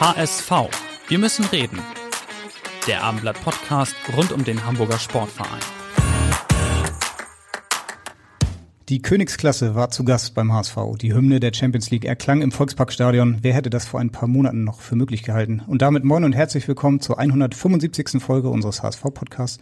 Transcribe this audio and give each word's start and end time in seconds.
HSV. 0.00 0.52
Wir 1.08 1.18
müssen 1.18 1.44
reden. 1.46 1.80
Der 2.86 3.02
Abendblatt-Podcast 3.02 3.96
rund 4.16 4.30
um 4.30 4.44
den 4.44 4.64
Hamburger 4.64 4.96
Sportverein. 4.96 5.58
Die 8.88 9.02
Königsklasse 9.02 9.74
war 9.74 9.90
zu 9.90 10.04
Gast 10.04 10.36
beim 10.36 10.52
HSV. 10.52 10.76
Die 11.00 11.12
Hymne 11.12 11.40
der 11.40 11.52
Champions 11.52 11.90
League 11.90 12.04
erklang 12.04 12.42
im 12.42 12.52
Volksparkstadion. 12.52 13.38
Wer 13.42 13.54
hätte 13.54 13.70
das 13.70 13.86
vor 13.86 13.98
ein 13.98 14.10
paar 14.10 14.28
Monaten 14.28 14.62
noch 14.62 14.82
für 14.82 14.94
möglich 14.94 15.24
gehalten? 15.24 15.62
Und 15.66 15.82
damit 15.82 16.04
moin 16.04 16.22
und 16.22 16.32
herzlich 16.32 16.68
willkommen 16.68 17.00
zur 17.00 17.18
175. 17.18 18.22
Folge 18.22 18.50
unseres 18.50 18.84
HSV-Podcasts. 18.84 19.58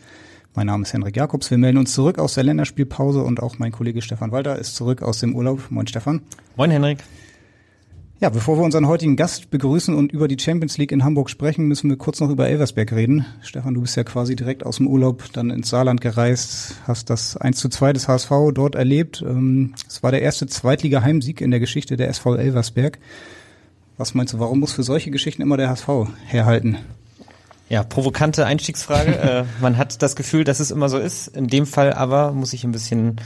Mein 0.54 0.66
Name 0.66 0.82
ist 0.82 0.92
Henrik 0.92 1.16
Jakobs. 1.16 1.50
Wir 1.50 1.56
melden 1.56 1.78
uns 1.78 1.94
zurück 1.94 2.18
aus 2.18 2.34
der 2.34 2.44
Länderspielpause 2.44 3.22
und 3.22 3.42
auch 3.42 3.58
mein 3.58 3.72
Kollege 3.72 4.02
Stefan 4.02 4.32
Walter 4.32 4.58
ist 4.58 4.76
zurück 4.76 5.00
aus 5.00 5.18
dem 5.18 5.34
Urlaub. 5.34 5.70
Moin 5.70 5.86
Stefan. 5.86 6.20
Moin 6.56 6.70
Henrik. 6.70 6.98
Ja, 8.18 8.30
bevor 8.30 8.56
wir 8.56 8.64
unseren 8.64 8.88
heutigen 8.88 9.14
Gast 9.14 9.50
begrüßen 9.50 9.94
und 9.94 10.10
über 10.10 10.26
die 10.26 10.38
Champions 10.40 10.78
League 10.78 10.90
in 10.90 11.04
Hamburg 11.04 11.28
sprechen, 11.28 11.68
müssen 11.68 11.90
wir 11.90 11.98
kurz 11.98 12.18
noch 12.18 12.30
über 12.30 12.48
Elversberg 12.48 12.90
reden. 12.92 13.26
Stefan, 13.42 13.74
du 13.74 13.82
bist 13.82 13.94
ja 13.94 14.04
quasi 14.04 14.34
direkt 14.34 14.64
aus 14.64 14.78
dem 14.78 14.86
Urlaub 14.86 15.24
dann 15.34 15.50
ins 15.50 15.68
Saarland 15.68 16.00
gereist, 16.00 16.76
hast 16.86 17.10
das 17.10 17.36
1 17.36 17.58
zu 17.58 17.68
2 17.68 17.92
des 17.92 18.08
HSV 18.08 18.30
dort 18.54 18.74
erlebt. 18.74 19.22
Ähm, 19.26 19.74
es 19.86 20.02
war 20.02 20.12
der 20.12 20.22
erste 20.22 20.46
Zweitliga-Heimsieg 20.46 21.42
in 21.42 21.50
der 21.50 21.60
Geschichte 21.60 21.98
der 21.98 22.08
SV 22.08 22.36
Elversberg. 22.36 22.98
Was 23.98 24.14
meinst 24.14 24.32
du, 24.32 24.38
warum 24.38 24.60
muss 24.60 24.72
für 24.72 24.82
solche 24.82 25.10
Geschichten 25.10 25.42
immer 25.42 25.58
der 25.58 25.68
HSV 25.68 25.88
herhalten? 26.24 26.78
Ja, 27.68 27.82
provokante 27.82 28.46
Einstiegsfrage. 28.46 29.18
äh, 29.18 29.44
man 29.60 29.76
hat 29.76 30.00
das 30.00 30.16
Gefühl, 30.16 30.44
dass 30.44 30.60
es 30.60 30.70
immer 30.70 30.88
so 30.88 30.96
ist. 30.96 31.28
In 31.28 31.48
dem 31.48 31.66
Fall 31.66 31.92
aber 31.92 32.32
muss 32.32 32.54
ich 32.54 32.64
ein 32.64 32.72
bisschen 32.72 33.16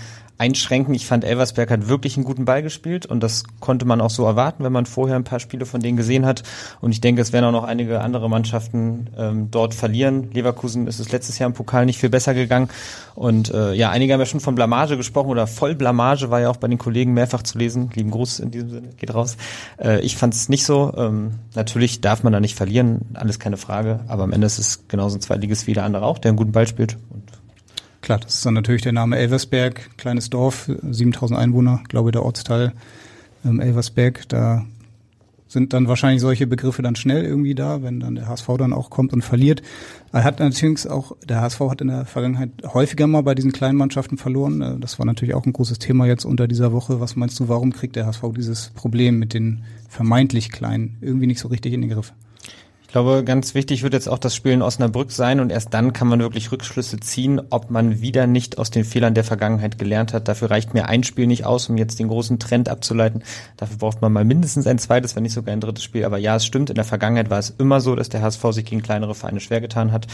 einschränken. 0.41 0.95
Ich 0.95 1.07
fand, 1.07 1.23
Elversberg 1.23 1.71
hat 1.71 1.89
wirklich 1.89 2.17
einen 2.17 2.25
guten 2.25 2.47
Ball 2.47 2.63
gespielt 2.63 3.05
und 3.05 3.23
das 3.23 3.45
konnte 3.61 3.85
man 3.85 4.01
auch 4.01 4.09
so 4.09 4.25
erwarten, 4.25 4.65
wenn 4.65 4.73
man 4.73 4.87
vorher 4.87 5.17
ein 5.17 5.25
paar 5.25 5.39
Spiele 5.39 5.67
von 5.67 5.83
denen 5.83 5.99
gesehen 5.99 6.25
hat. 6.25 6.43
Und 6.81 6.93
ich 6.93 7.03
denke, 7.03 7.21
es 7.21 7.35
werden 7.35 7.45
auch 7.45 7.53
noch 7.53 7.65
einige 7.65 8.01
andere 8.01 8.31
Mannschaften 8.31 9.11
ähm, 9.19 9.51
dort 9.51 9.75
verlieren. 9.75 10.31
Leverkusen 10.33 10.87
ist 10.87 10.99
es 10.99 11.13
letztes 11.13 11.39
Jahr 11.39 11.49
im 11.49 11.53
Pokal 11.53 11.85
nicht 11.85 11.99
viel 11.99 12.09
besser 12.09 12.33
gegangen. 12.33 12.71
Und 13.15 13.53
äh, 13.53 13.75
ja, 13.75 13.91
einige 13.91 14.15
haben 14.15 14.21
ja 14.21 14.27
schon 14.27 14.41
von 14.41 14.55
Blamage 14.55 14.97
gesprochen 14.97 15.29
oder 15.29 15.47
Vollblamage 15.47 16.31
war 16.31 16.41
ja 16.41 16.49
auch 16.49 16.57
bei 16.57 16.69
den 16.69 16.79
Kollegen 16.79 17.13
mehrfach 17.13 17.43
zu 17.43 17.59
lesen. 17.59 17.91
Lieben 17.95 18.11
Gruß 18.11 18.41
in 18.41 18.51
diesem 18.51 18.71
Sinne, 18.71 18.89
geht 18.97 19.13
raus. 19.13 19.37
Äh, 19.79 20.01
ich 20.01 20.17
fand 20.17 20.33
es 20.33 20.49
nicht 20.49 20.65
so. 20.65 20.95
Ähm, 20.97 21.33
natürlich 21.55 22.01
darf 22.01 22.23
man 22.23 22.33
da 22.33 22.41
nicht 22.41 22.57
verlieren, 22.57 23.01
alles 23.13 23.39
keine 23.39 23.59
Frage. 23.59 24.01
Aber 24.09 24.23
am 24.23 24.33
Ende 24.33 24.47
ist 24.47 24.59
es 24.59 24.89
genauso 24.89 25.19
ein 25.19 25.21
Zweitliges 25.21 25.67
wie 25.67 25.75
der 25.75 25.85
andere 25.85 26.07
auch, 26.07 26.17
der 26.17 26.31
einen 26.31 26.39
guten 26.39 26.53
Ball 26.53 26.67
spielt. 26.67 26.97
Und 27.11 27.30
Klar, 28.03 28.21
das 28.21 28.37
ist 28.37 28.47
dann 28.47 28.55
natürlich 28.55 28.83
der 28.83 28.93
Name 28.93 29.19
Elversberg, 29.19 29.97
kleines 29.99 30.31
Dorf, 30.31 30.71
7000 30.83 31.39
Einwohner, 31.39 31.83
glaube 31.89 32.13
der 32.13 32.25
Ortsteil 32.25 32.73
ähm, 33.45 33.61
Elversberg. 33.61 34.29
Da 34.29 34.65
sind 35.49 35.73
dann 35.73 35.89
wahrscheinlich 35.89 36.21
solche 36.21 36.47
Begriffe 36.47 36.81
dann 36.81 36.95
schnell 36.95 37.25
irgendwie 37.25 37.55
da, 37.55 37.83
wenn 37.83 38.01
dann 38.01 38.15
der 38.15 38.29
HSV 38.29 38.47
dann 38.57 38.73
auch 38.73 38.89
kommt 38.89 39.13
und 39.13 39.23
verliert. 39.23 39.63
Er 40.13 40.25
hat 40.25 40.39
natürlich 40.39 40.89
auch, 40.89 41.17
der 41.29 41.41
HSV 41.41 41.61
hat 41.61 41.81
in 41.81 41.89
der 41.89 42.05
Vergangenheit 42.05 42.51
häufiger 42.73 43.07
mal 43.07 43.23
bei 43.23 43.35
diesen 43.35 43.53
kleinen 43.53 43.77
Mannschaften 43.77 44.17
verloren. 44.17 44.63
Äh, 44.63 44.79
das 44.79 44.99
war 44.99 45.07
natürlich 45.07 45.35
auch 45.35 45.45
ein 45.45 45.53
großes 45.53 45.79
Thema 45.79 46.07
jetzt 46.07 46.25
unter 46.25 46.49
dieser 46.49 46.73
Woche. 46.73 47.01
Was 47.01 47.17
meinst 47.17 47.39
du, 47.41 47.49
warum 47.49 47.73
kriegt 47.73 47.97
der 47.97 48.07
HSV 48.07 48.23
dieses 48.37 48.71
Problem 48.71 49.19
mit 49.19 49.35
den 49.35 49.63
vermeintlich 49.89 50.51
kleinen 50.51 50.97
irgendwie 51.01 51.27
nicht 51.27 51.41
so 51.41 51.49
richtig 51.49 51.73
in 51.73 51.81
den 51.81 51.91
Griff? 51.91 52.13
Ich 52.91 52.93
glaube, 52.93 53.23
ganz 53.23 53.55
wichtig 53.55 53.85
wird 53.85 53.93
jetzt 53.93 54.09
auch 54.09 54.19
das 54.19 54.35
Spiel 54.35 54.51
in 54.51 54.63
Osnabrück 54.63 55.13
sein 55.13 55.39
und 55.39 55.53
erst 55.53 55.73
dann 55.73 55.93
kann 55.93 56.09
man 56.09 56.19
wirklich 56.19 56.51
Rückschlüsse 56.51 56.99
ziehen, 56.99 57.41
ob 57.51 57.71
man 57.71 58.01
wieder 58.01 58.27
nicht 58.27 58.59
aus 58.59 58.73
den 58.73 58.83
Fehlern 58.85 59.15
der 59.15 59.23
Vergangenheit 59.23 59.79
gelernt 59.79 60.13
hat. 60.13 60.27
Dafür 60.27 60.51
reicht 60.51 60.75
mir 60.75 60.89
ein 60.89 61.05
Spiel 61.05 61.29
nicht 61.29 61.47
aus, 61.47 61.69
um 61.69 61.77
jetzt 61.77 62.01
den 62.01 62.09
großen 62.09 62.41
Trend 62.41 62.69
abzuleiten. 62.69 63.23
Dafür 63.57 63.77
braucht 63.77 64.03
man 64.03 64.13
mal 64.13 64.25
mindestens 64.25 64.67
ein 64.67 64.81
zweites, 64.81 65.15
wenn 65.15 65.23
nicht 65.23 65.35
sogar 65.35 65.53
ein 65.53 65.61
drittes 65.61 65.85
Spiel. 65.85 66.05
Aber 66.05 66.19
ja, 66.19 66.35
es 66.35 66.45
stimmt, 66.45 66.69
in 66.69 66.75
der 66.75 66.85
Vergangenheit 66.85 67.31
war 67.31 67.39
es 67.39 67.51
immer 67.51 67.81
so, 67.81 67.95
dass 67.95 68.09
der 68.09 68.23
HSV 68.23 68.45
sich 68.51 68.65
gegen 68.65 68.83
kleinere 68.83 69.15
Vereine 69.15 69.39
schwer 69.39 69.61
getan 69.61 69.93
hat. 69.93 70.09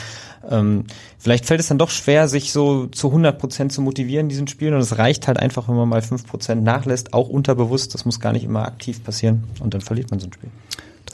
Ähm, 0.46 0.84
vielleicht 1.18 1.46
fällt 1.46 1.60
es 1.60 1.68
dann 1.68 1.78
doch 1.78 1.88
schwer, 1.88 2.28
sich 2.28 2.52
so 2.52 2.88
zu 2.88 3.06
100 3.06 3.38
Prozent 3.38 3.72
zu 3.72 3.80
motivieren 3.80 4.26
in 4.26 4.28
diesen 4.28 4.48
Spielen 4.48 4.74
und 4.74 4.80
es 4.80 4.98
reicht 4.98 5.28
halt 5.28 5.38
einfach, 5.38 5.66
wenn 5.66 5.76
man 5.76 5.88
mal 5.88 6.02
5 6.02 6.26
Prozent 6.26 6.62
nachlässt, 6.62 7.14
auch 7.14 7.30
unterbewusst. 7.30 7.94
Das 7.94 8.04
muss 8.04 8.20
gar 8.20 8.34
nicht 8.34 8.44
immer 8.44 8.66
aktiv 8.66 9.02
passieren 9.02 9.44
und 9.60 9.72
dann 9.72 9.80
verliert 9.80 10.10
man 10.10 10.20
so 10.20 10.26
ein 10.26 10.34
Spiel. 10.34 10.50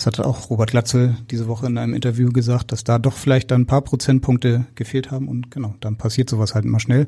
Das 0.02 0.18
hatte 0.18 0.26
auch 0.26 0.50
Robert 0.50 0.72
Glatzel 0.72 1.16
diese 1.30 1.46
Woche 1.46 1.66
in 1.66 1.78
einem 1.78 1.94
Interview 1.94 2.32
gesagt, 2.32 2.72
dass 2.72 2.82
da 2.82 2.98
doch 2.98 3.12
vielleicht 3.12 3.52
dann 3.52 3.60
ein 3.60 3.66
paar 3.66 3.82
Prozentpunkte 3.82 4.66
gefehlt 4.74 5.12
haben 5.12 5.28
und 5.28 5.52
genau, 5.52 5.76
dann 5.78 5.96
passiert 5.96 6.28
sowas 6.28 6.56
halt 6.56 6.64
immer 6.64 6.80
schnell. 6.80 7.06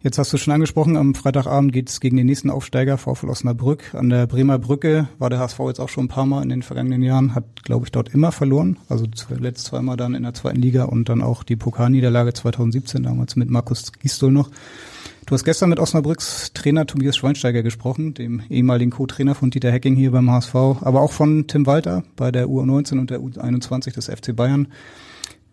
Jetzt 0.00 0.16
hast 0.16 0.32
du 0.32 0.36
schon 0.36 0.54
angesprochen, 0.54 0.96
am 0.96 1.16
Freitagabend 1.16 1.72
geht 1.72 1.88
es 1.88 1.98
gegen 1.98 2.16
den 2.16 2.26
nächsten 2.26 2.48
Aufsteiger, 2.48 2.98
VfL 2.98 3.30
Osnabrück. 3.30 3.96
An 3.96 4.10
der 4.10 4.28
Bremer 4.28 4.60
Brücke 4.60 5.08
war 5.18 5.28
der 5.28 5.40
HSV 5.40 5.58
jetzt 5.66 5.80
auch 5.80 5.88
schon 5.88 6.04
ein 6.04 6.08
paar 6.08 6.24
Mal 6.24 6.44
in 6.44 6.50
den 6.50 6.62
vergangenen 6.62 7.02
Jahren, 7.02 7.34
hat, 7.34 7.64
glaube 7.64 7.86
ich, 7.86 7.90
dort 7.90 8.14
immer 8.14 8.30
verloren. 8.30 8.76
Also 8.88 9.06
zuletzt 9.06 9.64
zweimal 9.64 9.96
dann 9.96 10.14
in 10.14 10.22
der 10.22 10.32
zweiten 10.32 10.62
Liga 10.62 10.84
und 10.84 11.08
dann 11.08 11.22
auch 11.22 11.42
die 11.42 11.56
Pokalniederlage 11.56 12.32
2017, 12.32 13.02
damals 13.02 13.34
mit 13.34 13.50
Markus 13.50 13.90
Gistol 13.92 14.30
noch. 14.30 14.50
Du 15.30 15.34
hast 15.34 15.44
gestern 15.44 15.70
mit 15.70 15.78
Osnabrücks 15.78 16.52
Trainer 16.54 16.88
Tobias 16.88 17.16
Schweinsteiger 17.16 17.62
gesprochen, 17.62 18.14
dem 18.14 18.42
ehemaligen 18.50 18.90
Co-Trainer 18.90 19.36
von 19.36 19.50
Dieter 19.50 19.70
Hecking 19.70 19.94
hier 19.94 20.10
beim 20.10 20.28
HSV, 20.28 20.56
aber 20.56 21.02
auch 21.02 21.12
von 21.12 21.46
Tim 21.46 21.66
Walter 21.66 22.02
bei 22.16 22.32
der 22.32 22.48
U19 22.48 22.98
und 22.98 23.10
der 23.10 23.20
U21 23.20 23.94
des 23.94 24.06
FC 24.06 24.34
Bayern. 24.34 24.66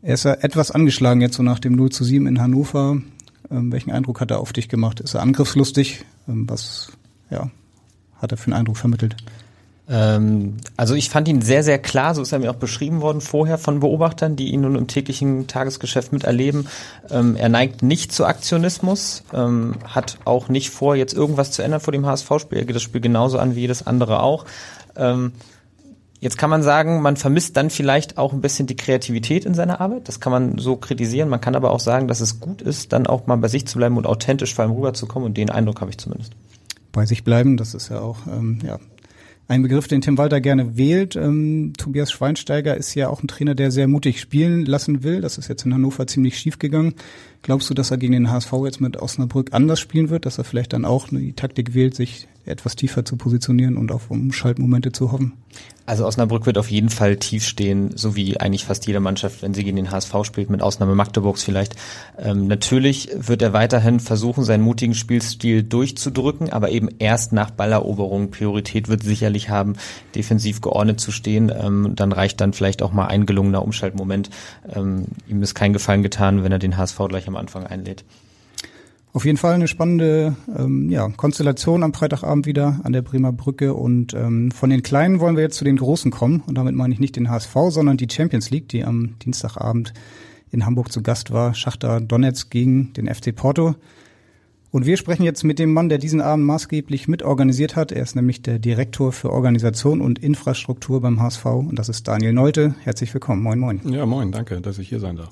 Er 0.02 0.16
ist 0.16 0.26
ja 0.26 0.34
etwas 0.34 0.72
angeschlagen 0.72 1.22
jetzt 1.22 1.36
so 1.36 1.44
nach 1.44 1.60
dem 1.60 1.74
0 1.74 1.92
zu 1.92 2.04
7 2.04 2.26
in 2.26 2.42
Hannover. 2.42 3.00
Ähm, 3.52 3.72
welchen 3.72 3.92
Eindruck 3.92 4.20
hat 4.20 4.32
er 4.32 4.40
auf 4.40 4.52
dich 4.52 4.68
gemacht? 4.68 5.00
Ist 5.00 5.14
er 5.14 5.22
angriffslustig? 5.22 6.06
Ähm, 6.28 6.50
was 6.50 6.94
ja, 7.30 7.52
hat 8.16 8.32
er 8.32 8.40
für 8.40 8.48
einen 8.48 8.60
Eindruck 8.60 8.78
vermittelt? 8.78 9.16
Ähm, 9.90 10.58
also 10.75 10.96
ich 10.96 11.09
fand 11.09 11.28
ihn 11.28 11.42
sehr, 11.42 11.64
sehr 11.64 11.80
klar, 11.80 12.14
so 12.14 12.22
ist 12.22 12.31
er 12.31 12.40
mir 12.40 12.52
auch 12.52 12.56
beschrieben 12.56 13.02
worden 13.02 13.22
vorher 13.22 13.58
von 13.58 13.80
Beobachtern, 13.80 14.36
die 14.36 14.52
ihn 14.52 14.62
nun 14.62 14.75
im 14.75 14.88
täglichen 14.88 15.48
Tagesgeschäft 15.48 16.12
miterleben. 16.12 16.68
Ähm, 17.09 17.36
er 17.36 17.50
neigt 17.50 17.84
nicht 17.84 18.12
zu 18.12 18.25
Aktionismus, 18.25 19.24
ähm, 19.34 19.75
hat 19.86 20.18
auch 20.25 20.50
nicht 20.50 20.72
vor, 20.72 20.96
jetzt 20.96 21.14
irgendwas 21.14 21.52
zu 21.52 21.62
ändern 21.62 21.80
vor 21.80 21.94
dem 21.94 22.06
HSV-Spiel. 22.06 22.59
Er 22.59 22.66
geht 22.66 22.75
das 22.75 22.84
Spiel 22.84 23.02
genauso 23.02 23.40
an 23.40 23.56
wie 23.56 23.62
jedes 23.62 23.88
andere 23.88 24.22
auch. 24.22 24.46
Ähm, 24.96 25.31
Jetzt 26.19 26.38
kann 26.40 26.50
man 26.50 26.64
sagen, 26.64 27.02
man 27.04 27.16
vermisst 27.16 27.58
dann 27.58 27.69
vielleicht 27.69 28.18
auch 28.18 28.34
ein 28.34 28.42
bisschen 28.42 28.66
die 28.66 28.75
Kreativität 28.75 29.46
in 29.46 29.54
seiner 29.54 29.80
Arbeit. 29.80 30.08
Das 30.08 30.19
kann 30.19 30.31
man 30.31 30.58
so 30.58 30.75
kritisieren. 30.75 31.30
Man 31.30 31.42
kann 31.42 31.56
aber 31.56 31.69
auch 31.69 31.80
sagen, 31.80 32.08
dass 32.08 32.22
es 32.22 32.40
gut 32.40 32.64
ist, 32.64 32.92
dann 32.92 33.06
auch 33.06 33.28
mal 33.28 33.36
bei 33.38 33.48
sich 33.48 33.68
zu 33.68 33.78
bleiben 33.78 33.98
und 33.98 34.08
authentisch 34.08 34.56
vor 34.56 34.64
allem 34.66 34.74
rüberzukommen. 34.74 35.28
Und 35.28 35.38
den 35.38 35.52
Eindruck 35.52 35.80
habe 35.80 35.92
ich 35.92 36.00
zumindest. 36.00 36.34
Bei 36.92 37.06
sich 37.06 37.24
bleiben, 37.24 37.56
das 37.56 37.75
ist 37.75 37.90
ja 37.90 38.00
auch 38.00 38.18
ähm, 38.25 38.58
ja, 38.66 38.80
ein 39.47 39.62
Begriff, 39.62 39.88
den 39.88 40.02
Tim 40.02 40.18
Walter 40.18 40.41
gerne 40.41 40.78
wählt. 40.78 41.16
Ähm, 41.16 41.74
Tobias 41.78 42.12
Schweinsteiger 42.12 42.75
ist 42.75 42.94
ja 42.96 43.08
auch 43.09 43.24
ein 43.24 43.28
Trainer, 43.28 43.56
der 43.56 43.72
sehr 43.72 43.88
mutig 43.88 44.19
spielen 44.19 44.66
lassen 44.66 45.03
will. 45.03 45.22
Das 45.22 45.38
ist 45.38 45.47
jetzt 45.47 45.66
in 45.66 45.74
Hannover 45.74 46.06
ziemlich 46.06 46.38
schief 46.38 46.59
gegangen. 46.59 46.96
Glaubst 47.44 47.69
du, 47.69 47.74
dass 47.74 47.91
er 47.91 47.97
gegen 47.97 48.13
den 48.13 48.30
HSV 48.30 48.52
jetzt 48.66 48.81
mit 48.81 48.97
Osnabrück 48.97 49.53
anders 49.53 49.80
spielen 49.80 50.09
wird, 50.09 50.25
dass 50.25 50.38
er 50.38 50.44
vielleicht 50.44 50.74
dann 50.74 50.84
auch 50.84 51.07
die 51.09 51.34
Taktik 51.34 51.74
wählt, 51.74 51.96
sich 51.96 52.28
etwas 52.47 52.75
tiefer 52.75 53.06
zu 53.06 53.18
positionieren 53.18 53.78
und 53.78 53.91
auf 53.91 54.09
Umschaltmomente 54.09 54.91
zu 54.91 55.12
hoffen? 55.12 55.34
Also 55.86 56.06
Osnabrück 56.06 56.45
wird 56.45 56.57
auf 56.57 56.69
jeden 56.69 56.89
Fall 56.89 57.16
tief 57.16 57.45
stehen, 57.45 57.92
so 57.95 58.18
wie 58.18 58.39
eigentlich 58.42 58.66
fast 58.66 58.86
jede 58.88 59.00
Mannschaft, 59.00 59.42
wenn 59.42 59.54
sie 59.54 59.63
gegen 59.63 59.77
den 59.77 59.89
HSV 59.89 60.13
spielt, 60.24 60.50
mit 60.50 60.62
Ausnahme 60.62 60.95
Magdeburgs 60.95 61.44
vielleicht. 61.44 61.77
Ähm, 62.18 62.48
natürlich 62.48 63.10
wird 63.16 63.42
er 63.42 63.54
weiterhin 63.54 64.01
versuchen, 64.01 64.44
seinen 64.44 64.63
mutigen 64.63 64.95
Spielstil 64.95 65.63
durchzudrücken, 65.63 66.51
aber 66.51 66.72
eben 66.72 66.89
erst 67.00 67.31
nach 67.31 67.51
Balleroberung. 67.51 68.31
Priorität 68.31 68.89
wird 68.89 69.01
sicherlich 69.01 69.50
haben, 69.50 69.75
defensiv 70.13 70.60
geordnet 70.60 71.00
zu 71.00 71.12
stehen. 71.12 71.54
Ähm, 71.57 71.94
dann 71.95 72.12
reicht 72.12 72.42
dann 72.42 72.51
vielleicht 72.51 72.81
auch 72.81 72.92
mal 72.92 73.07
ein 73.07 73.25
gelungener 73.25 73.63
Umschaltmoment. 73.63 74.30
Ähm, 74.75 75.06
ihm 75.30 75.42
ist 75.42 75.56
kein 75.56 75.72
Gefallen 75.72 76.04
getan, 76.04 76.44
wenn 76.44 76.51
er 76.51 76.60
den 76.60 76.75
HSV 76.75 76.98
gleich 77.07 77.30
am 77.30 77.38
Anfang 77.38 77.66
einlädt. 77.66 78.04
Auf 79.13 79.25
jeden 79.25 79.38
Fall 79.38 79.54
eine 79.54 79.68
spannende 79.68 80.36
ähm, 80.56 80.89
ja, 80.89 81.07
Konstellation 81.09 81.83
am 81.83 81.94
Freitagabend 81.94 82.45
wieder 82.45 82.81
an 82.83 82.94
der 82.94 83.01
Bremer 83.01 83.31
Brücke. 83.31 83.74
Und 83.74 84.13
ähm, 84.13 84.51
von 84.51 84.69
den 84.69 84.83
Kleinen 84.83 85.19
wollen 85.19 85.36
wir 85.36 85.44
jetzt 85.44 85.57
zu 85.57 85.65
den 85.65 85.77
Großen 85.77 86.12
kommen. 86.12 86.44
Und 86.45 86.56
damit 86.56 86.75
meine 86.75 86.94
ich 86.94 87.00
nicht 87.00 87.15
den 87.15 87.30
HSV, 87.30 87.56
sondern 87.69 87.98
die 87.98 88.07
Champions 88.12 88.51
League, 88.51 88.69
die 88.69 88.83
am 88.83 89.18
Dienstagabend 89.19 89.94
in 90.51 90.65
Hamburg 90.65 90.92
zu 90.92 91.01
Gast 91.01 91.31
war. 91.31 91.54
Schachter 91.54 92.00
Donetsk 92.00 92.51
gegen 92.51 92.94
den 92.94 93.13
FC 93.13 93.36
Porto. 93.36 93.75
Und 94.69 94.86
wir 94.86 94.98
sprechen 94.98 95.24
jetzt 95.24 95.44
mit 95.44 95.60
dem 95.60 95.74
Mann, 95.74 95.89
der 95.89 95.98
diesen 95.98 96.21
Abend 96.21 96.45
maßgeblich 96.45 97.07
mitorganisiert 97.07 97.75
hat. 97.75 97.92
Er 97.92 98.03
ist 98.03 98.15
nämlich 98.15 98.42
der 98.42 98.60
Direktor 98.60 99.12
für 99.13 99.31
Organisation 99.31 100.01
und 100.01 100.19
Infrastruktur 100.19 101.01
beim 101.01 101.21
HSV 101.21 101.45
und 101.45 101.80
das 101.80 101.89
ist 101.89 102.07
Daniel 102.07 102.33
Neute. 102.33 102.75
Herzlich 102.83 103.13
willkommen. 103.13 103.42
Moin, 103.42 103.60
moin. 103.60 103.81
Ja, 103.86 104.06
moin, 104.06 104.31
danke, 104.31 104.60
dass 104.60 104.77
ich 104.77 104.89
hier 104.89 105.00
sein 105.00 105.15
darf. 105.15 105.30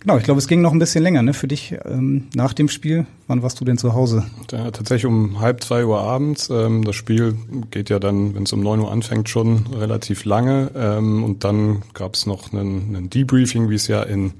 Genau, 0.00 0.16
ich 0.16 0.22
glaube, 0.22 0.38
es 0.38 0.46
ging 0.46 0.60
noch 0.60 0.72
ein 0.72 0.78
bisschen 0.78 1.02
länger 1.02 1.22
ne, 1.22 1.34
für 1.34 1.48
dich 1.48 1.74
ähm, 1.84 2.28
nach 2.34 2.52
dem 2.52 2.68
Spiel. 2.68 3.06
Wann 3.26 3.42
warst 3.42 3.60
du 3.60 3.64
denn 3.64 3.78
zu 3.78 3.94
Hause? 3.94 4.24
Ja, 4.52 4.70
tatsächlich 4.70 5.06
um 5.06 5.40
halb 5.40 5.62
zwei 5.64 5.84
Uhr 5.84 6.00
abends. 6.00 6.50
Ähm, 6.50 6.84
das 6.84 6.94
Spiel 6.94 7.36
geht 7.70 7.90
ja 7.90 7.98
dann, 7.98 8.34
wenn 8.34 8.44
es 8.44 8.52
um 8.52 8.60
neun 8.60 8.80
Uhr 8.80 8.92
anfängt, 8.92 9.28
schon 9.28 9.66
relativ 9.74 10.24
lange. 10.24 10.70
Ähm, 10.76 11.24
und 11.24 11.42
dann 11.42 11.82
gab 11.94 12.14
es 12.14 12.26
noch 12.26 12.52
einen, 12.52 12.94
einen 12.94 13.10
Debriefing, 13.10 13.70
wie 13.70 13.74
es 13.74 13.88
ja 13.88 14.02
in 14.02 14.34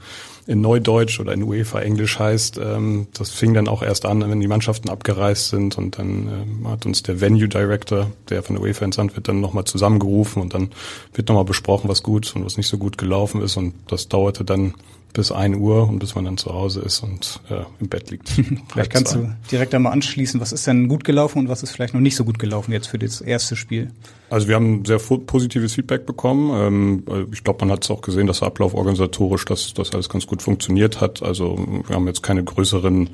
in 0.48 0.62
Neudeutsch 0.62 1.20
oder 1.20 1.34
in 1.34 1.42
UEFA 1.42 1.80
Englisch 1.80 2.18
heißt. 2.18 2.58
Ähm, 2.58 3.06
das 3.12 3.30
fing 3.30 3.52
dann 3.52 3.68
auch 3.68 3.82
erst 3.82 4.06
an, 4.06 4.22
wenn 4.28 4.40
die 4.40 4.48
Mannschaften 4.48 4.88
abgereist 4.88 5.50
sind 5.50 5.76
und 5.76 5.98
dann 5.98 6.08
ähm, 6.08 6.68
hat 6.68 6.86
uns 6.86 7.02
der 7.02 7.20
Venue 7.20 7.48
Director, 7.48 8.10
der 8.30 8.42
von 8.42 8.56
der 8.56 8.62
UEFA 8.62 8.86
entsandt 8.86 9.14
wird, 9.14 9.28
dann 9.28 9.42
nochmal 9.42 9.64
zusammengerufen 9.64 10.40
und 10.40 10.54
dann 10.54 10.70
wird 11.12 11.28
nochmal 11.28 11.44
besprochen, 11.44 11.90
was 11.90 12.02
gut 12.02 12.34
und 12.34 12.46
was 12.46 12.56
nicht 12.56 12.66
so 12.66 12.78
gut 12.78 12.96
gelaufen 12.96 13.42
ist 13.42 13.58
und 13.58 13.74
das 13.88 14.08
dauerte 14.08 14.42
dann 14.42 14.72
bis 15.12 15.32
ein 15.32 15.54
Uhr 15.54 15.88
und 15.88 15.98
bis 15.98 16.14
man 16.14 16.24
dann 16.24 16.36
zu 16.36 16.52
Hause 16.52 16.80
ist 16.80 17.00
und 17.00 17.40
äh, 17.50 17.62
im 17.80 17.88
Bett 17.88 18.10
liegt. 18.10 18.28
vielleicht 18.68 18.92
kannst 18.92 19.14
du 19.14 19.30
direkt 19.50 19.74
einmal 19.74 19.92
anschließen, 19.92 20.40
was 20.40 20.52
ist 20.52 20.66
denn 20.66 20.88
gut 20.88 21.04
gelaufen 21.04 21.38
und 21.40 21.48
was 21.48 21.62
ist 21.62 21.70
vielleicht 21.70 21.94
noch 21.94 22.00
nicht 22.00 22.16
so 22.16 22.24
gut 22.24 22.38
gelaufen 22.38 22.72
jetzt 22.72 22.86
für 22.86 22.98
das 22.98 23.20
erste 23.20 23.56
Spiel? 23.56 23.90
Also 24.30 24.48
wir 24.48 24.54
haben 24.54 24.84
sehr 24.84 24.98
positives 24.98 25.74
Feedback 25.74 26.04
bekommen. 26.06 27.02
Ähm, 27.08 27.28
ich 27.32 27.42
glaube, 27.42 27.64
man 27.64 27.72
hat 27.72 27.84
es 27.84 27.90
auch 27.90 28.02
gesehen, 28.02 28.26
dass 28.26 28.40
der 28.40 28.48
Ablauf 28.48 28.74
organisatorisch, 28.74 29.44
dass 29.46 29.72
das 29.74 29.92
alles 29.92 30.08
ganz 30.08 30.26
gut 30.26 30.42
funktioniert 30.42 31.00
hat. 31.00 31.22
Also 31.22 31.58
wir 31.86 31.96
haben 31.96 32.06
jetzt 32.06 32.22
keine 32.22 32.44
größeren 32.44 33.10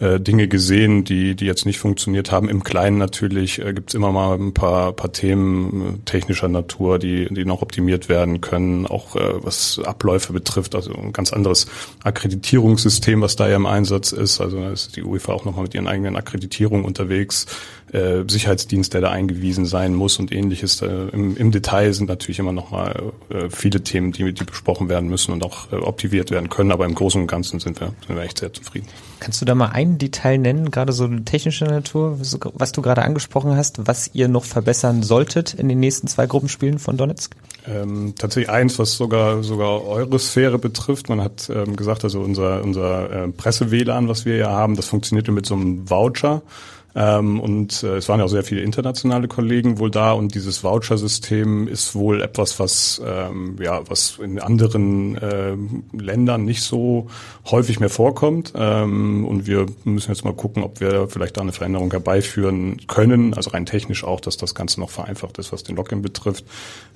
äh, 0.00 0.20
Dinge 0.20 0.48
gesehen, 0.48 1.04
die, 1.04 1.34
die 1.34 1.46
jetzt 1.46 1.66
nicht 1.66 1.78
funktioniert 1.78 2.32
haben. 2.32 2.48
Im 2.48 2.64
Kleinen 2.64 2.98
natürlich 2.98 3.60
äh, 3.64 3.72
gibt 3.72 3.90
es 3.90 3.94
immer 3.94 4.12
mal 4.12 4.34
ein 4.38 4.54
paar, 4.54 4.92
paar 4.92 5.12
Themen 5.12 5.94
äh, 5.94 5.98
technischer 6.04 6.48
Natur, 6.48 6.98
die, 6.98 7.26
die 7.30 7.44
noch 7.44 7.62
optimiert 7.62 8.08
werden 8.08 8.40
können, 8.40 8.86
auch 8.86 9.16
äh, 9.16 9.44
was 9.44 9.80
Abläufe 9.84 10.32
betrifft. 10.32 10.74
Also 10.74 10.94
ein 10.94 11.12
ganz 11.12 11.32
anderes 11.32 11.66
Akkreditierungssystem, 12.02 13.20
was 13.20 13.36
da 13.36 13.48
ja 13.48 13.56
im 13.56 13.66
Einsatz 13.66 14.12
ist. 14.12 14.40
Also 14.40 14.60
da 14.60 14.70
ist 14.70 14.96
die 14.96 15.02
UEFA 15.02 15.32
auch 15.32 15.44
nochmal 15.44 15.64
mit 15.64 15.74
ihren 15.74 15.88
eigenen 15.88 16.16
Akkreditierungen 16.16 16.84
unterwegs. 16.84 17.46
Äh, 17.94 18.24
Sicherheitsdienst, 18.26 18.92
der 18.92 19.02
da 19.02 19.10
eingewiesen 19.10 19.66
sein 19.66 19.94
muss 19.94 20.18
und 20.18 20.32
ähnliches. 20.32 20.82
Äh, 20.82 20.88
im, 21.12 21.36
Im 21.36 21.52
Detail 21.52 21.92
sind 21.92 22.08
natürlich 22.08 22.40
immer 22.40 22.50
nochmal 22.50 23.12
äh, 23.28 23.48
viele 23.50 23.84
Themen, 23.84 24.10
die, 24.10 24.32
die 24.32 24.42
besprochen 24.42 24.88
werden 24.88 25.08
müssen 25.08 25.30
und 25.30 25.44
auch 25.44 25.70
äh, 25.70 25.76
optimiert 25.76 26.32
werden 26.32 26.50
können. 26.50 26.72
Aber 26.72 26.86
im 26.86 26.96
Großen 26.96 27.20
und 27.20 27.28
Ganzen 27.28 27.60
sind 27.60 27.78
wir, 27.78 27.92
sind 28.04 28.16
wir 28.16 28.24
echt 28.24 28.38
sehr 28.38 28.52
zufrieden. 28.52 28.88
Kannst 29.20 29.40
du 29.40 29.44
da 29.44 29.54
mal 29.54 29.68
ein 29.68 29.96
Detail 29.98 30.38
nennen, 30.38 30.72
gerade 30.72 30.92
so 30.92 31.06
technische 31.06 31.66
Natur, 31.66 32.18
was 32.18 32.72
du 32.72 32.82
gerade 32.82 33.02
angesprochen 33.02 33.56
hast, 33.56 33.86
was 33.86 34.10
ihr 34.12 34.26
noch 34.26 34.44
verbessern 34.44 35.04
solltet 35.04 35.54
in 35.54 35.68
den 35.68 35.78
nächsten 35.78 36.08
zwei 36.08 36.26
Gruppenspielen 36.26 36.80
von 36.80 36.96
Donetsk? 36.96 37.36
Ähm, 37.68 38.14
tatsächlich 38.18 38.50
eins, 38.50 38.76
was 38.80 38.94
sogar 38.94 39.44
sogar 39.44 39.86
eure 39.86 40.18
Sphäre 40.18 40.58
betrifft. 40.58 41.08
Man 41.08 41.22
hat 41.22 41.48
ähm, 41.48 41.76
gesagt, 41.76 42.02
also 42.02 42.22
unser 42.22 42.64
unser 42.64 43.24
äh, 43.24 43.28
Presse-WLAN, 43.28 44.08
was 44.08 44.24
wir 44.24 44.36
ja 44.36 44.50
haben, 44.50 44.74
das 44.74 44.88
funktioniert 44.88 45.28
mit 45.28 45.46
so 45.46 45.54
einem 45.54 45.88
Voucher. 45.88 46.42
Ähm, 46.96 47.40
und 47.40 47.82
äh, 47.82 47.96
es 47.96 48.08
waren 48.08 48.20
ja 48.20 48.24
auch 48.24 48.30
sehr 48.30 48.44
viele 48.44 48.60
internationale 48.60 49.26
Kollegen 49.26 49.78
wohl 49.78 49.90
da 49.90 50.12
und 50.12 50.34
dieses 50.34 50.62
Voucher-System 50.62 51.66
ist 51.66 51.94
wohl 51.96 52.22
etwas, 52.22 52.60
was 52.60 53.02
ähm, 53.04 53.56
ja 53.60 53.82
was 53.88 54.18
in 54.22 54.38
anderen 54.38 55.16
äh, 55.16 55.56
Ländern 55.92 56.44
nicht 56.44 56.62
so 56.62 57.08
häufig 57.50 57.80
mehr 57.80 57.90
vorkommt. 57.90 58.52
Ähm, 58.56 59.24
und 59.26 59.46
wir 59.46 59.66
müssen 59.82 60.12
jetzt 60.12 60.24
mal 60.24 60.34
gucken, 60.34 60.62
ob 60.62 60.80
wir 60.80 61.08
vielleicht 61.08 61.36
da 61.36 61.40
eine 61.40 61.52
Veränderung 61.52 61.90
herbeiführen 61.90 62.76
können, 62.86 63.34
also 63.34 63.50
rein 63.50 63.66
technisch 63.66 64.04
auch, 64.04 64.20
dass 64.20 64.36
das 64.36 64.54
Ganze 64.54 64.78
noch 64.78 64.90
vereinfacht 64.90 65.38
ist, 65.38 65.52
was 65.52 65.64
den 65.64 65.74
Login 65.74 66.00
betrifft. 66.00 66.44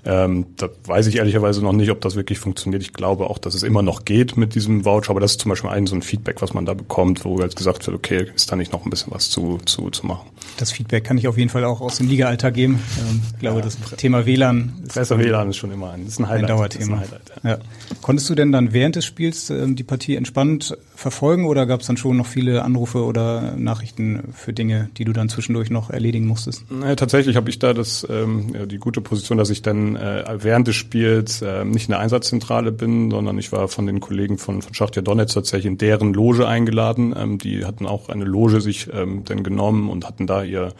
Ähm, 0.04 0.46
da 0.56 0.68
weiß 0.84 1.08
ich 1.08 1.16
ehrlicherweise 1.16 1.60
noch 1.62 1.72
nicht, 1.72 1.90
ob 1.90 2.00
das 2.00 2.14
wirklich 2.14 2.38
funktioniert. 2.38 2.82
Ich 2.82 2.92
glaube 2.92 3.28
auch, 3.28 3.38
dass 3.38 3.54
es 3.54 3.64
immer 3.64 3.82
noch 3.82 4.04
geht 4.04 4.36
mit 4.36 4.54
diesem 4.54 4.84
Voucher, 4.84 5.10
aber 5.10 5.20
das 5.20 5.32
ist 5.32 5.40
zum 5.40 5.48
Beispiel 5.48 5.70
ein 5.70 5.88
so 5.88 5.96
ein 5.96 6.02
Feedback, 6.02 6.40
was 6.40 6.54
man 6.54 6.66
da 6.66 6.74
bekommt, 6.74 7.24
wo 7.24 7.40
halt 7.40 7.56
gesagt 7.56 7.84
wird, 7.86 7.96
okay, 7.96 8.26
ist 8.34 8.52
da 8.52 8.56
nicht 8.56 8.72
noch 8.72 8.84
ein 8.84 8.90
bisschen 8.90 9.12
was 9.12 9.28
zu, 9.28 9.58
zu 9.64 9.87
zu 9.90 10.06
machen. 10.06 10.28
Das 10.56 10.72
Feedback 10.72 11.04
kann 11.04 11.18
ich 11.18 11.28
auf 11.28 11.38
jeden 11.38 11.50
Fall 11.50 11.64
auch 11.64 11.80
aus 11.80 11.98
dem 11.98 12.08
Liga-Alltag 12.08 12.54
geben. 12.54 12.80
Ähm, 12.98 13.22
ich 13.34 13.38
glaube, 13.40 13.58
ja, 13.58 13.64
das 13.64 13.78
Thema 13.96 14.26
WLAN 14.26 14.72
ist, 14.84 14.94
Besser 14.94 15.18
WLAN 15.18 15.50
ist 15.50 15.56
schon 15.56 15.70
immer 15.70 15.92
ein, 15.92 16.06
ist 16.06 16.18
ein, 16.18 16.28
Highlight, 16.28 16.50
ein 16.50 16.56
Dauerthema. 16.56 16.96
Ein 16.96 17.00
Highlight, 17.02 17.32
ja. 17.44 17.50
Ja. 17.50 17.58
Konntest 18.02 18.28
du 18.28 18.34
denn 18.34 18.52
dann 18.52 18.72
während 18.72 18.96
des 18.96 19.04
Spiels 19.04 19.50
ähm, 19.50 19.76
die 19.76 19.84
Partie 19.84 20.16
entspannt 20.16 20.76
verfolgen 20.94 21.46
oder 21.46 21.66
gab 21.66 21.80
es 21.80 21.86
dann 21.86 21.96
schon 21.96 22.16
noch 22.16 22.26
viele 22.26 22.64
Anrufe 22.64 23.04
oder 23.04 23.54
Nachrichten 23.56 24.32
für 24.34 24.52
Dinge, 24.52 24.90
die 24.96 25.04
du 25.04 25.12
dann 25.12 25.28
zwischendurch 25.28 25.70
noch 25.70 25.90
erledigen 25.90 26.26
musstest? 26.26 26.70
Naja, 26.70 26.96
tatsächlich 26.96 27.36
habe 27.36 27.48
ich 27.50 27.58
da 27.58 27.72
das, 27.72 28.06
ähm, 28.10 28.68
die 28.68 28.78
gute 28.78 29.00
Position, 29.00 29.38
dass 29.38 29.50
ich 29.50 29.62
dann 29.62 29.94
äh, 29.96 30.24
während 30.38 30.66
des 30.66 30.74
Spiels 30.74 31.40
äh, 31.42 31.64
nicht 31.64 31.88
in 31.88 31.92
der 31.92 32.00
Einsatzzentrale 32.00 32.72
bin, 32.72 33.10
sondern 33.10 33.38
ich 33.38 33.52
war 33.52 33.68
von 33.68 33.86
den 33.86 34.00
Kollegen 34.00 34.38
von, 34.38 34.60
von 34.60 34.74
Schachtja 34.74 35.02
Donetsk 35.02 35.34
tatsächlich 35.34 35.66
in 35.66 35.78
deren 35.78 36.12
Loge 36.12 36.48
eingeladen. 36.48 37.14
Ähm, 37.16 37.38
die 37.38 37.64
hatten 37.64 37.86
auch 37.86 38.08
eine 38.08 38.24
Loge 38.24 38.60
sich 38.60 38.88
ähm, 38.92 39.22
dann 39.24 39.44
genommen 39.44 39.77
und 39.86 40.06
hatten 40.06 40.26
da 40.26 40.42
ihr 40.42 40.72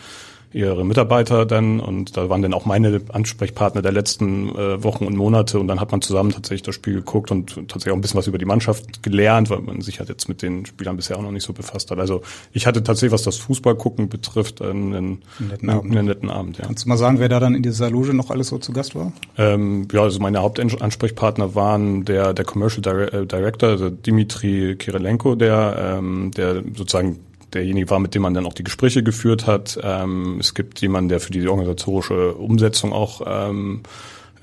ihre 0.53 0.85
Mitarbeiter 0.85 1.45
dann 1.45 1.79
und 1.81 2.17
da 2.17 2.31
waren 2.31 2.41
dann 2.41 2.55
auch 2.55 2.65
meine 2.65 3.03
Ansprechpartner 3.13 3.83
der 3.83 3.93
letzten 3.93 4.49
äh, 4.57 4.83
Wochen 4.83 5.05
und 5.05 5.17
Monate 5.17 5.59
und 5.59 5.69
dann 5.69 5.79
hat 5.79 5.93
man 5.93 6.01
zusammen 6.01 6.31
tatsächlich 6.31 6.63
das 6.63 6.75
Spiel 6.75 6.95
geguckt 6.95 7.31
und 7.31 7.55
tatsächlich 7.69 7.93
auch 7.93 7.97
ein 7.97 8.01
bisschen 8.01 8.19
was 8.19 8.27
über 8.27 8.39
die 8.39 8.47
Mannschaft 8.47 9.03
gelernt, 9.03 9.51
weil 9.51 9.61
man 9.61 9.83
sich 9.83 9.99
halt 9.99 10.09
jetzt 10.09 10.29
mit 10.29 10.41
den 10.41 10.65
Spielern 10.65 10.97
bisher 10.97 11.19
auch 11.19 11.23
noch 11.23 11.33
nicht 11.33 11.45
so 11.45 11.53
befasst 11.53 11.91
hat. 11.91 11.99
Also 11.99 12.23
ich 12.53 12.67
hatte 12.67 12.83
tatsächlich, 12.83 13.13
was 13.13 13.25
das 13.25 13.37
Fußballgucken 13.37 14.09
betrifft, 14.09 14.63
einen, 14.63 14.95
einen, 14.95 15.23
netten, 15.39 15.69
Abend. 15.69 15.93
einen 15.93 16.07
netten 16.07 16.31
Abend. 16.31 16.59
Ja. 16.59 16.65
Kannst 16.65 16.87
du 16.87 16.89
mal 16.89 16.97
sagen, 16.97 17.19
wer 17.19 17.29
da 17.29 17.41
dann 17.41 17.55
in 17.55 17.63
dieser 17.63 17.91
Loge 17.91 18.15
noch 18.15 18.31
alles 18.31 18.49
so 18.49 18.59
zu 18.59 18.73
Gast 18.73 18.95
war? 18.95 19.13
Ähm, 19.37 19.87
ja, 19.93 20.03
also 20.03 20.19
meine 20.19 20.41
Hauptansprechpartner 20.41 21.55
waren 21.55 22.07
der, 22.07 22.33
der 22.33 22.47
Commercial 22.47 23.09
äh, 23.09 23.27
Director, 23.27 23.69
also 23.69 23.91
Dimitri 23.91 24.77
Kirilenko, 24.79 25.35
der, 25.35 25.99
ähm, 25.99 26.31
der 26.35 26.63
sozusagen 26.75 27.19
derjenige 27.55 27.91
war, 27.91 27.99
mit 27.99 28.15
dem 28.15 28.23
man 28.23 28.35
dann 28.35 28.47
auch 28.47 28.53
die 28.53 28.65
Gespräche 28.65 29.03
geführt 29.03 29.47
hat. 29.47 29.79
Ähm, 29.83 30.39
es 30.41 30.55
gibt 30.55 30.81
jemanden, 30.81 31.09
der 31.09 31.21
für 31.21 31.33
die 31.33 31.47
organisatorische 31.47 32.35
Umsetzung 32.35 32.93
auch 32.93 33.23
ähm, 33.27 33.83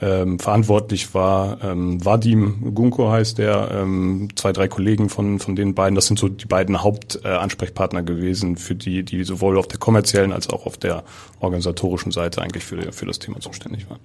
ähm, 0.01 0.39
verantwortlich 0.39 1.13
war. 1.13 1.63
Ähm, 1.63 2.03
Vadim 2.03 2.73
Gunko 2.73 3.09
heißt 3.09 3.37
der, 3.37 3.69
ähm, 3.71 4.29
zwei, 4.35 4.51
drei 4.51 4.67
Kollegen 4.67 5.09
von, 5.09 5.39
von 5.39 5.55
den 5.55 5.73
beiden. 5.73 5.95
Das 5.95 6.07
sind 6.07 6.19
so 6.19 6.27
die 6.27 6.45
beiden 6.45 6.81
Hauptansprechpartner 6.81 8.01
äh, 8.01 8.03
gewesen, 8.03 8.57
für 8.57 8.75
die, 8.75 9.03
die 9.03 9.23
sowohl 9.23 9.57
auf 9.57 9.67
der 9.67 9.79
kommerziellen 9.79 10.31
als 10.31 10.49
auch 10.49 10.65
auf 10.65 10.77
der 10.77 11.03
organisatorischen 11.39 12.11
Seite 12.11 12.41
eigentlich 12.41 12.63
für, 12.63 12.91
für 12.91 13.05
das 13.05 13.19
Thema 13.19 13.39
zuständig 13.39 13.89
waren. 13.89 13.99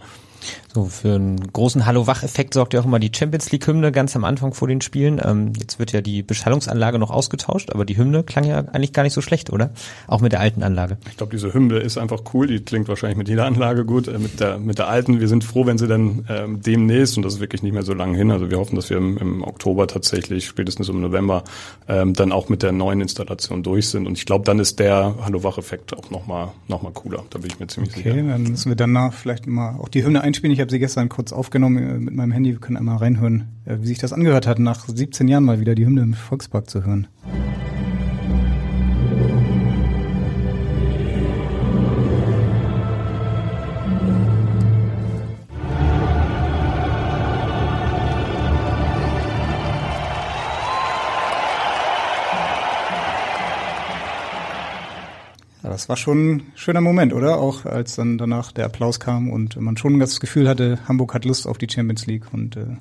So, 0.72 0.84
für 0.84 1.14
einen 1.14 1.52
großen 1.52 1.84
Hallo-Wach-Effekt 1.84 2.54
sorgt 2.54 2.74
ja 2.74 2.80
auch 2.80 2.84
immer 2.84 2.98
die 2.98 3.10
Champions 3.14 3.50
League-Hymne 3.50 3.92
ganz 3.92 4.14
am 4.16 4.24
Anfang 4.24 4.54
vor 4.54 4.68
den 4.68 4.80
Spielen. 4.80 5.20
Ähm, 5.22 5.52
jetzt 5.58 5.78
wird 5.78 5.92
ja 5.92 6.00
die 6.00 6.22
Beschallungsanlage 6.22 6.98
noch 6.98 7.10
ausgetauscht, 7.10 7.70
aber 7.70 7.84
die 7.84 7.96
Hymne 7.96 8.22
klang 8.22 8.44
ja 8.44 8.58
eigentlich 8.58 8.92
gar 8.92 9.02
nicht 9.02 9.12
so 9.12 9.20
schlecht, 9.20 9.50
oder? 9.50 9.70
Auch 10.06 10.20
mit 10.20 10.32
der 10.32 10.40
alten 10.40 10.62
Anlage. 10.62 10.96
Ich 11.10 11.16
glaube, 11.16 11.32
diese 11.32 11.52
Hymne 11.52 11.78
ist 11.78 11.98
einfach 11.98 12.22
cool. 12.32 12.46
Die 12.46 12.60
klingt 12.60 12.88
wahrscheinlich 12.88 13.18
mit 13.18 13.28
jeder 13.28 13.46
Anlage 13.46 13.84
gut. 13.84 14.08
Äh, 14.08 14.18
mit, 14.18 14.40
der, 14.40 14.58
mit 14.58 14.78
der 14.78 14.88
alten, 14.88 15.20
wir 15.20 15.28
sind 15.28 15.44
froh, 15.44 15.66
wenn 15.66 15.78
sie 15.78 15.88
dann 15.90 16.24
ähm, 16.28 16.62
demnächst, 16.62 17.16
und 17.16 17.24
das 17.24 17.34
ist 17.34 17.40
wirklich 17.40 17.62
nicht 17.62 17.72
mehr 17.72 17.82
so 17.82 17.92
lange 17.92 18.16
hin, 18.16 18.30
also 18.30 18.50
wir 18.50 18.58
hoffen, 18.58 18.76
dass 18.76 18.88
wir 18.88 18.96
im, 18.96 19.18
im 19.18 19.42
Oktober 19.42 19.86
tatsächlich, 19.86 20.46
spätestens 20.46 20.88
im 20.88 21.00
November, 21.00 21.44
ähm, 21.88 22.14
dann 22.14 22.32
auch 22.32 22.48
mit 22.48 22.62
der 22.62 22.72
neuen 22.72 23.00
Installation 23.00 23.62
durch 23.62 23.88
sind. 23.88 24.06
Und 24.06 24.16
ich 24.16 24.24
glaube, 24.24 24.44
dann 24.44 24.58
ist 24.58 24.78
der 24.78 25.14
Hallo-Wach-Effekt 25.22 25.96
auch 25.96 26.10
nochmal 26.10 26.52
noch 26.68 26.82
mal 26.82 26.92
cooler. 26.92 27.24
Da 27.30 27.38
bin 27.38 27.50
ich 27.50 27.60
mir 27.60 27.66
ziemlich 27.66 27.92
okay, 27.92 28.02
sicher. 28.02 28.14
Okay, 28.14 28.28
dann 28.28 28.42
müssen 28.44 28.70
wir 28.70 28.76
danach 28.76 29.12
vielleicht 29.12 29.46
mal 29.46 29.76
auch 29.78 29.88
die 29.88 30.04
Hymne 30.04 30.22
einspielen. 30.22 30.52
Ich 30.52 30.60
habe 30.60 30.70
sie 30.70 30.78
gestern 30.78 31.08
kurz 31.08 31.32
aufgenommen 31.32 31.76
äh, 31.78 31.98
mit 31.98 32.14
meinem 32.14 32.32
Handy. 32.32 32.52
Wir 32.52 32.60
können 32.60 32.76
einmal 32.76 32.96
reinhören, 32.96 33.48
äh, 33.66 33.76
wie 33.80 33.86
sich 33.86 33.98
das 33.98 34.12
angehört 34.12 34.46
hat, 34.46 34.58
nach 34.58 34.88
17 34.88 35.28
Jahren 35.28 35.44
mal 35.44 35.60
wieder 35.60 35.74
die 35.74 35.84
Hymne 35.84 36.02
im 36.02 36.14
Volkspark 36.14 36.70
zu 36.70 36.84
hören. 36.84 37.08
Das 55.80 55.88
war 55.88 55.96
schon 55.96 56.30
ein 56.30 56.52
schöner 56.56 56.82
Moment, 56.82 57.14
oder? 57.14 57.38
Auch 57.38 57.64
als 57.64 57.96
dann 57.96 58.18
danach 58.18 58.52
der 58.52 58.66
Applaus 58.66 59.00
kam 59.00 59.30
und 59.30 59.58
man 59.58 59.78
schon 59.78 59.98
das 59.98 60.20
Gefühl 60.20 60.46
hatte, 60.46 60.78
Hamburg 60.86 61.14
hat 61.14 61.24
Lust 61.24 61.46
auf 61.46 61.56
die 61.56 61.68
Champions 61.70 62.06
League 62.06 62.34
und 62.34 62.56
äh, 62.56 62.76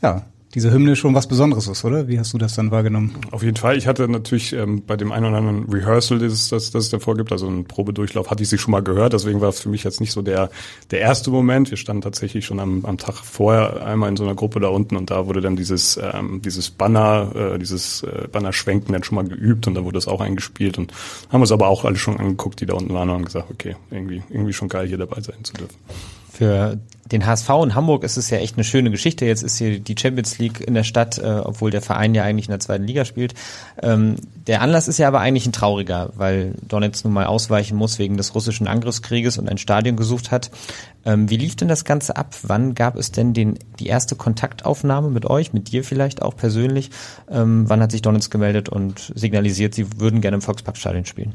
ja, 0.00 0.22
diese 0.54 0.70
Hymne 0.70 0.94
schon 0.94 1.14
was 1.14 1.26
Besonderes 1.26 1.66
ist, 1.66 1.84
oder? 1.84 2.06
Wie 2.06 2.18
hast 2.18 2.32
du 2.32 2.38
das 2.38 2.54
dann 2.54 2.70
wahrgenommen? 2.70 3.14
Auf 3.32 3.42
jeden 3.42 3.56
Fall. 3.56 3.76
Ich 3.76 3.88
hatte 3.88 4.08
natürlich 4.08 4.52
ähm, 4.52 4.84
bei 4.86 4.96
dem 4.96 5.10
einen 5.10 5.26
oder 5.26 5.38
anderen 5.38 5.68
Rehearsal, 5.68 6.20
das 6.20 6.32
es, 6.32 6.48
das, 6.48 6.70
das 6.70 6.84
es 6.84 6.90
davor 6.90 7.16
gibt, 7.16 7.32
also 7.32 7.48
einen 7.48 7.64
Probedurchlauf, 7.64 8.30
hatte 8.30 8.42
ich 8.44 8.48
sie 8.48 8.58
schon 8.58 8.70
mal 8.70 8.82
gehört. 8.82 9.12
Deswegen 9.14 9.40
war 9.40 9.48
es 9.48 9.60
für 9.60 9.68
mich 9.68 9.82
jetzt 9.82 10.00
nicht 10.00 10.12
so 10.12 10.22
der, 10.22 10.50
der 10.92 11.00
erste 11.00 11.30
Moment. 11.30 11.70
Wir 11.70 11.76
standen 11.76 12.02
tatsächlich 12.02 12.46
schon 12.46 12.60
am, 12.60 12.84
am 12.84 12.98
Tag 12.98 13.14
vorher 13.16 13.84
einmal 13.84 14.08
in 14.08 14.16
so 14.16 14.22
einer 14.22 14.36
Gruppe 14.36 14.60
da 14.60 14.68
unten 14.68 14.96
und 14.96 15.10
da 15.10 15.26
wurde 15.26 15.40
dann 15.40 15.56
dieses, 15.56 15.98
ähm, 16.00 16.40
dieses 16.40 16.70
Banner, 16.70 17.32
äh, 17.34 17.58
dieses 17.58 18.04
äh, 18.04 18.28
Banner-Schwenken 18.30 18.92
dann 18.92 19.02
schon 19.02 19.16
mal 19.16 19.24
geübt 19.24 19.66
und 19.66 19.74
da 19.74 19.84
wurde 19.84 19.94
das 19.94 20.06
auch 20.06 20.20
eingespielt 20.20 20.78
und 20.78 20.92
haben 21.30 21.40
uns 21.40 21.50
aber 21.50 21.66
auch 21.66 21.84
alle 21.84 21.96
schon 21.96 22.16
angeguckt, 22.16 22.60
die 22.60 22.66
da 22.66 22.74
unten 22.74 22.94
waren 22.94 23.08
und 23.08 23.16
haben 23.16 23.24
gesagt, 23.24 23.50
okay, 23.50 23.74
irgendwie, 23.90 24.22
irgendwie 24.30 24.52
schon 24.52 24.68
geil, 24.68 24.86
hier 24.86 24.98
dabei 24.98 25.20
sein 25.20 25.42
zu 25.42 25.52
dürfen. 25.54 25.76
Für 26.34 26.78
den 27.12 27.26
HSV 27.26 27.48
in 27.62 27.74
Hamburg 27.76 28.02
ist 28.02 28.16
es 28.16 28.28
ja 28.28 28.38
echt 28.38 28.56
eine 28.56 28.64
schöne 28.64 28.90
Geschichte. 28.90 29.24
Jetzt 29.24 29.44
ist 29.44 29.58
hier 29.58 29.78
die 29.78 29.94
Champions 29.96 30.38
League 30.38 30.60
in 30.60 30.74
der 30.74 30.82
Stadt, 30.82 31.16
äh, 31.18 31.42
obwohl 31.44 31.70
der 31.70 31.80
Verein 31.80 32.12
ja 32.12 32.24
eigentlich 32.24 32.46
in 32.46 32.50
der 32.50 32.58
zweiten 32.58 32.82
Liga 32.82 33.04
spielt. 33.04 33.34
Ähm, 33.80 34.16
der 34.48 34.60
Anlass 34.60 34.88
ist 34.88 34.98
ja 34.98 35.06
aber 35.06 35.20
eigentlich 35.20 35.46
ein 35.46 35.52
trauriger, 35.52 36.10
weil 36.16 36.54
Donetsk 36.66 37.04
nun 37.04 37.14
mal 37.14 37.26
ausweichen 37.26 37.76
muss 37.76 38.00
wegen 38.00 38.16
des 38.16 38.34
russischen 38.34 38.66
Angriffskrieges 38.66 39.38
und 39.38 39.48
ein 39.48 39.58
Stadion 39.58 39.94
gesucht 39.94 40.32
hat. 40.32 40.50
Ähm, 41.04 41.30
wie 41.30 41.36
lief 41.36 41.54
denn 41.54 41.68
das 41.68 41.84
Ganze 41.84 42.16
ab? 42.16 42.34
Wann 42.42 42.74
gab 42.74 42.96
es 42.96 43.12
denn 43.12 43.32
den, 43.32 43.60
die 43.78 43.86
erste 43.86 44.16
Kontaktaufnahme 44.16 45.10
mit 45.10 45.24
euch, 45.26 45.52
mit 45.52 45.70
dir 45.70 45.84
vielleicht 45.84 46.20
auch 46.20 46.34
persönlich? 46.34 46.90
Ähm, 47.30 47.68
wann 47.68 47.80
hat 47.80 47.92
sich 47.92 48.02
Donetsk 48.02 48.32
gemeldet 48.32 48.68
und 48.68 49.12
signalisiert, 49.14 49.74
sie 49.74 50.00
würden 50.00 50.20
gerne 50.20 50.36
im 50.36 50.42
Volksparkstadion 50.42 51.04
spielen? 51.04 51.34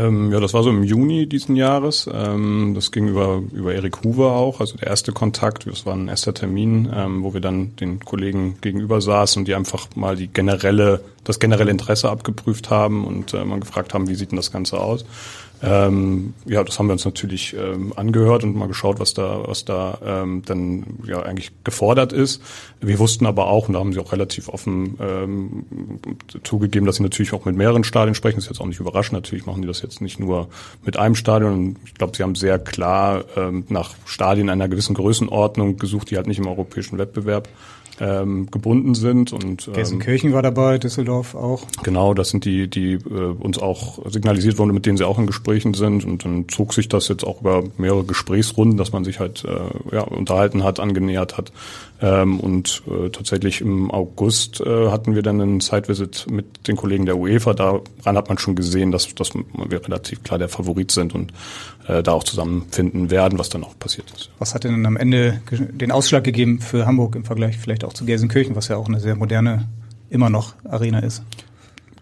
Ähm, 0.00 0.32
ja, 0.32 0.40
das 0.40 0.54
war 0.54 0.62
so 0.62 0.70
im 0.70 0.82
Juni 0.82 1.26
diesen 1.26 1.56
Jahres. 1.56 2.08
Ähm, 2.12 2.72
das 2.74 2.90
ging 2.90 3.08
über, 3.08 3.42
über 3.52 3.74
Erik 3.74 4.02
Huber 4.02 4.32
auch, 4.32 4.60
also 4.60 4.78
der 4.78 4.88
erste 4.88 5.12
Kontakt. 5.12 5.66
Das 5.66 5.84
war 5.84 5.94
ein 5.94 6.08
erster 6.08 6.32
Termin, 6.32 6.90
ähm, 6.94 7.22
wo 7.22 7.34
wir 7.34 7.40
dann 7.40 7.76
den 7.76 8.00
Kollegen 8.00 8.56
gegenüber 8.62 9.00
saßen 9.02 9.40
und 9.40 9.48
die 9.48 9.54
einfach 9.54 9.88
mal 9.96 10.16
die 10.16 10.28
generelle, 10.28 11.02
das 11.24 11.38
generelle 11.38 11.70
Interesse 11.70 12.08
abgeprüft 12.08 12.70
haben 12.70 13.04
und 13.04 13.34
äh, 13.34 13.44
mal 13.44 13.60
gefragt 13.60 13.92
haben, 13.92 14.08
wie 14.08 14.14
sieht 14.14 14.30
denn 14.30 14.36
das 14.36 14.50
Ganze 14.50 14.80
aus. 14.80 15.04
Ähm, 15.62 16.32
ja, 16.46 16.64
das 16.64 16.78
haben 16.78 16.86
wir 16.86 16.94
uns 16.94 17.04
natürlich 17.04 17.54
ähm, 17.54 17.92
angehört 17.94 18.44
und 18.44 18.56
mal 18.56 18.68
geschaut, 18.68 18.98
was 18.98 19.12
da, 19.12 19.42
was 19.46 19.64
da 19.64 19.98
ähm, 20.04 20.42
dann 20.46 20.84
ja 21.06 21.22
eigentlich 21.22 21.52
gefordert 21.64 22.12
ist. 22.12 22.42
Wir 22.80 22.98
wussten 22.98 23.26
aber 23.26 23.48
auch, 23.48 23.68
und 23.68 23.74
da 23.74 23.80
haben 23.80 23.92
sie 23.92 24.00
auch 24.00 24.12
relativ 24.12 24.48
offen 24.48 24.96
ähm, 25.00 25.64
zugegeben, 26.44 26.86
dass 26.86 26.96
sie 26.96 27.02
natürlich 27.02 27.34
auch 27.34 27.44
mit 27.44 27.56
mehreren 27.56 27.84
Stadien 27.84 28.14
sprechen. 28.14 28.36
Das 28.36 28.44
ist 28.44 28.50
jetzt 28.50 28.60
auch 28.60 28.66
nicht 28.66 28.80
überraschend. 28.80 29.12
Natürlich 29.12 29.44
machen 29.44 29.60
die 29.60 29.68
das 29.68 29.82
jetzt 29.82 30.00
nicht 30.00 30.18
nur 30.18 30.48
mit 30.84 30.96
einem 30.96 31.14
Stadion. 31.14 31.76
Ich 31.84 31.94
glaube, 31.94 32.16
sie 32.16 32.22
haben 32.22 32.34
sehr 32.34 32.58
klar 32.58 33.24
ähm, 33.36 33.64
nach 33.68 33.94
Stadien 34.06 34.48
einer 34.48 34.68
gewissen 34.68 34.94
Größenordnung 34.94 35.76
gesucht, 35.76 36.10
die 36.10 36.16
halt 36.16 36.26
nicht 36.26 36.38
im 36.38 36.46
europäischen 36.46 36.96
Wettbewerb 36.96 37.48
ähm, 38.00 38.50
gebunden 38.50 38.94
sind. 38.94 39.32
Und, 39.32 39.68
ähm, 39.68 39.74
Gelsenkirchen 39.74 40.32
war 40.32 40.42
dabei, 40.42 40.78
Düsseldorf 40.78 41.34
auch. 41.34 41.66
Genau, 41.82 42.14
das 42.14 42.30
sind 42.30 42.44
die, 42.44 42.68
die 42.68 42.94
äh, 42.94 42.98
uns 42.98 43.58
auch 43.58 44.10
signalisiert 44.10 44.58
wurden, 44.58 44.72
mit 44.72 44.86
denen 44.86 44.96
sie 44.96 45.06
auch 45.06 45.18
in 45.18 45.26
Gesprächen 45.26 45.74
sind. 45.74 46.04
Und 46.04 46.24
dann 46.24 46.48
zog 46.48 46.72
sich 46.72 46.88
das 46.88 47.08
jetzt 47.08 47.24
auch 47.24 47.40
über 47.40 47.62
mehrere 47.76 48.04
Gesprächsrunden, 48.04 48.76
dass 48.78 48.92
man 48.92 49.04
sich 49.04 49.20
halt 49.20 49.44
äh, 49.44 49.94
ja, 49.94 50.02
unterhalten 50.02 50.64
hat, 50.64 50.80
angenähert 50.80 51.36
hat. 51.36 51.52
Ähm, 52.02 52.40
und 52.40 52.82
äh, 52.86 53.10
tatsächlich 53.10 53.60
im 53.60 53.90
August 53.90 54.60
äh, 54.60 54.88
hatten 54.88 55.14
wir 55.14 55.22
dann 55.22 55.40
einen 55.40 55.60
Site-Visit 55.60 56.26
mit 56.30 56.66
den 56.66 56.76
Kollegen 56.76 57.04
der 57.04 57.18
UEFA. 57.18 57.52
Daran 57.52 57.82
hat 58.04 58.28
man 58.28 58.38
schon 58.38 58.54
gesehen, 58.54 58.90
dass, 58.90 59.14
dass 59.14 59.32
wir 59.34 59.84
relativ 59.84 60.22
klar 60.22 60.38
der 60.38 60.48
Favorit 60.48 60.90
sind 60.90 61.14
und 61.14 61.32
äh, 61.88 62.02
da 62.02 62.12
auch 62.12 62.24
zusammenfinden 62.24 63.10
werden, 63.10 63.38
was 63.38 63.50
dann 63.50 63.64
auch 63.64 63.78
passiert 63.78 64.10
ist. 64.16 64.30
Was 64.38 64.54
hat 64.54 64.64
denn 64.64 64.86
am 64.86 64.96
Ende 64.96 65.42
den 65.50 65.92
Ausschlag 65.92 66.24
gegeben 66.24 66.60
für 66.60 66.86
Hamburg 66.86 67.16
im 67.16 67.24
Vergleich 67.24 67.58
vielleicht 67.58 67.84
auch 67.84 67.92
zu 67.92 68.06
Gelsenkirchen, 68.06 68.56
was 68.56 68.68
ja 68.68 68.76
auch 68.76 68.88
eine 68.88 69.00
sehr 69.00 69.16
moderne, 69.16 69.68
immer 70.08 70.30
noch 70.30 70.54
Arena 70.64 71.00
ist? 71.00 71.22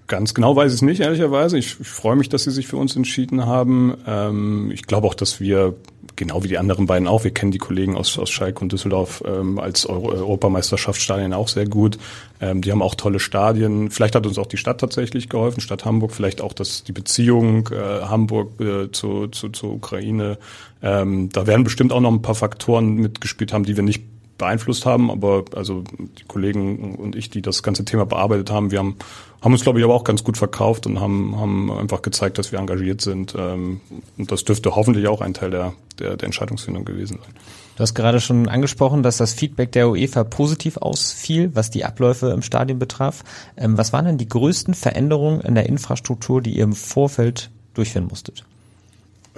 Ganz 0.07 0.33
genau 0.33 0.57
weiß 0.57 0.73
ich 0.73 0.77
es 0.77 0.83
nicht, 0.83 1.01
ehrlicherweise. 1.01 1.59
Ich, 1.59 1.81
ich 1.81 1.89
freue 1.89 2.17
mich, 2.17 2.31
dass 2.31 2.45
sie 2.45 2.51
sich 2.51 2.67
für 2.67 2.79
uns 2.79 2.97
entschieden 2.97 3.45
haben. 3.45 3.95
Ähm, 4.07 4.71
ich 4.73 4.85
glaube 4.85 5.07
auch, 5.07 5.15
dass 5.15 5.39
wir 5.39 5.75
genau 6.19 6.45
wie 6.45 6.49
die 6.49 6.59
anderen 6.59 6.87
beiden 6.87 7.09
auch. 7.09 7.25
Wir 7.25 7.31
kennen 7.31 7.53
die 7.53 7.59
Kollegen 7.59 7.97
aus, 7.97 8.19
aus 8.19 8.29
Schalke 8.29 8.61
und 8.61 8.73
Düsseldorf 8.73 9.23
ähm, 9.27 9.59
als 9.59 9.87
Euro 9.87 10.11
Europameisterschaftsstadien 10.11 11.33
auch 11.33 11.49
sehr 11.49 11.67
gut. 11.67 11.97
Ähm, 12.41 12.61
die 12.61 12.71
haben 12.71 12.83
auch 12.83 12.95
tolle 12.95 13.21
Stadien. 13.21 13.91
Vielleicht 13.91 14.15
hat 14.15 14.27
uns 14.27 14.37
auch 14.37 14.47
die 14.47 14.59
Stadt 14.59 14.81
tatsächlich 14.81 15.31
geholfen, 15.31 15.61
Stadt 15.61 15.87
Hamburg, 15.87 16.13
vielleicht 16.13 16.43
auch 16.43 16.53
das, 16.53 16.85
die 16.85 16.93
Beziehung 16.93 17.71
äh, 17.73 18.03
Hamburg 18.03 18.61
äh, 18.61 18.91
zu, 18.93 19.29
zu, 19.29 19.49
zur 19.49 19.73
Ukraine. 19.73 20.39
Ähm, 20.83 21.31
da 21.33 21.47
werden 21.47 21.65
bestimmt 21.65 21.93
auch 21.93 22.01
noch 22.01 22.13
ein 22.13 22.23
paar 22.23 22.35
Faktoren 22.35 22.95
mitgespielt 22.97 23.53
haben, 23.53 23.65
die 23.65 23.77
wir 23.77 23.83
nicht 23.85 24.03
beeinflusst 24.39 24.87
haben, 24.87 25.11
aber 25.11 25.45
also 25.55 25.83
die 25.99 26.25
Kollegen 26.27 26.95
und 26.95 27.17
ich, 27.17 27.29
die 27.29 27.43
das 27.43 27.63
ganze 27.63 27.85
Thema 27.85 28.07
bearbeitet 28.07 28.51
haben, 28.51 28.71
wir 28.71 28.79
haben, 28.79 28.97
haben 29.43 29.53
uns, 29.53 29.63
glaube 29.63 29.81
ich, 29.81 29.85
aber 29.85 29.95
auch 29.95 30.05
ganz 30.05 30.25
gut 30.25 30.39
verkauft 30.39 30.87
und 30.87 31.01
haben, 31.01 31.39
haben 31.39 31.71
einfach 31.71 32.03
gezeigt, 32.03 32.39
dass 32.39 32.53
wir 32.53 32.59
engagiert 32.59 33.01
sind. 33.01 33.35
Ähm, 33.37 33.81
und 34.17 34.33
das 34.33 34.45
dürfte 34.45 34.75
hoffentlich 34.75 35.09
auch 35.09 35.21
ein 35.21 35.35
Teil 35.35 35.51
der, 35.51 35.75
der, 35.99 36.17
der 36.17 36.27
Entscheidungsfindung 36.27 36.85
gewesen 36.85 37.19
sein. 37.23 37.35
Du 37.77 37.83
hast 37.83 37.95
gerade 37.95 38.21
schon 38.21 38.49
angesprochen, 38.49 39.03
dass 39.03 39.19
das 39.19 39.35
Feedback 39.35 39.71
der 39.73 39.89
UEFA 39.89 40.25
positiv 40.25 40.79
ausfiel, 40.79 41.55
was 41.55 41.71
die 41.71 41.85
Abläufe 41.85 42.31
im 42.31 42.43
Stadion 42.43 42.79
betraf. 42.79 43.23
Ähm, 43.57 43.77
was 43.77 43.93
waren 43.93 44.05
denn 44.05 44.19
die 44.19 44.29
größten 44.29 44.75
Veränderungen 44.75 45.41
in 45.43 45.55
der 45.55 45.67
Infrastruktur, 45.67 46.41
die 46.41 46.57
ihr 46.57 46.65
im 46.65 46.75
Vorfeld 46.75 47.51
durchführen 47.75 48.07
musstet? 48.09 48.45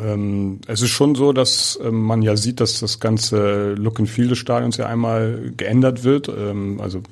Ähm, 0.02 0.60
es 0.66 0.82
ist 0.82 0.90
schon 0.90 1.14
so, 1.14 1.32
dass 1.32 1.78
ähm, 1.82 2.02
man 2.02 2.22
ja 2.22 2.36
sieht, 2.36 2.60
dass 2.60 2.80
das 2.80 3.00
ganze 3.00 3.74
Look 3.74 3.98
and 4.00 4.08
Feel 4.08 4.28
des 4.28 4.38
Stadions 4.38 4.76
ja 4.76 4.86
einmal 4.86 5.52
geändert 5.56 6.04
wird. 6.04 6.28
Ähm, 6.28 6.80
also 6.80 7.02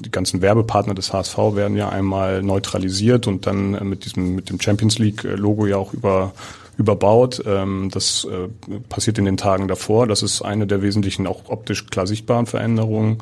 die 0.00 0.10
ganzen 0.10 0.42
Werbepartner 0.42 0.94
des 0.94 1.12
HSV 1.12 1.36
werden 1.54 1.76
ja 1.76 1.88
einmal 1.88 2.42
neutralisiert 2.42 3.26
und 3.26 3.46
dann 3.46 3.74
äh, 3.74 3.84
mit 3.84 4.04
diesem 4.04 4.34
mit 4.34 4.50
dem 4.50 4.60
Champions 4.60 4.98
League 4.98 5.22
Logo 5.24 5.66
ja 5.66 5.76
auch 5.76 5.92
über 5.92 6.32
überbaut. 6.78 7.42
Ähm, 7.46 7.88
das 7.92 8.24
äh, 8.24 8.48
passiert 8.88 9.18
in 9.18 9.24
den 9.24 9.36
Tagen 9.36 9.68
davor. 9.68 10.06
Das 10.06 10.22
ist 10.22 10.42
eine 10.42 10.66
der 10.66 10.82
wesentlichen 10.82 11.26
auch 11.26 11.48
optisch 11.48 11.86
klar 11.86 12.06
sichtbaren 12.06 12.46
Veränderungen. 12.46 13.18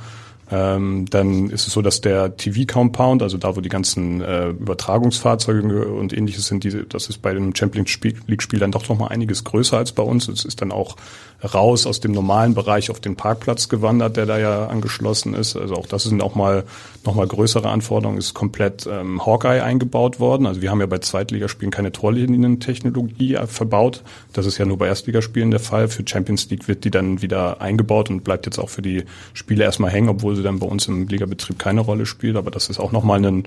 Ähm, 0.50 1.06
dann 1.10 1.48
ist 1.50 1.66
es 1.66 1.72
so, 1.72 1.80
dass 1.80 2.00
der 2.00 2.36
TV-Compound, 2.36 3.22
also 3.22 3.38
da, 3.38 3.54
wo 3.54 3.60
die 3.60 3.68
ganzen 3.68 4.20
äh, 4.20 4.48
Übertragungsfahrzeuge 4.48 5.86
und 5.86 6.12
ähnliches 6.12 6.46
sind, 6.46 6.64
diese, 6.64 6.84
das 6.84 7.08
ist 7.08 7.18
bei 7.18 7.32
dem 7.32 7.54
Champions 7.54 7.98
League-Spiel 8.26 8.58
dann 8.58 8.72
doch 8.72 8.88
noch 8.88 8.98
mal 8.98 9.08
einiges 9.08 9.44
größer 9.44 9.78
als 9.78 9.92
bei 9.92 10.02
uns. 10.02 10.28
Es 10.28 10.44
ist 10.44 10.60
dann 10.60 10.72
auch 10.72 10.96
raus 11.42 11.86
aus 11.86 12.00
dem 12.00 12.12
normalen 12.12 12.54
Bereich 12.54 12.90
auf 12.90 13.00
den 13.00 13.16
Parkplatz 13.16 13.68
gewandert, 13.68 14.16
der 14.16 14.26
da 14.26 14.38
ja 14.38 14.66
angeschlossen 14.66 15.34
ist. 15.34 15.56
Also 15.56 15.74
auch 15.74 15.86
das 15.86 16.04
sind 16.04 16.22
auch 16.22 16.34
mal 16.34 16.64
noch 17.04 17.14
mal 17.14 17.26
größere 17.26 17.68
Anforderungen. 17.68 18.18
Ist 18.18 18.34
komplett 18.34 18.86
ähm, 18.90 19.24
Hawkeye 19.24 19.62
eingebaut 19.62 20.20
worden. 20.20 20.46
Also 20.46 20.60
wir 20.60 20.70
haben 20.70 20.80
ja 20.80 20.86
bei 20.86 20.98
Zweitligaspielen 20.98 21.70
keine 21.70 21.92
Torlinientechnologie 21.92 23.38
verbaut. 23.46 24.02
Das 24.32 24.46
ist 24.46 24.58
ja 24.58 24.66
nur 24.66 24.78
bei 24.78 24.86
Erstligaspielen 24.86 25.50
der 25.50 25.60
Fall. 25.60 25.88
Für 25.88 26.02
Champions 26.06 26.50
League 26.50 26.68
wird 26.68 26.84
die 26.84 26.90
dann 26.90 27.22
wieder 27.22 27.60
eingebaut 27.60 28.10
und 28.10 28.22
bleibt 28.22 28.46
jetzt 28.46 28.58
auch 28.58 28.68
für 28.68 28.82
die 28.82 29.04
Spiele 29.32 29.64
erstmal 29.64 29.90
hängen, 29.90 30.08
obwohl 30.08 30.36
sie 30.36 30.42
dann 30.42 30.58
bei 30.58 30.66
uns 30.66 30.88
im 30.88 31.08
Ligabetrieb 31.08 31.58
keine 31.58 31.80
Rolle 31.80 32.06
spielt. 32.06 32.36
Aber 32.36 32.50
das 32.50 32.68
ist 32.68 32.78
auch 32.78 32.92
noch 32.92 33.04
mal 33.04 33.24
ein, 33.24 33.44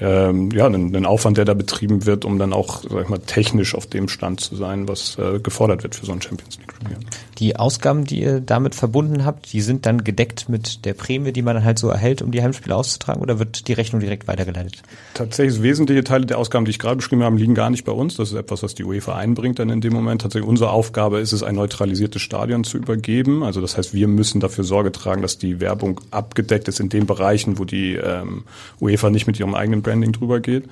ähm, 0.00 0.50
ja, 0.50 0.66
ein, 0.66 0.94
ein 0.94 1.06
Aufwand, 1.06 1.36
der 1.38 1.44
da 1.44 1.54
betrieben 1.54 2.06
wird, 2.06 2.24
um 2.24 2.38
dann 2.38 2.52
auch 2.52 2.82
sag 2.82 3.02
ich 3.02 3.08
mal, 3.08 3.18
technisch 3.18 3.74
auf 3.74 3.86
dem 3.86 4.08
Stand 4.08 4.40
zu 4.40 4.56
sein, 4.56 4.88
was 4.88 5.16
äh, 5.18 5.38
gefordert 5.38 5.84
wird 5.84 5.94
für 5.94 6.06
so 6.06 6.12
ein 6.12 6.20
Champions 6.20 6.58
League-Spiel. 6.58 6.96
Die 7.38 7.56
Ausgaben, 7.56 8.04
die 8.04 8.22
ihr 8.22 8.40
damit 8.40 8.74
verbunden 8.74 9.24
habt, 9.26 9.52
die 9.52 9.60
sind 9.60 9.84
dann 9.84 10.04
gedeckt 10.04 10.48
mit 10.48 10.84
der 10.86 10.94
Prämie, 10.94 11.32
die 11.32 11.42
man 11.42 11.54
dann 11.54 11.64
halt 11.64 11.78
so 11.78 11.88
erhält, 11.88 12.22
um 12.22 12.30
die 12.30 12.42
Heimspiele 12.42 12.74
auszutragen, 12.74 13.20
oder 13.20 13.38
wird 13.38 13.68
die 13.68 13.74
Rechnung 13.74 14.00
direkt 14.00 14.26
weitergeleitet? 14.26 14.82
Tatsächlich 15.14 15.62
wesentliche 15.62 16.02
Teile 16.02 16.24
der 16.24 16.38
Ausgaben, 16.38 16.64
die 16.64 16.70
ich 16.70 16.78
gerade 16.78 16.96
beschrieben 16.96 17.22
habe, 17.22 17.36
liegen 17.36 17.54
gar 17.54 17.68
nicht 17.68 17.84
bei 17.84 17.92
uns. 17.92 18.16
Das 18.16 18.30
ist 18.30 18.36
etwas, 18.36 18.62
was 18.62 18.74
die 18.74 18.84
UEFA 18.84 19.16
einbringt 19.16 19.58
dann 19.58 19.68
in 19.68 19.80
dem 19.80 19.92
Moment. 19.92 20.22
Tatsächlich 20.22 20.48
unsere 20.48 20.70
Aufgabe 20.70 21.18
ist 21.20 21.32
es, 21.32 21.42
ein 21.42 21.54
neutralisiertes 21.54 22.22
Stadion 22.22 22.64
zu 22.64 22.78
übergeben. 22.78 23.42
Also 23.42 23.60
das 23.60 23.76
heißt, 23.76 23.92
wir 23.92 24.08
müssen 24.08 24.40
dafür 24.40 24.64
Sorge 24.64 24.90
tragen, 24.92 25.20
dass 25.20 25.36
die 25.36 25.60
Werbung 25.60 26.00
abgedeckt 26.10 26.68
ist 26.68 26.80
in 26.80 26.88
den 26.88 27.06
Bereichen, 27.06 27.58
wo 27.58 27.64
die 27.64 27.94
ähm, 27.94 28.44
UEFA 28.80 29.10
nicht 29.10 29.26
mit 29.26 29.38
ihrem 29.38 29.54
eigenen 29.54 29.82
Branding 29.82 30.12
drüber 30.12 30.40
geht. 30.40 30.64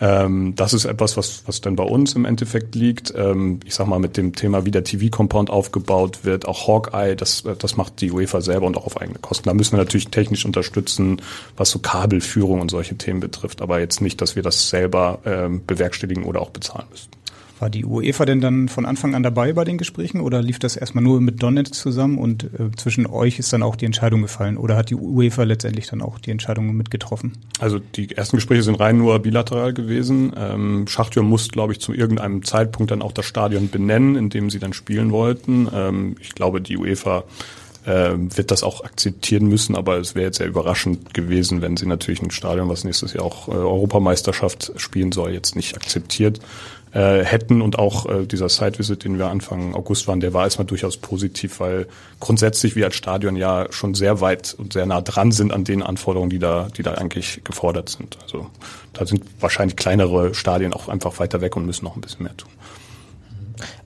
Ähm, 0.00 0.54
das 0.54 0.74
ist 0.74 0.84
etwas, 0.84 1.16
was, 1.16 1.42
was 1.46 1.60
dann 1.60 1.74
bei 1.76 1.84
uns 1.84 2.14
im 2.14 2.24
Endeffekt 2.24 2.74
liegt. 2.74 3.12
Ähm, 3.16 3.60
ich 3.64 3.74
sag 3.74 3.86
mal, 3.86 3.98
mit 3.98 4.16
dem 4.16 4.34
Thema, 4.34 4.64
wie 4.64 4.70
der 4.70 4.84
TV-Compound 4.84 5.50
aufgebaut 5.50 6.20
wird, 6.22 6.46
auch 6.46 6.68
Hawkeye, 6.68 7.16
das, 7.16 7.42
das 7.58 7.76
macht 7.76 8.00
die 8.00 8.12
UEFA 8.12 8.40
selber 8.40 8.66
und 8.66 8.76
auch 8.76 8.86
auf 8.86 9.00
eigene 9.00 9.18
Kosten. 9.18 9.48
Da 9.48 9.54
müssen 9.54 9.72
wir 9.72 9.78
natürlich 9.78 10.08
technisch 10.08 10.44
unterstützen, 10.44 11.20
was 11.56 11.70
so 11.70 11.80
Kabelführung 11.80 12.60
und 12.60 12.70
solche 12.70 12.96
Themen 12.96 13.20
betrifft, 13.20 13.60
aber 13.60 13.80
jetzt 13.80 14.00
nicht, 14.00 14.20
dass 14.20 14.36
wir 14.36 14.42
das 14.42 14.68
selber 14.70 15.18
ähm, 15.24 15.62
bewerkstelligen 15.66 16.24
oder 16.24 16.40
auch 16.40 16.50
bezahlen 16.50 16.86
müssen. 16.90 17.08
War 17.60 17.70
die 17.70 17.84
UEFA 17.84 18.24
denn 18.24 18.40
dann 18.40 18.68
von 18.68 18.86
Anfang 18.86 19.14
an 19.14 19.22
dabei 19.22 19.52
bei 19.52 19.64
den 19.64 19.78
Gesprächen 19.78 20.20
oder 20.20 20.42
lief 20.42 20.58
das 20.58 20.76
erstmal 20.76 21.02
nur 21.02 21.20
mit 21.20 21.42
Donnet 21.42 21.74
zusammen 21.74 22.18
und 22.18 22.44
äh, 22.44 22.70
zwischen 22.76 23.06
euch 23.06 23.38
ist 23.38 23.52
dann 23.52 23.62
auch 23.62 23.76
die 23.76 23.86
Entscheidung 23.86 24.22
gefallen 24.22 24.56
oder 24.56 24.76
hat 24.76 24.90
die 24.90 24.94
UEFA 24.94 25.42
letztendlich 25.42 25.86
dann 25.86 26.02
auch 26.02 26.18
die 26.18 26.30
Entscheidung 26.30 26.72
mitgetroffen? 26.76 27.32
Also 27.58 27.78
die 27.78 28.16
ersten 28.16 28.36
Gespräche 28.36 28.62
sind 28.62 28.76
rein 28.76 28.98
nur 28.98 29.18
bilateral 29.18 29.72
gewesen. 29.72 30.32
Ähm, 30.36 30.86
Schachtür 30.88 31.22
muss, 31.22 31.48
glaube 31.48 31.72
ich, 31.72 31.80
zu 31.80 31.92
irgendeinem 31.92 32.44
Zeitpunkt 32.44 32.90
dann 32.90 33.02
auch 33.02 33.12
das 33.12 33.24
Stadion 33.24 33.70
benennen, 33.70 34.16
in 34.16 34.30
dem 34.30 34.50
sie 34.50 34.58
dann 34.58 34.72
spielen 34.72 35.10
wollten. 35.10 35.68
Ähm, 35.72 36.16
ich 36.20 36.34
glaube, 36.34 36.60
die 36.60 36.76
UEFA 36.76 37.24
äh, 37.84 38.12
wird 38.16 38.50
das 38.50 38.62
auch 38.62 38.84
akzeptieren 38.84 39.46
müssen, 39.46 39.74
aber 39.74 39.98
es 39.98 40.14
wäre 40.14 40.26
jetzt 40.26 40.38
sehr 40.38 40.46
überraschend 40.46 41.14
gewesen, 41.14 41.62
wenn 41.62 41.76
sie 41.76 41.86
natürlich 41.86 42.22
ein 42.22 42.30
Stadion, 42.30 42.68
was 42.68 42.84
nächstes 42.84 43.14
Jahr 43.14 43.24
auch 43.24 43.48
äh, 43.48 43.52
Europameisterschaft 43.52 44.72
spielen 44.76 45.12
soll, 45.12 45.32
jetzt 45.32 45.56
nicht 45.56 45.74
akzeptiert 45.74 46.40
äh, 46.92 47.24
hätten 47.24 47.60
und 47.60 47.78
auch 47.78 48.06
äh, 48.06 48.26
dieser 48.26 48.48
Site-Visit, 48.48 49.04
den 49.04 49.18
wir 49.18 49.28
Anfang 49.28 49.74
August 49.74 50.08
waren, 50.08 50.20
der 50.20 50.32
war 50.32 50.44
erstmal 50.44 50.66
durchaus 50.66 50.96
positiv, 50.96 51.60
weil 51.60 51.86
grundsätzlich 52.20 52.76
wir 52.76 52.86
als 52.86 52.96
Stadion 52.96 53.36
ja 53.36 53.66
schon 53.70 53.94
sehr 53.94 54.20
weit 54.20 54.54
und 54.58 54.72
sehr 54.72 54.86
nah 54.86 55.00
dran 55.00 55.32
sind 55.32 55.52
an 55.52 55.64
den 55.64 55.82
Anforderungen, 55.82 56.30
die 56.30 56.38
da, 56.38 56.68
die 56.76 56.82
da 56.82 56.94
eigentlich 56.94 57.42
gefordert 57.44 57.88
sind. 57.88 58.18
Also 58.22 58.46
da 58.92 59.06
sind 59.06 59.22
wahrscheinlich 59.40 59.76
kleinere 59.76 60.34
Stadien 60.34 60.72
auch 60.72 60.88
einfach 60.88 61.18
weiter 61.18 61.40
weg 61.40 61.56
und 61.56 61.66
müssen 61.66 61.84
noch 61.84 61.96
ein 61.96 62.00
bisschen 62.00 62.24
mehr 62.24 62.36
tun. 62.36 62.50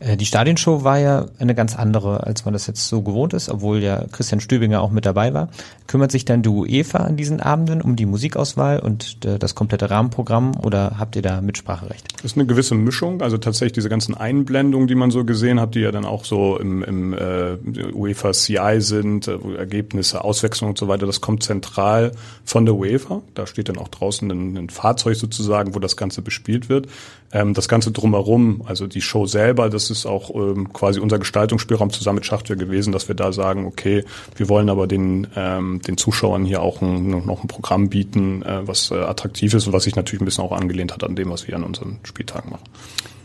Äh, 0.03 0.17
die 0.17 0.27
Stadionshow 0.27 0.85
war 0.85 0.99
ja 0.99 1.27
eine 1.39 1.55
ganz 1.55 1.77
andere, 1.77 2.27
als 2.27 2.45
man 2.45 2.53
das 2.53 2.67
jetzt 2.67 2.87
so 2.89 3.03
gewohnt 3.03 3.33
ist, 3.35 3.49
obwohl 3.49 3.79
ja 3.79 4.05
Christian 4.11 4.41
Stübinger 4.41 4.83
auch 4.83 4.91
mit 4.91 5.07
dabei 5.07 5.33
war. 5.35 5.49
Kümmert 5.87 6.11
sich 6.11 6.25
dann 6.25 6.43
die 6.43 6.49
UEFA 6.49 6.99
an 6.99 7.17
diesen 7.17 7.41
Abenden 7.41 7.81
um 7.81 7.97
die 7.97 8.07
Musikauswahl 8.07 8.81
und 8.81 9.25
äh, 9.25 9.39
das 9.39 9.55
komplette 9.55 9.91
Rahmenprogramm 9.91 10.57
oder 10.57 10.97
habt 10.99 11.17
ihr 11.17 11.23
da 11.23 11.41
Mitspracherecht? 11.41 12.13
Das 12.17 12.33
ist 12.33 12.37
eine 12.37 12.47
gewisse 12.47 12.75
Mischung, 12.75 13.23
also 13.23 13.39
tatsächlich 13.39 13.73
diese 13.73 13.89
ganzen 13.89 14.17
Einblendungen, 14.17 14.89
die 14.89 14.95
man 14.95 15.11
so 15.11 15.25
gesehen 15.25 15.61
hat, 15.61 15.75
die 15.75 15.81
ja 15.81 15.93
dann 15.93 16.05
auch 16.05 16.25
so 16.25 16.59
im, 16.59 16.83
im 16.83 17.13
äh, 17.13 17.57
UEFA 17.93 18.33
CI 18.33 18.77
sind, 18.81 19.29
äh, 19.29 19.39
Ergebnisse, 19.57 20.25
Auswechslung 20.25 20.71
und 20.71 20.79
so 20.79 20.89
weiter, 20.89 21.07
das 21.07 21.21
kommt 21.21 21.43
zentral 21.43 22.13
von 22.45 22.65
der 22.65 22.75
UEFA. 22.75 23.23
Da 23.35 23.47
steht 23.47 23.69
dann 23.69 23.79
auch 23.79 23.89
draußen 23.89 24.31
ein, 24.31 24.57
ein 24.57 24.71
Fahrzeug 24.71 25.17
sozusagen, 25.17 25.75
wo 25.75 25.79
das 25.79 25.97
Ganze 25.97 26.23
bespielt 26.23 26.69
wird. 26.69 26.89
Ähm, 27.33 27.55
das 27.55 27.69
Ganze 27.69 27.93
drumherum, 27.93 28.63
also 28.67 28.87
die 28.87 29.01
Show 29.01 29.27
selber, 29.27 29.71
das 29.71 29.91
ist 29.91 30.05
auch 30.05 30.35
ähm, 30.35 30.73
quasi 30.73 31.01
unser 31.01 31.19
Gestaltungsspielraum 31.19 31.91
zusammen 31.91 32.17
mit 32.17 32.27
Schachtür 32.27 32.57
gewesen, 32.57 32.93
dass 32.93 33.09
wir 33.09 33.15
da 33.15 33.33
sagen, 33.33 33.67
okay, 33.67 34.05
wir 34.37 34.49
wollen 34.49 34.69
aber 34.69 34.87
den, 34.87 35.27
ähm, 35.35 35.81
den 35.83 35.97
Zuschauern 35.97 36.45
hier 36.45 36.61
auch 36.61 36.83
ein, 36.83 37.25
noch 37.25 37.43
ein 37.43 37.49
Programm 37.49 37.89
bieten, 37.89 38.43
äh, 38.43 38.67
was 38.67 38.91
äh, 38.91 38.97
attraktiv 38.97 39.55
ist 39.55 39.67
und 39.67 39.73
was 39.73 39.85
sich 39.85 39.97
natürlich 39.97 40.21
ein 40.21 40.27
bisschen 40.27 40.45
auch 40.45 40.53
angelehnt 40.53 40.93
hat 40.93 41.05
an 41.05 41.17
dem, 41.17 41.31
was 41.31 41.49
wir 41.49 41.57
an 41.57 41.65
unseren 41.65 41.99
Spieltagen 42.03 42.51
machen. 42.51 42.65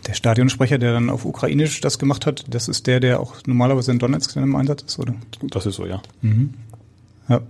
Der 0.08 0.14
Stadionsprecher, 0.14 0.78
der 0.78 0.94
dann 0.94 1.10
auf 1.10 1.26
Ukrainisch 1.26 1.82
das 1.82 2.00
gemacht 2.00 2.26
hat, 2.26 2.46
das 2.48 2.70
ist 2.70 2.88
der, 2.88 3.02
der 3.02 3.20
auch 3.20 3.36
normalerweise 3.46 3.92
in 3.92 4.00
Donetsk 4.00 4.38
im 4.38 4.56
Einsatz 4.56 4.84
ist, 4.84 5.00
oder? 5.00 5.16
Das 5.42 5.66
ist 5.66 5.76
so, 5.76 5.86
ja. 5.86 6.02
Mhm. 6.22 6.54
Ja. 7.28 7.42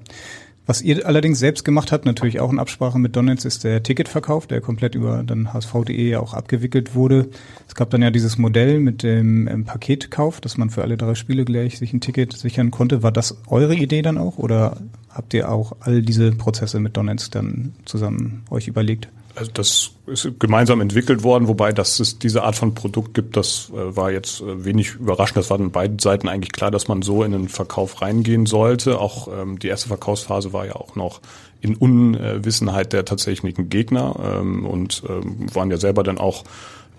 Was 0.67 0.81
ihr 0.81 1.07
allerdings 1.07 1.39
selbst 1.39 1.63
gemacht 1.63 1.93
habt, 1.93 2.05
natürlich 2.05 2.41
auch 2.41 2.51
in 2.51 2.59
Absprache 2.59 3.00
mit 3.00 3.15
Donetsk, 3.15 3.45
ist 3.45 3.63
der 3.63 3.83
Ticketverkauf, 3.83 4.47
der 4.47 4.59
komplett 4.59 4.95
über 4.95 5.24
dann 5.24 5.53
hsv.de 5.53 6.09
ja 6.09 6.19
auch 6.19 6.33
abgewickelt 6.33 6.93
wurde. 6.93 7.29
Es 7.69 7.74
gab 7.74 7.89
dann 7.89 8.01
ja 8.01 8.12
dieses 8.12 8.38
Modell 8.38 8.81
mit 8.81 9.01
dem 9.01 9.47
ähm, 9.47 9.63
Paketkauf, 9.63 10.41
dass 10.41 10.57
man 10.57 10.69
für 10.69 10.81
alle 10.81 10.97
drei 10.97 11.15
Spiele 11.15 11.45
gleich 11.45 11.77
sich 11.77 11.93
ein 11.93 12.01
Ticket 12.01 12.33
sichern 12.33 12.69
konnte. 12.69 13.01
War 13.01 13.13
das 13.13 13.38
eure 13.47 13.75
Idee 13.75 14.01
dann 14.01 14.17
auch 14.17 14.38
oder 14.38 14.75
habt 15.09 15.33
ihr 15.33 15.50
auch 15.50 15.74
all 15.79 16.01
diese 16.01 16.33
Prozesse 16.33 16.81
mit 16.81 16.97
Donetsk 16.97 17.31
dann 17.31 17.74
zusammen 17.86 18.43
euch 18.50 18.67
überlegt? 18.67 19.07
Also 19.38 19.51
das 19.53 19.91
ist 20.08 20.39
gemeinsam 20.39 20.82
entwickelt 20.82 21.22
worden, 21.22 21.48
wobei 21.48 21.72
dass 21.72 22.00
es 22.00 22.17
diese 22.17 22.44
Art 22.44 22.56
von 22.56 22.74
Produkt 22.74 23.13
gibt, 23.13 23.38
das 23.38 23.70
äh, 23.70 23.96
war 23.96 24.12
jetzt 24.12 24.41
äh, 24.41 24.65
wenig 24.65 24.96
überraschend. 24.96 25.38
Das 25.38 25.51
war 25.51 25.60
an 25.60 25.70
beiden 25.70 26.00
Seiten 26.00 26.27
eigentlich 26.27 26.51
klar, 26.51 26.72
dass 26.72 26.88
man 26.88 27.03
so 27.03 27.24
in 27.24 27.34
den 27.34 27.48
Verkauf 27.48 28.01
reingehen 28.01 28.48
sollte. 28.48 29.00
Auch 29.00 29.27
ähm, 29.27 29.60
die 29.60 29.67
erste 29.67 29.89
Verkaufsphase 29.89 30.53
war 30.53 30.65
ja 30.65 30.75
auch 30.75 30.96
noch 30.96 31.22
in 31.62 31.75
Unwissenheit 31.75 32.94
der 32.94 33.06
tatsächlichen 33.06 33.70
Gegner 33.70 34.15
ähm, 34.39 34.65
und 34.65 35.03
ähm, 35.08 35.53
waren 35.53 35.70
ja 35.70 35.77
selber 35.77 36.01
dann 36.01 36.17
auch 36.17 36.44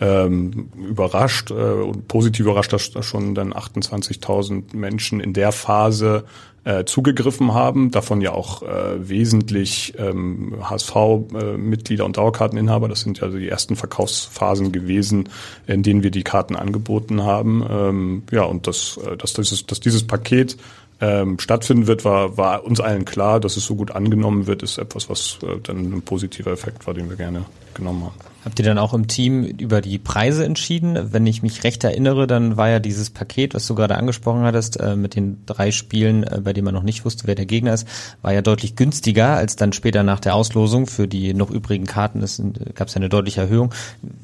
ähm, 0.01 0.71
überrascht 0.77 1.51
äh, 1.51 1.55
und 1.55 2.09
positiv 2.09 2.47
überrascht, 2.47 2.73
dass 2.73 2.93
schon 3.05 3.35
dann 3.35 3.53
28.000 3.53 4.77
Menschen 4.77 5.21
in 5.21 5.33
der 5.33 5.53
Phase 5.53 6.25
äh, 6.65 6.85
zugegriffen 6.85 7.55
haben, 7.55 7.91
davon 7.91 8.21
ja 8.21 8.33
auch 8.33 8.63
äh, 8.63 9.09
wesentlich 9.09 9.95
ähm, 9.97 10.57
HSV-Mitglieder 10.63 12.05
und 12.05 12.17
Dauerkarteninhaber. 12.17 12.89
Das 12.89 13.01
sind 13.01 13.21
ja 13.21 13.29
die 13.29 13.49
ersten 13.49 13.75
Verkaufsphasen 13.75 14.71
gewesen, 14.71 15.29
in 15.67 15.83
denen 15.83 16.03
wir 16.03 16.11
die 16.11 16.25
Karten 16.25 16.57
angeboten 16.57 17.23
haben. 17.23 17.65
Ähm, 17.71 18.23
ja, 18.31 18.43
und 18.43 18.67
dass, 18.67 18.99
äh, 18.99 19.17
dass, 19.17 19.33
dieses, 19.33 19.67
dass 19.67 19.81
dieses 19.81 20.07
Paket 20.07 20.59
ähm, 21.01 21.39
stattfinden 21.39 21.87
wird, 21.87 22.05
war, 22.05 22.37
war 22.37 22.65
uns 22.65 22.81
allen 22.81 23.05
klar, 23.05 23.41
dass 23.41 23.57
es 23.57 23.65
so 23.65 23.77
gut 23.77 23.93
angenommen 23.93 24.47
wird, 24.47 24.63
ist 24.63 24.79
etwas, 24.79 25.09
was 25.09 25.39
äh, 25.43 25.61
dann 25.63 25.93
ein 25.93 26.03
positiver 26.03 26.51
Effekt 26.51 26.87
war, 26.87 26.95
den 26.95 27.09
wir 27.09 27.17
gerne 27.17 27.45
genommen 27.75 28.05
haben. 28.05 28.28
Habt 28.45 28.59
ihr 28.61 28.65
dann 28.65 28.79
auch 28.79 28.95
im 28.95 29.09
Team 29.09 29.43
über 29.43 29.81
die 29.81 29.99
Preise 29.99 30.45
entschieden? 30.45 31.13
Wenn 31.13 31.27
ich 31.27 31.43
mich 31.43 31.65
recht 31.65 31.83
erinnere, 31.83 32.27
dann 32.27 32.57
war 32.57 32.69
ja 32.69 32.79
dieses 32.79 33.11
Paket, 33.11 33.55
was 33.55 33.67
du 33.67 33.75
gerade 33.75 33.97
angesprochen 33.97 34.43
hattest, 34.43 34.79
äh, 34.79 34.95
mit 34.95 35.17
den 35.17 35.45
drei 35.45 35.73
Spielen, 35.73 36.23
äh, 36.23 36.41
bei 36.43 36.53
denen 36.53 36.67
man 36.67 36.75
noch 36.75 36.85
nicht 36.85 37.05
wusste, 37.05 37.27
wer 37.27 37.35
der 37.35 37.47
Gegner 37.47 37.75
ist, 37.75 37.89
war 38.23 38.33
ja 38.33 38.41
deutlich 38.41 38.77
günstiger 38.77 39.37
als 39.37 39.57
dann 39.57 39.73
später 39.73 40.05
nach 40.05 40.21
der 40.21 40.35
Auslosung. 40.35 40.87
Für 40.87 41.09
die 41.09 41.35
noch 41.35 41.51
übrigen 41.51 41.85
Karten 41.85 42.21
gab 42.21 42.89
es 42.89 42.95
ja 42.95 42.97
eine 42.97 43.09
deutliche 43.09 43.41
Erhöhung. 43.41 43.75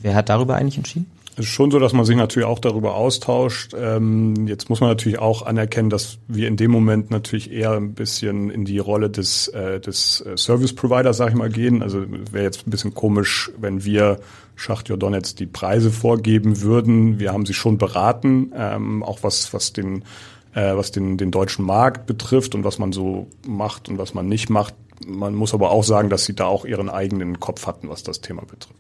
Wer 0.01 0.15
hat 0.15 0.29
darüber 0.29 0.55
eigentlich 0.57 0.77
entschieden? 0.77 1.07
Es 1.37 1.47
ist 1.47 1.51
schon 1.51 1.73
so, 1.73 1.81
dass 1.81 1.93
man 1.93 2.05
sich 2.05 2.17
natürlich 2.17 2.47
auch 2.47 2.61
darüber 2.61 2.95
austauscht. 2.95 3.75
Ähm, 3.77 4.47
jetzt 4.47 4.71
muss 4.71 4.81
man 4.81 4.91
natürlich 4.91 5.19
auch 5.19 5.43
anerkennen, 5.43 5.91
dass 5.91 6.19
wir 6.29 6.47
in 6.47 6.57
dem 6.57 6.71
Moment 6.71 7.11
natürlich 7.11 7.51
eher 7.51 7.73
ein 7.73 7.95
bisschen 7.95 8.51
in 8.51 8.65
die 8.65 8.79
Rolle 8.79 9.11
des, 9.11 9.49
äh, 9.49 9.81
des 9.81 10.21
äh, 10.21 10.37
Service 10.37 10.75
Providers, 10.75 11.17
sag 11.17 11.31
ich 11.31 11.35
mal, 11.35 11.51
gehen. 11.51 11.83
Also 11.83 12.05
wäre 12.31 12.45
jetzt 12.45 12.67
ein 12.67 12.71
bisschen 12.71 12.95
komisch, 12.95 13.51
wenn 13.59 13.85
wir 13.85 14.21
Schachtjor 14.55 14.97
Donetsk 14.97 15.37
die 15.37 15.47
Preise 15.47 15.91
vorgeben 15.91 16.61
würden. 16.63 17.19
Wir 17.19 17.33
haben 17.33 17.47
sie 17.47 17.55
schon 17.55 17.79
beraten, 17.79 18.53
ähm, 18.57 19.03
auch 19.03 19.25
was, 19.25 19.53
was 19.53 19.73
den 19.73 20.05
äh, 20.55 20.77
was 20.77 20.93
den, 20.93 21.17
den 21.17 21.33
deutschen 21.33 21.65
Markt 21.65 22.07
betrifft 22.07 22.55
und 22.55 22.63
was 22.63 22.79
man 22.79 22.93
so 22.93 23.27
macht 23.45 23.89
und 23.89 23.99
was 23.99 24.15
man 24.15 24.29
nicht 24.29 24.51
macht. 24.51 24.75
Man 25.05 25.35
muss 25.35 25.53
aber 25.53 25.73
auch 25.73 25.83
sagen, 25.83 26.11
dass 26.11 26.25
sie 26.25 26.35
da 26.35 26.47
auch 26.47 26.65
ihren 26.65 26.89
eigenen 26.89 27.41
Kopf 27.41 27.67
hatten, 27.67 27.89
was 27.89 28.05
das 28.05 28.21
Thema 28.21 28.43
betrifft. 28.43 28.79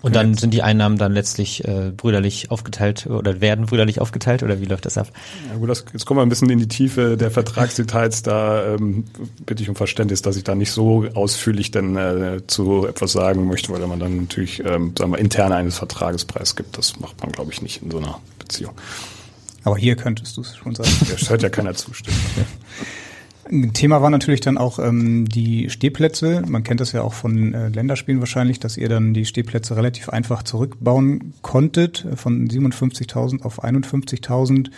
Und 0.00 0.14
dann 0.14 0.34
sind 0.34 0.54
die 0.54 0.62
Einnahmen 0.62 0.96
dann 0.96 1.12
letztlich 1.12 1.66
äh, 1.66 1.90
brüderlich 1.96 2.50
aufgeteilt 2.50 3.06
oder 3.06 3.40
werden 3.40 3.66
brüderlich 3.66 4.00
aufgeteilt 4.00 4.42
oder 4.42 4.60
wie 4.60 4.64
läuft 4.64 4.86
das 4.86 4.96
ab? 4.96 5.08
Ja, 5.50 5.56
gut, 5.56 5.68
das, 5.68 5.84
jetzt 5.92 6.06
kommen 6.06 6.18
wir 6.18 6.22
ein 6.22 6.28
bisschen 6.28 6.50
in 6.50 6.60
die 6.60 6.68
Tiefe 6.68 7.16
der 7.16 7.30
Vertragsdetails. 7.30 8.22
Da 8.22 8.74
ähm, 8.74 9.04
bitte 9.44 9.62
ich 9.62 9.68
um 9.68 9.74
Verständnis, 9.74 10.22
dass 10.22 10.36
ich 10.36 10.44
da 10.44 10.54
nicht 10.54 10.70
so 10.70 11.04
ausführlich 11.14 11.72
denn 11.72 11.96
äh, 11.96 12.40
zu 12.46 12.86
etwas 12.86 13.12
sagen 13.12 13.46
möchte, 13.48 13.72
weil 13.72 13.84
man 13.86 13.98
dann 13.98 14.22
natürlich 14.22 14.64
ähm, 14.64 14.94
sagen 14.96 15.10
wir, 15.10 15.18
intern 15.18 15.52
eines 15.52 15.78
Vertrages 15.78 16.24
preisgibt. 16.24 16.78
Das 16.78 17.00
macht 17.00 17.20
man, 17.20 17.32
glaube 17.32 17.52
ich, 17.52 17.60
nicht 17.60 17.82
in 17.82 17.90
so 17.90 17.98
einer 17.98 18.20
Beziehung. 18.38 18.74
Aber 19.64 19.76
hier 19.76 19.96
könntest 19.96 20.36
du 20.36 20.42
es 20.42 20.56
schon 20.56 20.74
sagen. 20.74 20.90
Das 21.10 21.28
hört 21.28 21.42
ja 21.42 21.48
keiner 21.48 21.74
zustimmen. 21.74 22.16
Thema 23.72 24.02
war 24.02 24.10
natürlich 24.10 24.40
dann 24.40 24.58
auch 24.58 24.78
ähm, 24.78 25.28
die 25.28 25.70
Stehplätze. 25.70 26.42
Man 26.46 26.64
kennt 26.64 26.80
das 26.80 26.92
ja 26.92 27.02
auch 27.02 27.14
von 27.14 27.54
äh, 27.54 27.68
Länderspielen 27.68 28.20
wahrscheinlich, 28.20 28.60
dass 28.60 28.76
ihr 28.76 28.88
dann 28.88 29.14
die 29.14 29.24
Stehplätze 29.24 29.76
relativ 29.76 30.08
einfach 30.08 30.42
zurückbauen 30.42 31.32
konntet, 31.42 32.04
äh, 32.04 32.16
von 32.16 32.48
57.000 32.48 33.42
auf 33.42 33.64
51.000. 33.64 34.70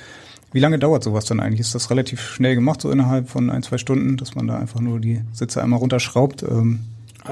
Wie 0.52 0.60
lange 0.60 0.78
dauert 0.78 1.04
sowas 1.04 1.24
dann 1.24 1.40
eigentlich? 1.40 1.60
Ist 1.60 1.74
das 1.74 1.90
relativ 1.90 2.20
schnell 2.20 2.54
gemacht, 2.54 2.80
so 2.80 2.90
innerhalb 2.90 3.28
von 3.28 3.50
ein, 3.50 3.62
zwei 3.62 3.78
Stunden, 3.78 4.16
dass 4.16 4.34
man 4.34 4.46
da 4.46 4.58
einfach 4.58 4.80
nur 4.80 5.00
die 5.00 5.20
Sitze 5.32 5.62
einmal 5.62 5.78
runterschraubt? 5.78 6.42
Ähm, 6.42 6.80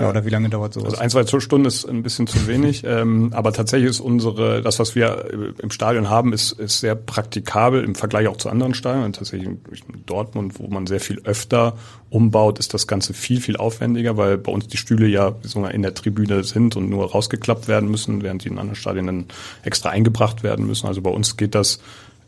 ja, 0.01 0.11
oder 0.11 0.25
wie 0.25 0.31
lange 0.31 0.49
dauert 0.49 0.75
sowas? 0.75 0.99
Also 0.99 1.19
ein, 1.19 1.27
zwei 1.27 1.41
Stunden 1.41 1.67
ist 1.67 1.85
ein 1.85 2.03
bisschen 2.03 2.27
zu 2.27 2.47
wenig, 2.47 2.83
ähm, 2.87 3.31
aber 3.33 3.53
tatsächlich 3.53 3.91
ist 3.91 4.01
unsere, 4.01 4.63
das, 4.63 4.79
was 4.79 4.95
wir 4.95 5.55
im 5.61 5.71
Stadion 5.71 6.11
haben, 6.11 6.33
ist, 6.33 6.53
ist 6.53 6.81
sehr 6.81 6.95
praktikabel 6.95 7.83
im 7.85 7.95
Vergleich 7.95 8.29
auch 8.29 8.37
zu 8.37 8.49
anderen 8.49 8.75
Stadien. 8.75 9.13
Tatsächlich 9.13 9.49
in 9.49 9.61
Dortmund, 10.07 10.59
wo 10.59 10.69
man 10.69 10.87
sehr 10.87 11.01
viel 11.01 11.21
öfter 11.25 11.77
umbaut, 12.11 12.59
ist 12.59 12.75
das 12.75 12.87
Ganze 12.87 13.15
viel, 13.15 13.41
viel 13.41 13.57
aufwendiger, 13.57 14.17
weil 14.17 14.39
bei 14.39 14.53
uns 14.53 14.67
die 14.69 14.77
Stühle 14.77 15.07
ja 15.07 15.35
sogar 15.43 15.73
in 15.73 15.83
der 15.83 15.95
Tribüne 15.95 16.45
sind 16.45 16.77
und 16.77 16.89
nur 16.89 17.11
rausgeklappt 17.11 17.69
werden 17.69 17.91
müssen, 17.91 18.23
während 18.23 18.45
die 18.45 18.49
in 18.49 18.59
anderen 18.59 18.77
Stadien 18.77 19.07
dann 19.07 19.27
extra 19.63 19.91
eingebracht 19.91 20.43
werden 20.43 20.67
müssen. 20.67 20.87
Also 20.87 21.03
bei 21.03 21.11
uns 21.11 21.37
geht 21.37 21.55
das 21.55 21.81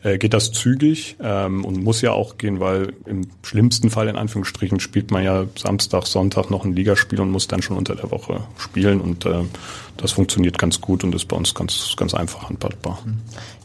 äh, 0.02 0.18
geht 0.18 0.34
das 0.34 0.52
zügig 0.52 1.16
ähm, 1.22 1.64
und 1.64 1.82
muss 1.82 2.00
ja 2.00 2.12
auch 2.12 2.38
gehen, 2.38 2.60
weil 2.60 2.92
im 3.06 3.28
schlimmsten 3.42 3.90
Fall 3.90 4.08
in 4.08 4.16
Anführungsstrichen 4.16 4.80
spielt 4.80 5.10
man 5.10 5.22
ja 5.22 5.44
Samstag, 5.56 6.06
Sonntag 6.06 6.50
noch 6.50 6.64
ein 6.64 6.74
Ligaspiel 6.74 7.20
und 7.20 7.30
muss 7.30 7.48
dann 7.48 7.62
schon 7.62 7.76
unter 7.76 7.94
der 7.94 8.10
Woche 8.10 8.40
spielen 8.56 9.00
und 9.00 9.26
äh, 9.26 9.44
das 9.96 10.12
funktioniert 10.12 10.58
ganz 10.58 10.80
gut 10.80 11.04
und 11.04 11.14
ist 11.14 11.26
bei 11.26 11.36
uns 11.36 11.54
ganz 11.54 11.94
ganz 11.96 12.14
einfach 12.14 12.48
handhabbar. 12.48 12.98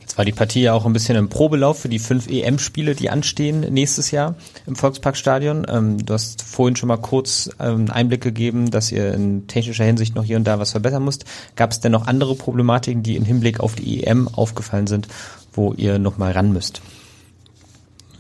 Jetzt 0.02 0.18
war 0.18 0.26
die 0.26 0.34
Partie 0.34 0.62
ja 0.62 0.74
auch 0.74 0.86
ein 0.86 0.94
bisschen 0.94 1.16
im 1.16 1.30
Probelauf 1.30 1.80
für 1.80 1.90
die 1.90 2.00
fünf 2.00 2.28
EM-Spiele, 2.30 2.96
die 2.96 3.10
anstehen 3.10 3.62
nächstes 3.62 4.12
Jahr 4.12 4.36
im 4.68 4.76
Volksparkstadion. 4.76 5.66
Ähm, 5.70 6.06
du 6.06 6.14
hast 6.14 6.42
vorhin 6.42 6.76
schon 6.76 6.88
mal 6.88 6.98
kurz 6.98 7.50
ähm, 7.60 7.90
Einblick 7.90 8.22
gegeben, 8.22 8.72
dass 8.72 8.92
ihr 8.92 9.14
in 9.14 9.48
technischer 9.48 9.84
Hinsicht 9.84 10.16
noch 10.16 10.24
hier 10.24 10.38
und 10.38 10.44
da 10.44 10.60
was 10.60 10.72
verbessern 10.72 11.04
musst. 11.04 11.26
Gab 11.56 11.72
es 11.72 11.80
denn 11.80 11.92
noch 11.92 12.08
andere 12.08 12.36
Problematiken, 12.36 13.04
die 13.04 13.16
im 13.16 13.26
Hinblick 13.26 13.60
auf 13.60 13.76
die 13.76 14.04
EM 14.04 14.28
aufgefallen 14.28 14.88
sind 14.88 15.08
wo 15.56 15.74
ihr 15.74 16.00
nochmal 16.00 16.32
ran 16.32 16.54
müsst? 16.54 16.82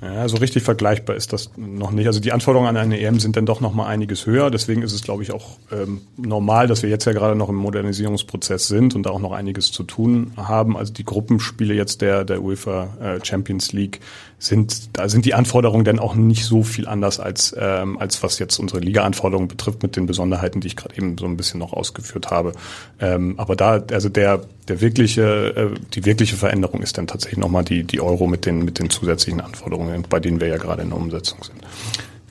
Ja, 0.01 0.27
so 0.27 0.37
richtig 0.37 0.63
vergleichbar 0.63 1.15
ist 1.15 1.33
das 1.33 1.51
noch 1.55 1.91
nicht. 1.91 2.05
Also 2.07 2.19
die 2.19 2.31
Anforderungen 2.31 2.69
an 2.69 2.77
eine 2.77 2.99
EM 2.99 3.19
sind 3.19 3.37
dann 3.37 3.45
doch 3.45 3.61
noch 3.61 3.73
mal 3.73 3.87
einiges 3.87 4.25
höher. 4.25 4.51
Deswegen 4.51 4.81
ist 4.81 4.93
es, 4.93 5.01
glaube 5.01 5.23
ich, 5.23 5.31
auch 5.31 5.57
ähm, 5.71 6.01
normal, 6.17 6.67
dass 6.67 6.83
wir 6.83 6.89
jetzt 6.89 7.05
ja 7.05 7.13
gerade 7.13 7.35
noch 7.35 7.49
im 7.49 7.55
Modernisierungsprozess 7.55 8.67
sind 8.67 8.93
und 8.93 9.03
da 9.03 9.09
auch 9.09 9.19
noch 9.19 9.31
einiges 9.31 9.71
zu 9.71 9.83
tun 9.83 10.33
haben. 10.37 10.77
Also 10.77 10.93
die 10.93 11.05
Gruppenspiele 11.05 11.73
jetzt 11.73 12.01
der 12.01 12.23
der 12.23 12.43
UEFA 12.43 12.89
äh, 13.01 13.25
Champions 13.25 13.71
League 13.73 13.99
sind, 14.37 14.97
da 14.97 15.09
sind 15.09 15.25
die 15.25 15.33
Anforderungen 15.33 15.85
dann 15.85 15.99
auch 15.99 16.15
nicht 16.15 16.45
so 16.45 16.63
viel 16.63 16.87
anders 16.87 17.19
als 17.19 17.55
ähm, 17.57 17.97
als 17.97 18.21
was 18.21 18.39
jetzt 18.39 18.59
unsere 18.59 18.79
Liga-Anforderungen 18.79 19.47
betrifft 19.47 19.81
mit 19.81 19.95
den 19.95 20.05
Besonderheiten, 20.05 20.61
die 20.61 20.67
ich 20.67 20.75
gerade 20.75 20.95
eben 20.97 21.17
so 21.17 21.25
ein 21.25 21.37
bisschen 21.37 21.59
noch 21.59 21.73
ausgeführt 21.73 22.31
habe. 22.31 22.51
Ähm, 22.99 23.35
aber 23.37 23.55
da, 23.55 23.83
also 23.91 24.09
der 24.09 24.41
der 24.67 24.81
wirkliche 24.81 25.23
äh, 25.23 25.79
die 25.93 26.05
wirkliche 26.05 26.35
Veränderung 26.35 26.81
ist 26.81 26.97
dann 26.97 27.07
tatsächlich 27.07 27.39
noch 27.39 27.49
mal 27.49 27.63
die 27.63 27.83
die 27.83 28.01
Euro 28.01 28.27
mit 28.27 28.45
den 28.45 28.65
mit 28.65 28.79
den 28.79 28.89
zusätzlichen 28.89 29.41
Anforderungen 29.41 30.03
bei 30.09 30.19
denen 30.19 30.39
wir 30.39 30.47
ja 30.47 30.57
gerade 30.57 30.81
in 30.81 30.89
der 30.89 30.97
Umsetzung 30.97 31.43
sind. 31.43 31.61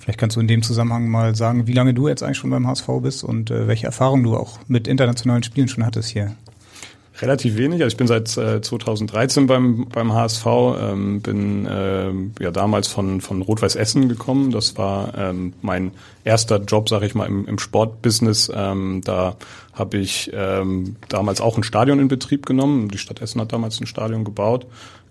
Vielleicht 0.05 0.19
kannst 0.19 0.37
du 0.37 0.41
in 0.41 0.49
dem 0.49 0.63
Zusammenhang 0.63 1.09
mal 1.09 1.35
sagen, 1.35 1.67
wie 1.67 1.73
lange 1.73 1.95
du 1.95 2.09
jetzt 2.09 2.23
eigentlich 2.23 2.37
schon 2.37 2.51
beim 2.51 2.67
HSV 2.67 2.87
bist 3.01 3.25
und 3.25 3.51
äh, 3.51 3.67
welche 3.67 3.87
Erfahrungen 3.87 4.23
du 4.23 4.37
auch 4.37 4.59
mit 4.69 4.87
internationalen 4.87 5.43
Spielen 5.43 5.69
schon 5.69 5.87
hattest 5.87 6.11
hier. 6.11 6.37
Relativ 7.25 7.57
wenig. 7.57 7.83
Also 7.83 7.95
ich 7.95 7.97
bin 7.97 8.07
seit 8.07 8.37
äh, 8.37 8.61
2013 8.61 9.47
beim 9.47 9.87
beim 9.87 10.13
HSV, 10.13 10.47
ähm, 10.79 11.23
bin 11.23 11.65
äh, 11.65 12.11
ja 12.43 12.51
damals 12.51 12.89
von 12.89 13.23
von 13.23 13.41
Rot-Weiß 13.41 13.77
Essen 13.77 14.11
gekommen. 14.11 14.51
Das 14.51 14.77
war 14.77 15.17
ähm, 15.17 15.55
mein 15.63 15.93
erster 16.25 16.59
Job, 16.59 16.91
sage 16.91 17.07
ich 17.07 17.15
mal, 17.15 17.27
im, 17.27 17.47
im 17.47 17.59
Sportbusiness. 17.59 18.53
Ähm, 18.55 19.01
da 19.05 19.37
habe 19.73 19.97
ich 19.97 20.31
ähm, 20.35 20.97
damals 21.09 21.41
auch 21.41 21.57
ein 21.57 21.63
Stadion 21.63 21.99
in 21.99 22.09
Betrieb 22.09 22.45
genommen. 22.45 22.91
Die 22.91 22.99
Stadt 22.99 23.23
Essen 23.23 23.41
hat 23.41 23.55
damals 23.55 23.81
ein 23.81 23.87
Stadion 23.87 24.25
gebaut. 24.25 24.67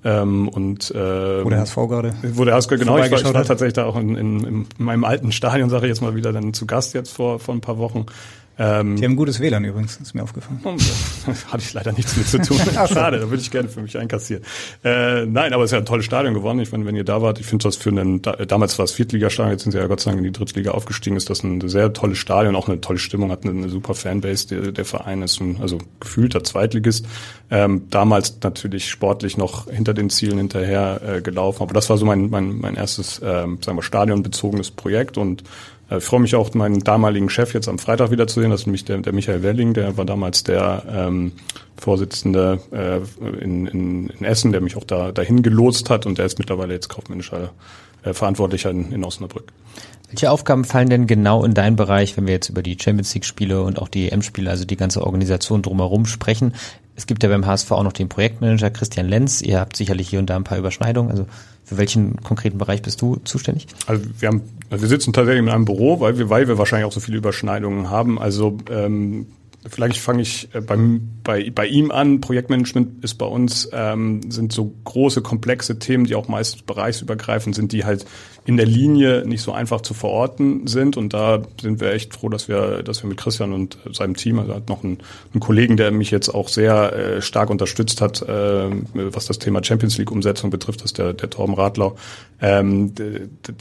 Ähm, 0.06 0.50
und 0.50 0.92
äh, 0.92 0.94
der 1.44 1.60
HSV 1.60 1.76
gerade. 1.76 2.14
Der 2.22 2.54
HSV, 2.54 2.70
genau. 2.70 2.98
Ich 2.98 3.10
war, 3.10 3.20
ich 3.20 3.34
war 3.34 3.44
tatsächlich 3.44 3.74
da 3.74 3.86
auch 3.86 3.96
in, 3.96 4.16
in, 4.16 4.44
in 4.44 4.68
meinem 4.78 5.06
alten 5.06 5.32
Stadion, 5.32 5.70
sage 5.70 5.86
ich 5.88 5.90
jetzt 5.90 6.02
mal 6.02 6.14
wieder, 6.14 6.32
dann 6.32 6.54
zu 6.54 6.68
Gast 6.68 6.94
jetzt 6.94 7.12
vor, 7.12 7.40
vor 7.40 7.56
ein 7.56 7.62
paar 7.62 7.78
Wochen. 7.78 8.06
Ähm, 8.60 8.98
Die 8.98 9.06
haben 9.06 9.16
gutes 9.16 9.40
WLAN 9.40 9.66
übrigens, 9.66 9.98
ist 9.98 10.14
mir 10.14 10.22
aufgefallen. 10.22 10.60
Hatte 11.48 11.64
ich 11.64 11.74
leider 11.74 11.92
nichts 11.92 12.16
mit 12.16 12.28
zu 12.28 12.40
tun. 12.40 12.58
Schade, 12.74 13.20
da 13.20 13.30
würde 13.30 13.42
ich 13.42 13.50
gerne 13.50 13.68
für 13.68 13.82
mich 13.82 13.98
einkassieren. 13.98 14.44
Äh, 14.84 15.26
nein, 15.26 15.54
aber 15.54 15.64
es 15.64 15.70
ist 15.70 15.74
ja 15.74 15.80
ein 15.80 15.86
tolles 15.86 16.06
Stadion 16.06 16.34
geworden. 16.34 16.60
Ich 16.60 16.72
meine, 16.72 16.86
wenn 16.86 16.96
ihr 16.96 17.04
da 17.04 17.22
wart, 17.22 17.40
ich 17.40 17.48
finde 17.48 17.64
das 17.64 17.78
für 17.78 17.90
einen, 17.90 18.22
damals 18.22 18.78
war 18.78 18.86
es 18.86 18.92
Viertligastadion, 18.92 19.52
jetzt 19.52 19.64
sind 19.64 19.72
sie 19.72 19.80
ja 19.80 19.88
Gott 19.88 20.02
sei 20.02 20.12
Dank 20.12 20.20
in 20.20 20.26
die 20.26 20.32
Drittliga 20.32 20.72
aufgestiegen, 20.72 21.16
ist 21.16 21.30
das 21.30 21.44
ein 21.44 21.68
sehr 21.68 21.94
tolles 21.94 22.20
Stadion, 22.20 22.56
auch 22.56 22.68
eine 22.68 22.80
tolle 22.80 23.00
Stimmung, 23.00 23.32
hat 23.32 23.44
eine, 23.44 23.54
eine 23.54 23.70
super 23.70 23.96
Fanbase. 23.96 24.48
Der, 24.50 24.72
der 24.72 24.86
Verein 24.86 25.24
ist 25.24 25.42
ein, 25.42 25.58
also 25.60 25.80
gefühlter 26.00 26.44
Zweitligist. 26.44 27.08
Ähm, 27.50 27.88
damals 27.90 28.38
natürlich 28.44 28.90
sportlich 28.90 29.38
noch 29.38 29.70
hinter 29.70 29.94
den 29.94 30.10
Zielen 30.10 30.38
hinterher 30.38 31.02
äh, 31.06 31.22
gelaufen. 31.22 31.64
Aber 31.64 31.74
das 31.74 31.90
war 31.90 31.98
so 31.98 32.06
mein, 32.06 32.30
mein, 32.30 32.60
mein 32.60 32.76
erstes, 32.76 33.20
ähm, 33.24 33.60
sagen 33.62 33.78
wir, 33.78 33.84
stadionbezogenes 33.84 34.72
Projekt 34.72 35.18
und 35.18 35.44
ich 35.90 36.04
freue 36.04 36.22
mich 36.22 36.36
auch, 36.36 36.54
meinen 36.54 36.80
damaligen 36.80 37.30
Chef 37.30 37.54
jetzt 37.54 37.68
am 37.68 37.78
Freitag 37.78 38.10
wiederzusehen. 38.10 38.52
Das 38.52 38.62
ist 38.62 38.68
nämlich 38.68 38.86
der, 38.86 38.98
der 38.98 39.14
Michael 39.14 39.44
Welling, 39.44 39.74
der 39.74 39.98
war 39.98 40.06
damals 40.06 40.44
der 40.44 40.84
ähm, 40.90 41.34
Vorsitzende 41.78 42.60
äh, 42.72 43.44
in, 43.44 43.68
in, 43.68 44.10
in 44.10 44.26
Essen, 44.26 44.52
der 44.52 44.62
mich 44.62 44.78
auch 44.78 44.86
da 44.86 45.12
dahin 45.12 45.44
gelotst 45.44 45.90
hat 45.90 46.06
und 46.06 46.18
der 46.18 46.26
ist 46.26 46.40
mittlerweile 46.40 46.74
jetzt 46.74 46.90
kaufmännischer 46.90 47.52
äh, 48.04 48.14
Verantwortlicher 48.14 48.70
in, 48.70 48.92
in 48.92 49.04
Osnabrück. 49.04 49.52
Welche 50.10 50.30
Aufgaben 50.30 50.64
fallen 50.64 50.90
denn 50.90 51.08
genau 51.08 51.44
in 51.44 51.56
deinen 51.56 51.76
Bereich, 51.76 52.16
wenn 52.18 52.28
wir 52.28 52.34
jetzt 52.34 52.50
über 52.50 52.62
die 52.62 52.78
Champions 52.80 53.14
League 53.16 53.26
Spiele 53.26 53.64
und 53.64 53.80
auch 53.80 53.88
die 53.88 54.12
EM-Spiele, 54.12 54.50
also 54.50 54.64
die 54.64 54.78
ganze 54.78 55.04
Organisation 55.04 55.64
drumherum 55.64 56.06
sprechen? 56.06 56.54
Es 56.96 57.08
gibt 57.08 57.24
ja 57.24 57.30
beim 57.30 57.46
HSV 57.46 57.72
auch 57.72 57.84
noch 57.84 57.94
den 57.94 58.10
Projektmanager 58.10 58.70
Christian 58.70 59.08
Lenz. 59.08 59.42
Ihr 59.42 59.60
habt 59.60 59.76
sicherlich 59.76 60.10
hier 60.10 60.20
und 60.20 60.30
da 60.30 60.36
ein 60.36 60.44
paar 60.44 60.58
Überschneidungen. 60.58 61.12
Also 61.12 61.26
für 61.64 61.78
welchen 61.78 62.18
konkreten 62.18 62.58
Bereich 62.58 62.82
bist 62.82 63.02
du 63.02 63.18
zuständig? 63.24 63.68
Also 63.88 64.04
wir 64.20 64.28
haben, 64.28 64.42
also 64.70 64.84
wir 64.84 64.90
sitzen 64.90 65.14
tatsächlich 65.14 65.44
in 65.44 65.50
einem 65.50 65.66
Büro, 65.66 66.00
weil 66.00 66.18
wir, 66.18 66.30
weil 66.30 66.48
wir 66.48 66.58
wahrscheinlich 66.58 66.86
auch 66.86 66.92
so 66.92 67.00
viele 67.00 67.18
Überschneidungen 67.18 67.90
haben. 67.90 68.20
Also 68.20 68.58
ähm, 68.70 69.28
Vielleicht 69.68 69.98
fange 69.98 70.22
ich 70.22 70.50
äh, 70.54 70.62
beim, 70.62 71.20
bei, 71.24 71.50
bei 71.50 71.68
ihm 71.68 71.92
an. 71.92 72.20
Projektmanagement 72.20 73.04
ist 73.04 73.16
bei 73.16 73.26
uns, 73.26 73.70
ähm, 73.72 74.30
sind 74.30 74.52
so 74.52 74.74
große, 74.84 75.22
komplexe 75.22 75.80
Themen, 75.80 76.06
die 76.06 76.16
auch 76.16 76.28
meist 76.28 76.66
bereichsübergreifend 76.66 77.56
sind, 77.56 77.72
die 77.72 77.86
halt 77.86 78.06
in 78.46 78.58
der 78.58 78.66
Linie 78.66 79.26
nicht 79.26 79.42
so 79.42 79.54
einfach 79.54 79.82
zu 79.82 79.94
verorten 79.94 80.68
sind. 80.68 80.98
Und 80.98 81.14
da 81.14 81.44
sind 81.62 81.80
wir 81.80 81.94
echt 81.94 82.14
froh, 82.14 82.28
dass 82.28 82.50
wir, 82.50 82.84
dass 82.84 83.04
wir 83.04 83.08
mit 83.10 83.18
Christian 83.18 83.54
und 83.54 83.78
seinem 83.92 84.18
Team, 84.18 84.40
also 84.40 84.54
hat 84.54 84.68
noch 84.68 84.84
einen, 84.84 84.98
einen 85.34 85.40
Kollegen, 85.40 85.78
der 85.78 85.92
mich 85.92 86.12
jetzt 86.12 86.28
auch 86.28 86.50
sehr 86.50 86.94
äh, 86.94 87.22
stark 87.22 87.50
unterstützt 87.50 88.02
hat, 88.02 88.22
äh, 88.22 88.70
was 88.94 89.28
das 89.28 89.40
Thema 89.40 89.64
Champions 89.64 89.98
League 89.98 90.12
Umsetzung 90.12 90.50
betrifft, 90.50 90.82
das 90.82 90.88
ist 90.88 90.98
der, 90.98 91.14
der 91.14 91.30
Torben 91.30 91.56
Radlau. 91.56 91.96
Ähm, 92.42 92.94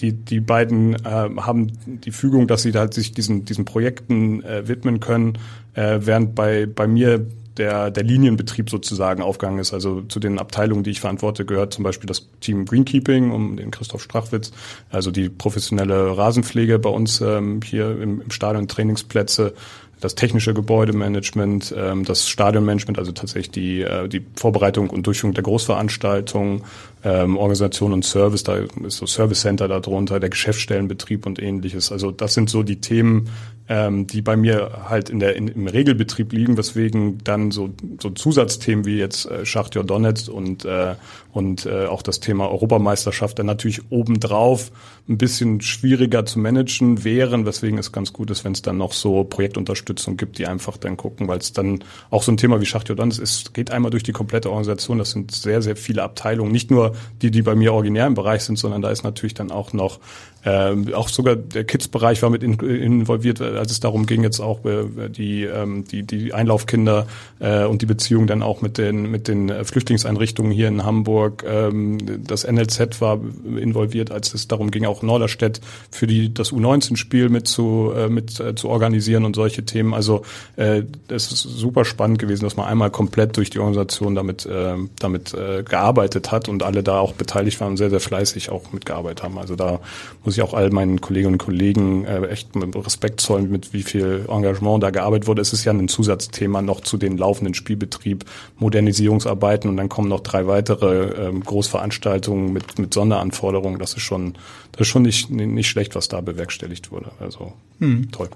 die, 0.00 0.12
die 0.12 0.40
beiden 0.40 0.94
äh, 0.94 1.28
haben 1.36 1.72
die 1.86 2.10
Fügung, 2.10 2.48
dass 2.48 2.62
sie 2.62 2.72
halt 2.72 2.92
sich 2.92 3.12
diesen, 3.12 3.44
diesen 3.44 3.64
Projekten 3.64 4.42
äh, 4.42 4.66
widmen 4.66 4.98
können 4.98 5.38
äh, 5.74 5.98
während 6.00 6.34
bei, 6.34 6.66
bei 6.66 6.86
mir 6.86 7.26
der, 7.56 7.90
der 7.90 8.04
Linienbetrieb 8.04 8.70
sozusagen 8.70 9.22
aufgegangen 9.22 9.58
ist. 9.58 9.74
Also 9.74 10.02
zu 10.02 10.20
den 10.20 10.38
Abteilungen, 10.38 10.84
die 10.84 10.90
ich 10.90 11.00
verantworte, 11.00 11.44
gehört 11.44 11.74
zum 11.74 11.84
Beispiel 11.84 12.06
das 12.06 12.28
Team 12.40 12.64
Greenkeeping 12.64 13.30
um 13.30 13.56
den 13.56 13.70
Christoph 13.70 14.02
Strachwitz, 14.02 14.52
also 14.90 15.10
die 15.10 15.28
professionelle 15.28 16.16
Rasenpflege 16.16 16.78
bei 16.78 16.90
uns 16.90 17.20
ähm, 17.20 17.60
hier 17.62 17.90
im, 18.00 18.22
im 18.22 18.30
Stadion, 18.30 18.68
Trainingsplätze, 18.68 19.54
das 20.02 20.16
technische 20.16 20.52
Gebäudemanagement, 20.52 21.72
ähm, 21.76 22.04
das 22.04 22.28
Stadionmanagement, 22.28 22.98
also 22.98 23.12
tatsächlich 23.12 23.50
die, 23.52 23.82
äh, 23.82 24.08
die 24.08 24.24
Vorbereitung 24.34 24.90
und 24.90 25.06
Durchführung 25.06 25.32
der 25.32 25.44
Großveranstaltungen, 25.44 26.62
ähm, 27.04 27.36
Organisation 27.36 27.92
und 27.92 28.04
Service, 28.04 28.42
da 28.42 28.56
ist 28.56 28.96
so 28.96 29.06
Service 29.06 29.42
Center 29.42 29.68
darunter, 29.68 30.18
der 30.18 30.28
Geschäftsstellenbetrieb 30.28 31.24
und 31.24 31.40
ähnliches. 31.40 31.92
Also 31.92 32.10
das 32.10 32.34
sind 32.34 32.50
so 32.50 32.64
die 32.64 32.80
Themen, 32.80 33.28
ähm, 33.68 34.06
die 34.06 34.22
bei 34.22 34.36
mir 34.36 34.86
halt 34.88 35.08
in 35.08 35.20
der 35.20 35.36
in, 35.36 35.48
im 35.48 35.66
Regelbetrieb 35.66 36.32
liegen, 36.32 36.56
weswegen 36.56 37.18
dann 37.24 37.50
so 37.50 37.70
so 38.00 38.10
Zusatzthemen 38.10 38.84
wie 38.84 38.98
jetzt 38.98 39.26
äh, 39.26 39.46
Schachtjor 39.46 39.84
Donetsk 39.84 40.28
und 40.28 40.64
äh, 40.64 40.94
und 41.32 41.64
äh, 41.64 41.86
auch 41.86 42.02
das 42.02 42.20
Thema 42.20 42.50
Europameisterschaft 42.50 43.38
dann 43.38 43.46
natürlich 43.46 43.90
obendrauf 43.90 44.70
ein 45.08 45.16
bisschen 45.16 45.60
schwieriger 45.60 46.26
zu 46.26 46.38
managen 46.38 47.04
wären, 47.04 47.46
weswegen 47.46 47.78
es 47.78 47.92
ganz 47.92 48.12
gut 48.12 48.30
ist, 48.30 48.44
wenn 48.44 48.52
es 48.52 48.62
dann 48.62 48.76
noch 48.76 48.92
so 48.92 49.24
Projektunterstützung 49.24 50.16
gibt, 50.16 50.38
die 50.38 50.46
einfach 50.46 50.76
dann 50.76 50.96
gucken, 50.96 51.28
weil 51.28 51.38
es 51.38 51.52
dann 51.52 51.82
auch 52.10 52.22
so 52.22 52.32
ein 52.32 52.36
Thema 52.36 52.60
wie 52.60 52.66
Schachtjor 52.66 52.96
Donetsk 52.96 53.22
ist, 53.22 53.54
geht 53.54 53.70
einmal 53.70 53.90
durch 53.90 54.02
die 54.02 54.12
komplette 54.12 54.50
Organisation. 54.50 54.98
Das 54.98 55.12
sind 55.12 55.30
sehr 55.30 55.62
sehr 55.62 55.76
viele 55.76 56.02
Abteilungen, 56.02 56.52
nicht 56.52 56.70
nur 56.70 56.94
die, 57.22 57.30
die 57.30 57.42
bei 57.42 57.54
mir 57.54 57.72
originär 57.72 58.06
im 58.06 58.14
Bereich 58.14 58.42
sind, 58.42 58.58
sondern 58.58 58.82
da 58.82 58.90
ist 58.90 59.04
natürlich 59.04 59.34
dann 59.34 59.50
auch 59.50 59.72
noch 59.72 60.00
ähm, 60.44 60.92
auch 60.94 61.08
sogar 61.08 61.36
der 61.36 61.64
Kids-Bereich 61.64 62.22
war 62.22 62.30
mit 62.30 62.42
in, 62.42 62.54
involviert, 62.58 63.40
als 63.40 63.70
es 63.70 63.80
darum 63.80 64.06
ging, 64.06 64.22
jetzt 64.22 64.40
auch 64.40 64.64
äh, 64.64 65.08
die, 65.08 65.44
ähm, 65.44 65.84
die, 65.84 66.02
die 66.02 66.34
Einlaufkinder 66.34 67.06
äh, 67.38 67.64
und 67.64 67.82
die 67.82 67.86
Beziehung 67.86 68.26
dann 68.26 68.42
auch 68.42 68.60
mit 68.60 68.78
den, 68.78 69.10
mit 69.10 69.28
den 69.28 69.64
Flüchtlingseinrichtungen 69.64 70.50
hier 70.50 70.68
in 70.68 70.84
Hamburg. 70.84 71.44
Ähm, 71.46 71.98
das 72.24 72.44
NLZ 72.44 73.00
war 73.00 73.20
involviert, 73.56 74.10
als 74.10 74.34
es 74.34 74.48
darum 74.48 74.70
ging, 74.70 74.84
auch 74.84 75.02
Norderstedt 75.02 75.60
für 75.90 76.06
die, 76.06 76.34
das 76.34 76.52
U19-Spiel 76.52 77.28
mit, 77.28 77.46
zu, 77.46 77.92
äh, 77.96 78.08
mit 78.08 78.40
äh, 78.40 78.54
zu 78.54 78.68
organisieren 78.68 79.24
und 79.24 79.36
solche 79.36 79.64
Themen. 79.64 79.94
Also 79.94 80.22
äh, 80.56 80.82
das 81.06 81.30
ist 81.30 81.42
super 81.42 81.84
spannend 81.84 82.18
gewesen, 82.18 82.44
dass 82.44 82.56
man 82.56 82.66
einmal 82.66 82.90
komplett 82.90 83.36
durch 83.36 83.50
die 83.50 83.58
Organisation 83.60 84.14
damit, 84.14 84.44
äh, 84.46 84.74
damit 84.98 85.34
äh, 85.34 85.62
gearbeitet 85.62 86.32
hat 86.32 86.48
und 86.48 86.62
alle 86.62 86.82
da 86.82 86.98
auch 86.98 87.12
beteiligt 87.12 87.60
waren 87.60 87.70
und 87.70 87.76
sehr, 87.76 87.90
sehr 87.90 88.00
fleißig 88.00 88.50
auch 88.50 88.72
mitgearbeitet 88.72 89.22
haben. 89.22 89.38
Also 89.38 89.54
da 89.54 89.80
muss 90.24 90.31
ich 90.36 90.42
auch 90.42 90.54
all 90.54 90.70
meinen 90.70 91.00
Kolleginnen 91.00 91.34
und 91.34 91.38
Kollegen 91.38 92.04
äh, 92.04 92.26
echt 92.26 92.54
mit 92.56 92.74
Respekt 92.76 93.20
zollen, 93.20 93.50
mit 93.50 93.72
wie 93.72 93.82
viel 93.82 94.26
Engagement 94.28 94.82
da 94.82 94.90
gearbeitet 94.90 95.26
wurde. 95.26 95.42
Es 95.42 95.52
ist 95.52 95.64
ja 95.64 95.72
ein 95.72 95.88
Zusatzthema 95.88 96.62
noch 96.62 96.80
zu 96.80 96.96
den 96.96 97.16
laufenden 97.16 97.54
Spielbetrieb, 97.54 98.24
Modernisierungsarbeiten 98.58 99.70
und 99.70 99.76
dann 99.76 99.88
kommen 99.88 100.08
noch 100.08 100.20
drei 100.20 100.46
weitere 100.46 101.28
ähm, 101.28 101.42
Großveranstaltungen 101.42 102.52
mit, 102.52 102.78
mit 102.78 102.94
Sonderanforderungen. 102.94 103.78
Das 103.78 103.94
ist 103.94 104.02
schon, 104.02 104.34
das 104.72 104.82
ist 104.82 104.88
schon 104.88 105.02
nicht, 105.02 105.30
nicht 105.30 105.68
schlecht, 105.68 105.94
was 105.94 106.08
da 106.08 106.20
bewerkstelligt 106.20 106.90
wurde. 106.90 107.12
Also 107.20 107.52
hm. 107.78 108.10
toll. 108.10 108.28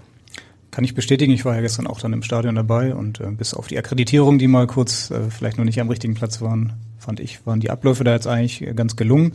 Kann 0.70 0.85
ich 0.85 0.94
bestätigen, 0.94 1.32
ich 1.32 1.44
war 1.44 1.54
ja 1.54 1.62
gestern 1.62 1.87
auch 1.87 2.00
dann 2.00 2.12
im 2.12 2.22
Stadion 2.22 2.54
dabei 2.54 2.94
und 2.94 3.20
äh, 3.20 3.30
bis 3.30 3.54
auf 3.54 3.66
die 3.66 3.78
Akkreditierung, 3.78 4.38
die 4.38 4.46
mal 4.46 4.66
kurz 4.66 5.11
äh, 5.11 5.30
vielleicht 5.30 5.56
noch 5.56 5.64
nicht 5.64 5.80
am 5.80 5.88
richtigen 5.88 6.14
Platz 6.14 6.42
waren, 6.42 6.74
fand 7.06 7.20
ich, 7.20 7.46
waren 7.46 7.60
die 7.60 7.70
Abläufe 7.70 8.04
da 8.04 8.12
jetzt 8.12 8.26
eigentlich 8.26 8.74
ganz 8.74 8.96
gelungen. 8.96 9.32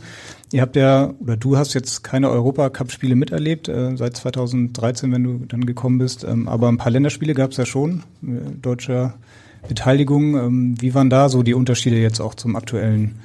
Ihr 0.52 0.60
habt 0.60 0.76
ja, 0.76 1.14
oder 1.20 1.36
du 1.36 1.56
hast 1.56 1.72
jetzt 1.72 2.04
keine 2.04 2.28
Europacup-Spiele 2.30 3.16
miterlebt, 3.16 3.68
äh, 3.68 3.96
seit 3.96 4.16
2013, 4.16 5.10
wenn 5.10 5.24
du 5.24 5.44
dann 5.48 5.64
gekommen 5.64 5.98
bist, 5.98 6.24
ähm, 6.24 6.48
aber 6.48 6.68
ein 6.68 6.76
paar 6.76 6.92
Länderspiele 6.92 7.34
gab 7.34 7.52
es 7.52 7.56
ja 7.56 7.64
schon, 7.64 8.02
äh, 8.22 8.52
deutscher 8.60 9.14
Beteiligung. 9.66 10.36
Ähm, 10.36 10.74
wie 10.80 10.94
waren 10.94 11.08
da 11.08 11.30
so 11.30 11.42
die 11.42 11.54
Unterschiede 11.54 11.96
jetzt 11.96 12.20
auch 12.20 12.34
zum 12.34 12.56
aktuellen 12.56 13.16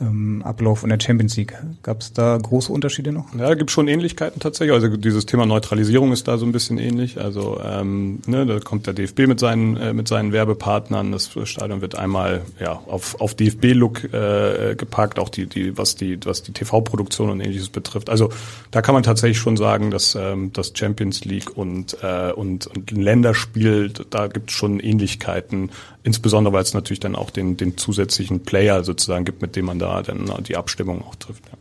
ähm, 0.00 0.42
Ablauf 0.42 0.82
in 0.82 0.90
der 0.90 1.00
Champions 1.00 1.36
League. 1.36 1.54
Gab 1.82 2.00
es 2.00 2.12
da 2.12 2.36
große 2.36 2.72
Unterschiede 2.72 3.12
noch? 3.12 3.34
Ja, 3.34 3.54
gibt 3.54 3.70
schon 3.70 3.88
Ähnlichkeiten 3.88 4.40
tatsächlich. 4.40 4.74
Also 4.74 4.96
dieses 4.96 5.26
Thema 5.26 5.46
Neutralisierung 5.46 6.12
ist 6.12 6.28
da 6.28 6.38
so 6.38 6.46
ein 6.46 6.52
bisschen 6.52 6.78
ähnlich. 6.78 7.20
Also 7.20 7.60
ähm, 7.64 8.20
ne, 8.26 8.46
da 8.46 8.60
kommt 8.60 8.86
der 8.86 8.94
DFB 8.94 9.26
mit 9.26 9.40
seinen 9.40 9.76
äh, 9.76 9.92
mit 9.92 10.08
seinen 10.08 10.32
Werbepartnern. 10.32 11.12
Das 11.12 11.30
Stadion 11.44 11.80
wird 11.80 11.96
einmal 11.96 12.42
ja 12.60 12.72
auf 12.72 13.20
auf 13.20 13.34
DFB-Look 13.34 14.12
äh, 14.12 14.74
gepackt, 14.76 15.18
auch 15.18 15.28
die 15.28 15.46
die 15.46 15.76
was 15.76 15.96
die 15.96 16.18
was 16.24 16.42
die 16.42 16.52
TV-Produktion 16.52 17.30
und 17.30 17.40
ähnliches 17.40 17.68
betrifft. 17.68 18.10
Also 18.10 18.30
da 18.70 18.82
kann 18.82 18.94
man 18.94 19.02
tatsächlich 19.02 19.38
schon 19.38 19.56
sagen, 19.56 19.90
dass 19.90 20.14
ähm, 20.14 20.52
das 20.52 20.72
Champions 20.74 21.24
League 21.24 21.56
und 21.56 21.96
äh, 22.02 22.32
und, 22.32 22.66
und 22.66 22.92
ein 22.92 23.00
Länderspiel 23.00 23.92
da 24.10 24.28
gibt 24.28 24.50
es 24.50 24.56
schon 24.56 24.80
Ähnlichkeiten 24.80 25.70
Insbesondere, 26.08 26.54
weil 26.54 26.62
es 26.62 26.72
natürlich 26.72 27.00
dann 27.00 27.14
auch 27.14 27.28
den, 27.28 27.58
den 27.58 27.76
zusätzlichen 27.76 28.40
Player 28.40 28.82
sozusagen 28.82 29.26
gibt, 29.26 29.42
mit 29.42 29.56
dem 29.56 29.66
man 29.66 29.78
da 29.78 30.00
dann 30.00 30.32
die 30.42 30.56
Abstimmung 30.56 31.04
auch 31.04 31.16
trifft. 31.16 31.44
Ja. 31.44 31.52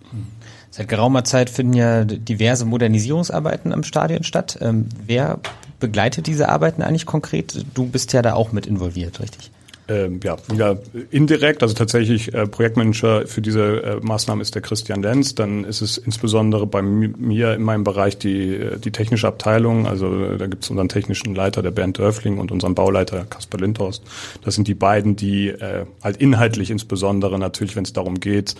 Seit 0.71 0.87
geraumer 0.87 1.25
Zeit 1.25 1.49
finden 1.49 1.73
ja 1.73 2.05
diverse 2.05 2.63
Modernisierungsarbeiten 2.63 3.73
am 3.73 3.83
Stadion 3.83 4.23
statt. 4.23 4.57
Ähm, 4.61 4.85
wer 5.05 5.41
begleitet 5.81 6.27
diese 6.27 6.47
Arbeiten 6.47 6.81
eigentlich 6.81 7.05
konkret? 7.05 7.65
Du 7.73 7.87
bist 7.87 8.13
ja 8.13 8.21
da 8.21 8.35
auch 8.35 8.53
mit 8.53 8.65
involviert, 8.67 9.19
richtig? 9.19 9.51
Ähm, 9.89 10.19
ja, 10.23 10.37
wieder 10.49 10.79
indirekt, 11.11 11.63
also 11.63 11.73
tatsächlich 11.73 12.33
äh, 12.33 12.45
Projektmanager 12.47 13.25
für 13.27 13.41
diese 13.41 13.83
äh, 13.83 13.99
Maßnahme 14.01 14.41
ist 14.41 14.53
der 14.55 14.61
Christian 14.61 15.01
Lenz. 15.01 15.35
Dann 15.35 15.63
ist 15.63 15.81
es 15.81 15.97
insbesondere 15.97 16.67
bei 16.67 16.81
mir 16.81 17.53
in 17.53 17.63
meinem 17.63 17.83
Bereich 17.83 18.17
die, 18.17 18.55
äh, 18.55 18.79
die 18.79 18.91
technische 18.91 19.27
Abteilung. 19.27 19.87
Also 19.87 20.07
äh, 20.25 20.37
da 20.37 20.47
gibt 20.47 20.63
es 20.63 20.69
unseren 20.69 20.89
technischen 20.89 21.35
Leiter, 21.35 21.61
der 21.61 21.71
Bernd 21.71 21.99
Dörfling, 21.99 22.37
und 22.37 22.51
unseren 22.51 22.75
Bauleiter 22.75 23.25
Kasper 23.25 23.59
Lindhorst. 23.59 24.03
Das 24.43 24.55
sind 24.55 24.67
die 24.67 24.73
beiden, 24.73 25.15
die 25.15 25.49
äh, 25.49 25.85
halt 26.03 26.17
inhaltlich 26.17 26.69
insbesondere 26.69 27.39
natürlich, 27.39 27.75
wenn 27.75 27.83
es 27.83 27.93
darum 27.93 28.19
geht, 28.19 28.55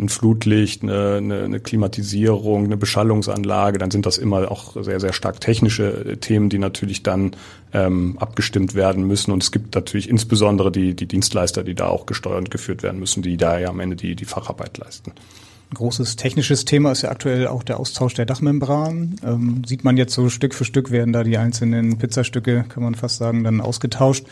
ein 0.00 0.08
Flutlicht, 0.08 0.82
eine, 0.82 1.16
eine, 1.16 1.42
eine 1.44 1.60
Klimatisierung, 1.60 2.64
eine 2.64 2.76
Beschallungsanlage, 2.76 3.78
dann 3.78 3.90
sind 3.90 4.06
das 4.06 4.18
immer 4.18 4.50
auch 4.50 4.82
sehr, 4.82 5.00
sehr 5.00 5.12
stark 5.12 5.40
technische 5.40 6.04
äh, 6.04 6.16
Themen, 6.16 6.48
die 6.48 6.58
natürlich 6.58 7.02
dann 7.02 7.32
ähm, 7.72 8.16
abgestimmt 8.18 8.74
werden 8.74 9.06
müssen. 9.06 9.30
Und 9.32 9.42
es 9.42 9.52
gibt 9.52 9.74
natürlich 9.74 10.08
insbesondere 10.08 10.72
die, 10.72 10.94
die 10.94 11.06
Dienstleister, 11.06 11.62
die 11.62 11.74
da 11.74 11.88
auch 11.88 12.06
gesteuert 12.06 12.38
und 12.38 12.50
geführt 12.50 12.82
werden 12.82 12.98
müssen, 12.98 13.22
die 13.22 13.36
da 13.36 13.58
ja 13.58 13.68
am 13.68 13.80
Ende 13.80 13.96
die, 13.96 14.16
die 14.16 14.24
Facharbeit 14.24 14.78
leisten. 14.78 15.12
Ein 15.70 15.74
großes 15.74 16.16
technisches 16.16 16.64
Thema 16.64 16.90
ist 16.90 17.02
ja 17.02 17.10
aktuell 17.10 17.46
auch 17.46 17.62
der 17.62 17.78
Austausch 17.78 18.14
der 18.14 18.26
Dachmembran. 18.26 19.16
Ähm, 19.24 19.62
sieht 19.64 19.84
man 19.84 19.96
jetzt 19.96 20.14
so 20.14 20.28
Stück 20.28 20.52
für 20.52 20.64
Stück 20.64 20.90
werden 20.90 21.12
da 21.12 21.22
die 21.22 21.38
einzelnen 21.38 21.96
Pizzastücke, 21.96 22.64
kann 22.68 22.82
man 22.82 22.96
fast 22.96 23.18
sagen, 23.18 23.44
dann 23.44 23.60
ausgetauscht. 23.60 24.26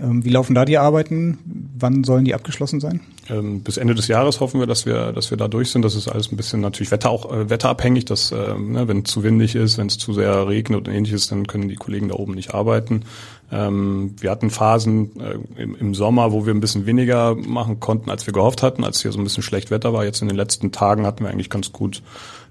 Ähm, 0.00 0.24
wie 0.24 0.28
laufen 0.28 0.54
da 0.54 0.64
die 0.64 0.76
Arbeiten? 0.76 1.38
Wann 1.78 2.04
sollen 2.04 2.24
die 2.24 2.34
abgeschlossen 2.34 2.78
sein? 2.78 3.00
Ähm, 3.30 3.62
bis 3.62 3.78
Ende 3.78 3.94
des 3.94 4.08
Jahres 4.08 4.40
hoffen 4.40 4.60
wir, 4.60 4.66
dass 4.66 4.84
wir, 4.84 5.12
dass 5.12 5.30
wir 5.30 5.38
da 5.38 5.48
durch 5.48 5.70
sind. 5.70 5.82
Das 5.82 5.94
ist 5.94 6.08
alles 6.08 6.30
ein 6.30 6.36
bisschen 6.36 6.60
natürlich 6.60 6.90
Wetter 6.90 7.10
auch 7.10 7.32
äh, 7.32 7.48
wetterabhängig, 7.48 8.04
dass 8.04 8.30
äh, 8.32 8.54
ne, 8.58 8.86
wenn 8.86 8.98
es 8.98 9.10
zu 9.10 9.22
windig 9.22 9.54
ist, 9.54 9.78
wenn 9.78 9.86
es 9.86 9.96
zu 9.96 10.12
sehr 10.12 10.46
regnet 10.46 10.86
und 10.86 10.92
ähnliches, 10.92 11.28
dann 11.28 11.46
können 11.46 11.68
die 11.68 11.76
Kollegen 11.76 12.08
da 12.08 12.16
oben 12.16 12.34
nicht 12.34 12.54
arbeiten. 12.54 13.04
Ähm, 13.50 14.14
wir 14.20 14.30
hatten 14.30 14.50
Phasen 14.50 15.10
äh, 15.20 15.62
im, 15.62 15.74
im, 15.74 15.94
Sommer, 15.94 16.32
wo 16.32 16.44
wir 16.44 16.52
ein 16.52 16.60
bisschen 16.60 16.84
weniger 16.84 17.34
machen 17.34 17.80
konnten, 17.80 18.10
als 18.10 18.26
wir 18.26 18.34
gehofft 18.34 18.62
hatten, 18.62 18.84
als 18.84 19.00
hier 19.00 19.12
so 19.12 19.18
ein 19.18 19.24
bisschen 19.24 19.42
schlecht 19.42 19.70
Wetter 19.70 19.94
war. 19.94 20.04
Jetzt 20.04 20.20
in 20.20 20.28
den 20.28 20.36
letzten 20.36 20.70
Tagen 20.70 21.06
hatten 21.06 21.24
wir 21.24 21.30
eigentlich 21.30 21.48
ganz 21.48 21.72
gut 21.72 22.02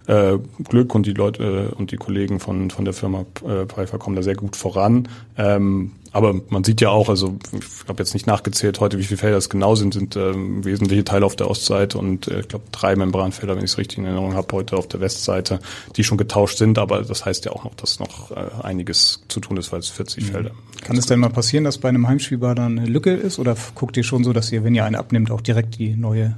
äh, 0.08 0.38
Glück 0.64 0.96
und 0.96 1.06
die 1.06 1.14
Leute 1.14 1.70
äh, 1.72 1.76
und 1.76 1.92
die 1.92 1.98
Kollegen 1.98 2.40
von, 2.40 2.72
von 2.72 2.86
der 2.86 2.96
Firma 2.96 3.26
äh, 3.48 3.66
Pfeiffer 3.68 4.00
kommen 4.00 4.16
da 4.16 4.24
sehr 4.24 4.36
gut 4.36 4.56
voran. 4.56 5.08
Ähm, 5.38 5.92
aber 6.18 6.34
man 6.50 6.64
sieht 6.64 6.82
ja 6.82 6.90
auch, 6.90 7.10
also 7.10 7.38
ich 7.54 7.88
habe 7.88 8.00
jetzt 8.00 8.16
nicht 8.16 8.26
nachgezählt 8.26 8.80
heute, 8.80 8.98
wie 8.98 9.04
viele 9.04 9.20
Felder 9.20 9.38
es 9.38 9.50
genau 9.50 9.76
sind, 9.76 9.94
sind 9.94 10.16
ähm, 10.16 10.66
wesentliche 10.66 11.04
Teile 11.04 11.28
auf 11.28 11.36
der 11.36 11.48
Ostseite 11.48 12.00
und 12.00 12.28
äh, 12.28 12.40
ich 12.40 12.48
glaube 12.48 12.66
drei 12.72 12.96
Membranfelder, 12.96 13.56
wenn 13.56 13.64
ich 13.64 13.70
es 13.70 13.78
richtig 13.78 14.00
in 14.00 14.06
Erinnerung 14.06 14.34
habe, 14.34 14.52
heute 14.52 14.78
auf 14.78 14.88
der 14.88 15.00
Westseite, 15.00 15.60
die 15.96 16.04
schon 16.04 16.18
getauscht 16.18 16.58
sind. 16.58 16.80
Aber 16.80 17.04
das 17.04 17.24
heißt 17.24 17.46
ja 17.46 17.52
auch 17.52 17.66
noch, 17.66 17.76
dass 17.76 18.00
noch 18.00 18.32
äh, 18.32 18.36
einiges 18.64 19.22
zu 19.28 19.40
tun 19.40 19.58
ist, 19.58 19.72
weil 19.72 19.80
es 19.80 19.90
40 19.90 20.24
mhm. 20.24 20.32
Felder. 20.32 20.52
Kann 20.82 20.98
es 20.98 21.06
denn 21.06 21.20
mal 21.20 21.30
passieren, 21.30 21.66
dass 21.66 21.78
bei 21.78 21.90
einem 21.90 22.08
Heimspielbar 22.08 22.56
dann 22.56 22.80
eine 22.80 22.88
Lücke 22.88 23.14
ist 23.14 23.38
oder 23.38 23.56
guckt 23.76 23.96
ihr 23.96 24.04
schon 24.04 24.24
so, 24.24 24.34
dass 24.34 24.52
ihr, 24.52 24.64
wenn 24.64 24.74
ihr 24.74 24.86
eine 24.86 24.98
abnimmt, 24.98 25.30
auch 25.30 25.42
direkt 25.42 25.78
die 25.78 25.96
neue 25.96 26.36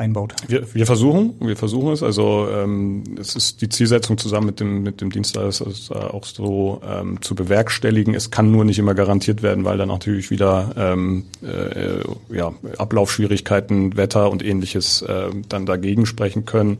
einbaut. 0.00 0.34
Wir, 0.48 0.74
wir 0.74 0.86
versuchen, 0.86 1.34
wir 1.40 1.56
versuchen 1.56 1.92
es. 1.92 2.02
Also 2.02 2.48
ähm, 2.52 3.04
es 3.20 3.36
ist 3.36 3.60
die 3.60 3.68
Zielsetzung 3.68 4.18
zusammen 4.18 4.46
mit 4.46 4.58
dem 4.58 4.82
mit 4.82 5.00
dem 5.00 5.10
Dienstleister 5.10 5.66
ist, 5.66 5.92
auch 5.92 6.24
so 6.24 6.80
ähm, 6.84 7.20
zu 7.22 7.34
bewerkstelligen. 7.34 8.14
Es 8.14 8.30
kann 8.30 8.50
nur 8.50 8.64
nicht 8.64 8.78
immer 8.78 8.94
garantiert 8.94 9.42
werden, 9.42 9.64
weil 9.64 9.78
dann 9.78 9.88
natürlich 9.88 10.30
wieder 10.30 10.72
ähm, 10.76 11.26
äh, 11.42 12.34
ja, 12.34 12.52
Ablaufschwierigkeiten, 12.78 13.96
Wetter 13.96 14.30
und 14.30 14.44
ähnliches 14.44 15.02
äh, 15.02 15.30
dann 15.48 15.66
dagegen 15.66 16.06
sprechen 16.06 16.46
können. 16.46 16.78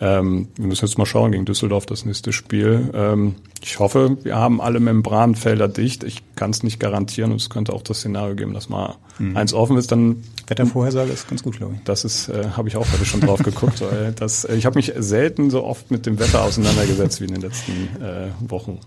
Ähm, 0.00 0.48
wir 0.56 0.66
müssen 0.66 0.84
jetzt 0.84 0.98
mal 0.98 1.06
schauen 1.06 1.32
gegen 1.32 1.46
Düsseldorf 1.46 1.86
das 1.86 2.04
nächste 2.04 2.32
Spiel. 2.32 2.90
Ähm, 2.92 3.36
ich 3.62 3.78
hoffe, 3.78 4.18
wir 4.22 4.36
haben 4.36 4.60
alle 4.60 4.78
Membranfelder 4.78 5.68
dicht. 5.68 6.04
Ich 6.04 6.22
kann 6.36 6.50
es 6.50 6.62
nicht 6.62 6.78
garantieren 6.78 7.30
und 7.32 7.40
es 7.40 7.48
könnte 7.48 7.72
auch 7.72 7.82
das 7.82 7.98
Szenario 7.98 8.34
geben, 8.34 8.52
dass 8.52 8.68
mal 8.68 8.96
mhm. 9.18 9.36
eins 9.36 9.54
offen 9.54 9.78
ist. 9.78 9.90
Dann 9.90 10.22
Wettervorhersage 10.46 11.10
ist 11.10 11.28
ganz 11.28 11.42
gut, 11.42 11.56
glaube 11.56 11.74
ich. 11.74 11.80
Das 11.84 12.04
ist, 12.04 12.28
äh, 12.28 12.50
habe 12.56 12.68
ich 12.68 12.76
auch 12.76 12.86
heute 12.92 13.04
schon 13.06 13.20
drauf 13.20 13.42
geguckt. 13.42 13.80
Weil 13.80 14.12
das, 14.12 14.44
äh, 14.44 14.56
ich 14.56 14.66
habe 14.66 14.78
mich 14.78 14.92
selten 14.96 15.50
so 15.50 15.64
oft 15.64 15.90
mit 15.90 16.04
dem 16.04 16.18
Wetter 16.18 16.42
auseinandergesetzt 16.44 17.20
wie 17.20 17.24
in 17.24 17.32
den 17.32 17.42
letzten 17.42 17.72
äh, 18.02 18.28
Wochen. 18.50 18.78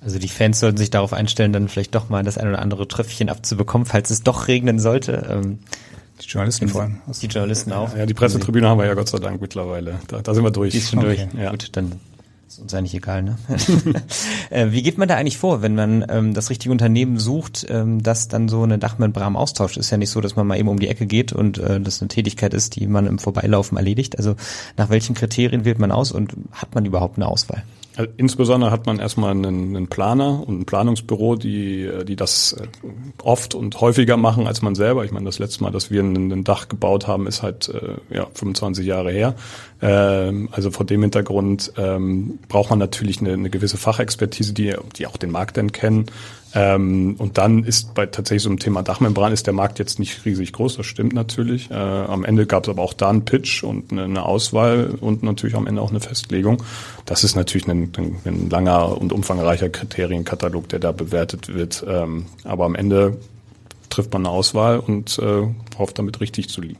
Also 0.00 0.18
die 0.18 0.28
Fans 0.28 0.60
sollten 0.60 0.78
sich 0.78 0.90
darauf 0.90 1.12
einstellen, 1.12 1.52
dann 1.52 1.68
vielleicht 1.68 1.94
doch 1.94 2.08
mal 2.08 2.22
das 2.22 2.38
ein 2.38 2.48
oder 2.48 2.60
andere 2.60 2.86
Tröpfchen 2.86 3.28
abzubekommen, 3.28 3.86
falls 3.86 4.10
es 4.10 4.22
doch 4.22 4.46
regnen 4.46 4.78
sollte. 4.78 5.26
Ähm, 5.28 5.58
die 6.22 6.26
Journalisten 6.26 6.68
vor 6.68 6.82
allem. 6.82 7.00
Die 7.20 7.26
Journalisten 7.26 7.72
auch. 7.72 7.96
Ja, 7.96 8.06
die 8.06 8.14
Pressetribüne 8.14 8.68
haben 8.68 8.78
wir 8.78 8.86
ja 8.86 8.94
Gott 8.94 9.08
sei 9.08 9.18
Dank 9.18 9.40
mittlerweile. 9.40 10.00
Da, 10.08 10.20
da 10.20 10.34
sind 10.34 10.44
wir 10.44 10.50
durch. 10.50 10.72
Die 10.72 10.78
ist 10.78 10.90
schon 10.90 11.00
okay. 11.00 11.28
durch. 11.32 11.42
Ja. 11.42 11.50
Gut, 11.50 11.68
dann 11.72 12.00
ist 12.48 12.60
uns 12.60 12.72
eigentlich 12.72 12.94
egal, 12.94 13.22
ne? 13.22 13.36
Äh, 14.50 14.72
wie 14.72 14.82
geht 14.82 14.96
man 14.96 15.06
da 15.06 15.16
eigentlich 15.16 15.36
vor, 15.36 15.60
wenn 15.60 15.74
man 15.74 16.06
ähm, 16.08 16.32
das 16.32 16.48
richtige 16.48 16.72
Unternehmen 16.72 17.18
sucht, 17.18 17.66
ähm, 17.68 18.02
das 18.02 18.28
dann 18.28 18.48
so 18.48 18.62
eine 18.62 18.78
Dachmembran 18.78 19.36
austauscht? 19.36 19.76
Ist 19.76 19.90
ja 19.90 19.98
nicht 19.98 20.08
so, 20.08 20.22
dass 20.22 20.36
man 20.36 20.46
mal 20.46 20.58
eben 20.58 20.68
um 20.68 20.78
die 20.78 20.88
Ecke 20.88 21.06
geht 21.06 21.34
und 21.34 21.58
äh, 21.58 21.78
das 21.78 22.00
eine 22.00 22.08
Tätigkeit 22.08 22.54
ist, 22.54 22.76
die 22.76 22.86
man 22.86 23.06
im 23.06 23.18
Vorbeilaufen 23.18 23.76
erledigt. 23.76 24.16
Also 24.16 24.36
nach 24.78 24.88
welchen 24.88 25.14
Kriterien 25.14 25.66
wählt 25.66 25.78
man 25.78 25.92
aus 25.92 26.10
und 26.10 26.34
hat 26.52 26.74
man 26.74 26.86
überhaupt 26.86 27.16
eine 27.16 27.28
Auswahl? 27.28 27.62
Also 27.98 28.12
insbesondere 28.16 28.70
hat 28.70 28.86
man 28.86 29.00
erstmal 29.00 29.32
einen, 29.32 29.74
einen, 29.74 29.88
Planer 29.88 30.46
und 30.46 30.60
ein 30.60 30.64
Planungsbüro, 30.66 31.34
die, 31.34 31.90
die 32.06 32.14
das 32.14 32.52
äh, 32.52 32.68
oft 33.24 33.56
und 33.56 33.80
häufiger 33.80 34.16
machen 34.16 34.46
als 34.46 34.62
man 34.62 34.76
selber. 34.76 35.04
Ich 35.04 35.10
meine, 35.10 35.26
das 35.26 35.40
letzte 35.40 35.64
Mal, 35.64 35.72
dass 35.72 35.90
wir 35.90 36.04
ein, 36.04 36.30
ein 36.30 36.44
Dach 36.44 36.68
gebaut 36.68 37.08
haben, 37.08 37.26
ist 37.26 37.42
halt 37.42 37.68
äh, 37.68 37.96
ja, 38.14 38.28
25 38.34 38.86
Jahre 38.86 39.10
her. 39.10 39.34
Ähm, 39.82 40.48
also 40.52 40.70
vor 40.70 40.86
dem 40.86 41.00
Hintergrund 41.02 41.72
ähm, 41.76 42.38
braucht 42.46 42.70
man 42.70 42.78
natürlich 42.78 43.18
eine, 43.20 43.32
eine 43.32 43.50
gewisse 43.50 43.78
Fachexpertise, 43.78 44.52
die, 44.52 44.76
die 44.94 45.08
auch 45.08 45.16
den 45.16 45.32
Markt 45.32 45.56
dann 45.56 45.72
kennen. 45.72 46.06
Ähm, 46.54 47.16
und 47.18 47.36
dann 47.36 47.64
ist 47.64 47.94
bei 47.94 48.06
tatsächlich 48.06 48.42
so 48.42 48.48
einem 48.48 48.58
Thema 48.58 48.82
Dachmembran 48.82 49.32
ist 49.32 49.46
der 49.46 49.54
Markt 49.54 49.78
jetzt 49.78 49.98
nicht 49.98 50.24
riesig 50.24 50.52
groß, 50.52 50.76
das 50.76 50.86
stimmt 50.86 51.12
natürlich. 51.12 51.70
Äh, 51.70 51.74
am 51.74 52.24
Ende 52.24 52.46
gab 52.46 52.64
es 52.64 52.68
aber 52.70 52.82
auch 52.82 52.94
da 52.94 53.10
einen 53.10 53.24
Pitch 53.24 53.62
und 53.62 53.92
eine, 53.92 54.04
eine, 54.04 54.22
Auswahl 54.24 54.96
und 55.00 55.22
natürlich 55.22 55.56
am 55.56 55.66
Ende 55.66 55.82
auch 55.82 55.90
eine 55.90 56.00
Festlegung. 56.00 56.62
Das 57.04 57.22
ist 57.22 57.36
natürlich 57.36 57.68
ein, 57.68 57.92
ein, 57.96 58.16
ein 58.24 58.50
langer 58.50 58.98
und 58.98 59.12
umfangreicher 59.12 59.68
Kriterienkatalog, 59.68 60.68
der 60.68 60.78
da 60.78 60.92
bewertet 60.92 61.54
wird. 61.54 61.84
Ähm, 61.86 62.26
aber 62.44 62.64
am 62.64 62.74
Ende 62.74 63.18
trifft 63.90 64.12
man 64.12 64.24
eine 64.24 64.34
Auswahl 64.34 64.78
und 64.78 65.18
äh, 65.18 65.46
hofft 65.78 65.98
damit 65.98 66.20
richtig 66.20 66.48
zu 66.48 66.60
liegen. 66.60 66.78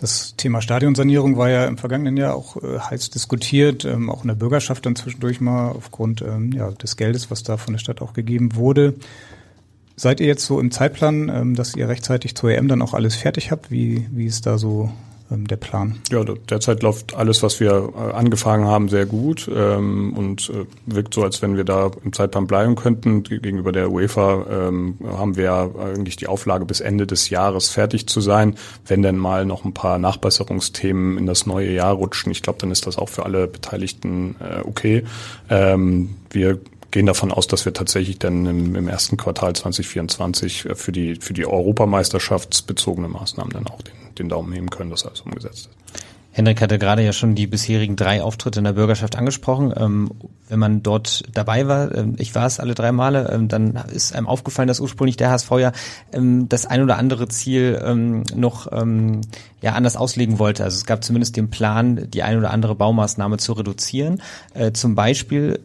Das 0.00 0.34
Thema 0.34 0.62
Stadionsanierung 0.62 1.36
war 1.36 1.50
ja 1.50 1.66
im 1.66 1.76
vergangenen 1.76 2.16
Jahr 2.16 2.34
auch 2.34 2.56
äh, 2.56 2.78
heiß 2.78 3.10
diskutiert, 3.10 3.84
ähm, 3.84 4.08
auch 4.08 4.22
in 4.22 4.28
der 4.28 4.34
Bürgerschaft 4.34 4.86
dann 4.86 4.96
zwischendurch 4.96 5.42
mal 5.42 5.72
aufgrund 5.72 6.22
ähm, 6.22 6.52
ja, 6.52 6.70
des 6.70 6.96
Geldes, 6.96 7.30
was 7.30 7.42
da 7.42 7.58
von 7.58 7.74
der 7.74 7.80
Stadt 7.80 8.00
auch 8.00 8.14
gegeben 8.14 8.54
wurde. 8.54 8.94
Seid 9.96 10.20
ihr 10.20 10.26
jetzt 10.26 10.46
so 10.46 10.58
im 10.58 10.70
Zeitplan, 10.70 11.28
ähm, 11.28 11.54
dass 11.54 11.76
ihr 11.76 11.86
rechtzeitig 11.86 12.34
zur 12.34 12.50
EM 12.50 12.66
dann 12.66 12.80
auch 12.80 12.94
alles 12.94 13.14
fertig 13.14 13.50
habt? 13.50 13.70
Wie, 13.70 14.06
wie 14.10 14.24
ist 14.24 14.46
da 14.46 14.56
so 14.56 14.90
der 15.30 15.56
Plan? 15.56 16.00
Ja, 16.10 16.24
derzeit 16.24 16.82
läuft 16.82 17.14
alles, 17.14 17.42
was 17.42 17.60
wir 17.60 17.92
äh, 17.96 18.12
angefangen 18.12 18.66
haben, 18.66 18.88
sehr 18.88 19.06
gut 19.06 19.48
ähm, 19.54 20.12
und 20.14 20.50
äh, 20.50 20.66
wirkt 20.86 21.14
so, 21.14 21.22
als 21.22 21.40
wenn 21.40 21.56
wir 21.56 21.64
da 21.64 21.90
im 22.04 22.12
Zeitplan 22.12 22.46
bleiben 22.46 22.74
könnten. 22.74 23.22
Gegenüber 23.22 23.72
der 23.72 23.90
UEFA 23.90 24.46
ähm, 24.50 24.96
haben 25.06 25.36
wir 25.36 25.72
eigentlich 25.78 26.16
die 26.16 26.26
Auflage, 26.26 26.64
bis 26.64 26.80
Ende 26.80 27.06
des 27.06 27.30
Jahres 27.30 27.70
fertig 27.70 28.08
zu 28.08 28.20
sein. 28.20 28.56
Wenn 28.86 29.02
denn 29.02 29.16
mal 29.16 29.46
noch 29.46 29.64
ein 29.64 29.74
paar 29.74 29.98
Nachbesserungsthemen 29.98 31.16
in 31.16 31.26
das 31.26 31.46
neue 31.46 31.72
Jahr 31.72 31.94
rutschen, 31.94 32.32
ich 32.32 32.42
glaube, 32.42 32.58
dann 32.58 32.70
ist 32.70 32.86
das 32.86 32.98
auch 32.98 33.08
für 33.08 33.24
alle 33.24 33.46
Beteiligten 33.46 34.36
äh, 34.40 34.60
okay. 34.66 35.04
Ähm, 35.48 36.16
wir 36.30 36.58
gehen 36.90 37.06
davon 37.06 37.30
aus, 37.30 37.46
dass 37.46 37.64
wir 37.64 37.72
tatsächlich 37.72 38.18
dann 38.18 38.46
im, 38.46 38.74
im 38.74 38.88
ersten 38.88 39.16
Quartal 39.16 39.54
2024 39.54 40.68
für 40.74 40.92
die 40.92 41.16
für 41.16 41.34
die 41.34 41.46
Europameisterschaftsbezogene 41.46 43.08
Maßnahmen 43.08 43.52
dann 43.52 43.66
auch 43.68 43.82
den 43.82 43.99
den 44.18 44.28
Daumen 44.28 44.52
heben 44.52 44.70
können, 44.70 44.90
dass 44.90 45.06
alles 45.06 45.20
umgesetzt 45.22 45.68
ist. 45.68 46.04
Henrik 46.32 46.62
hatte 46.62 46.78
gerade 46.78 47.02
ja 47.02 47.12
schon 47.12 47.34
die 47.34 47.48
bisherigen 47.48 47.96
drei 47.96 48.22
Auftritte 48.22 48.60
in 48.60 48.64
der 48.64 48.72
Bürgerschaft 48.72 49.16
angesprochen. 49.16 49.72
Ähm, 49.76 50.10
wenn 50.48 50.60
man 50.60 50.82
dort 50.82 51.24
dabei 51.32 51.66
war, 51.66 51.94
ähm, 51.94 52.14
ich 52.18 52.34
war 52.34 52.46
es 52.46 52.60
alle 52.60 52.74
drei 52.74 52.92
Male, 52.92 53.30
ähm, 53.32 53.48
dann 53.48 53.74
ist 53.92 54.14
einem 54.14 54.28
aufgefallen, 54.28 54.68
dass 54.68 54.78
ursprünglich 54.78 55.16
der 55.16 55.30
HSV 55.30 55.50
ja 55.58 55.72
ähm, 56.12 56.48
das 56.48 56.66
ein 56.66 56.82
oder 56.82 56.98
andere 56.98 57.26
Ziel 57.28 57.80
ähm, 57.84 58.22
noch 58.34 58.70
ähm, 58.70 59.22
ja 59.60 59.72
anders 59.72 59.96
auslegen 59.96 60.38
wollte. 60.38 60.62
Also 60.62 60.76
es 60.76 60.86
gab 60.86 61.02
zumindest 61.02 61.36
den 61.36 61.50
Plan, 61.50 62.08
die 62.10 62.22
ein 62.22 62.38
oder 62.38 62.52
andere 62.52 62.76
Baumaßnahme 62.76 63.38
zu 63.38 63.52
reduzieren. 63.52 64.22
Äh, 64.54 64.72
zum 64.72 64.94
Beispiel 64.94 65.60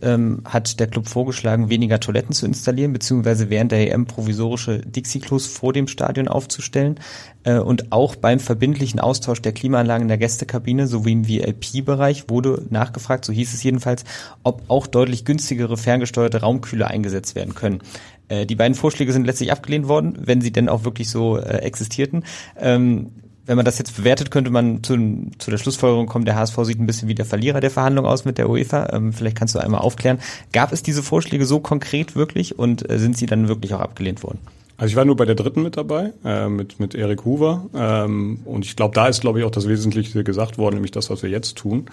hat 0.45 0.80
der 0.80 0.88
Club 0.88 1.08
vorgeschlagen, 1.08 1.69
weniger 1.69 1.99
Toiletten 1.99 2.34
zu 2.34 2.45
installieren, 2.45 2.93
beziehungsweise 2.93 3.49
während 3.49 3.71
der 3.71 3.91
EM 3.91 4.06
provisorische 4.06 4.80
Dixie-Klos 4.80 5.47
vor 5.47 5.73
dem 5.73 5.88
Stadion 5.88 6.28
aufzustellen 6.28 6.99
äh, 7.45 7.60
und 7.60 7.91
auch 7.91 8.15
beim 8.15 8.39
verbindlichen 8.39 8.99
Austausch 8.99 9.41
der 9.41 9.54
Klimaanlagen 9.54 10.04
in 10.04 10.08
der 10.10 10.17
Gästekabine 10.56 10.88
sowie 10.88 11.12
im 11.12 11.28
VIP-Bereich 11.28 12.30
wurde 12.30 12.63
nachgefragt, 12.70 13.26
so 13.26 13.34
hieß 13.34 13.54
es 13.54 13.63
jedenfalls, 13.63 14.04
ob 14.44 14.63
auch 14.70 14.88
deutlich 14.88 15.26
günstigere 15.26 15.78
ferngesteuerte 15.78 16.41
Raumkühler 16.41 16.88
eingesetzt 16.88 17.36
werden 17.36 17.56
können. 17.56 17.82
Äh, 18.30 18.46
die 18.46 18.56
beiden 18.56 18.76
Vorschläge 18.76 19.12
sind 19.12 19.26
letztlich 19.26 19.52
abgelehnt 19.52 19.88
worden, 19.88 20.18
wenn 20.20 20.41
sie 20.41 20.52
denn 20.52 20.70
auch 20.70 20.84
wirklich 20.86 21.10
so 21.10 21.38
äh, 21.38 21.58
existierten. 21.58 22.24
Ähm, 22.58 23.12
wenn 23.46 23.58
man 23.58 23.65
das 23.65 23.78
jetzt 23.78 23.96
bewertet, 23.96 24.32
könnte 24.32 24.50
man 24.50 24.82
zu, 24.82 24.96
zu 25.38 25.52
der 25.52 25.58
Schlussfolgerung 25.58 26.08
kommen, 26.08 26.26
der 26.26 26.36
HSV 26.36 26.58
sieht 26.63 26.80
ein 26.80 26.88
bisschen 26.88 27.08
wie 27.10 27.15
der 27.15 27.26
Verlierer 27.26 27.60
der 27.60 27.70
Verhandlung 27.70 28.06
aus 28.06 28.26
mit 28.26 28.38
der 28.38 28.50
UEFA. 28.50 28.89
Ähm, 28.94 29.13
vielleicht 29.13 29.38
kannst 29.38 29.54
du 29.54 29.60
einmal 29.60 29.82
aufklären. 29.82 30.20
Gab 30.52 30.72
es 30.72 30.82
diese 30.82 31.04
Vorschläge 31.04 31.46
so 31.46 31.60
konkret 31.60 32.15
wirklich 32.15 32.58
und 32.58 32.89
äh, 32.89 32.98
sind 32.98 33.18
sie 33.18 33.28
dann 33.28 33.48
wirklich 33.48 33.74
auch 33.74 33.82
abgelehnt 33.82 34.24
worden? 34.24 34.39
Also 34.77 34.91
ich 34.91 34.95
war 34.97 35.05
nur 35.05 35.15
bei 35.15 35.25
der 35.25 35.35
dritten 35.35 35.63
mit 35.63 35.77
dabei, 35.77 36.11
äh, 36.25 36.49
mit, 36.49 36.79
mit 36.81 36.95
Erik 36.95 37.23
Hoover. 37.23 37.65
Ähm, 37.73 38.39
und 38.43 38.65
ich 38.65 38.75
glaube, 38.75 38.93
da 38.93 39.07
ist, 39.07 39.21
glaube 39.21 39.39
ich, 39.39 39.45
auch 39.45 39.51
das 39.51 39.69
Wesentliche 39.69 40.23
gesagt 40.25 40.57
worden, 40.57 40.75
nämlich 40.75 40.91
das, 40.91 41.09
was 41.09 41.23
wir 41.23 41.29
jetzt 41.29 41.55
tun. 41.57 41.85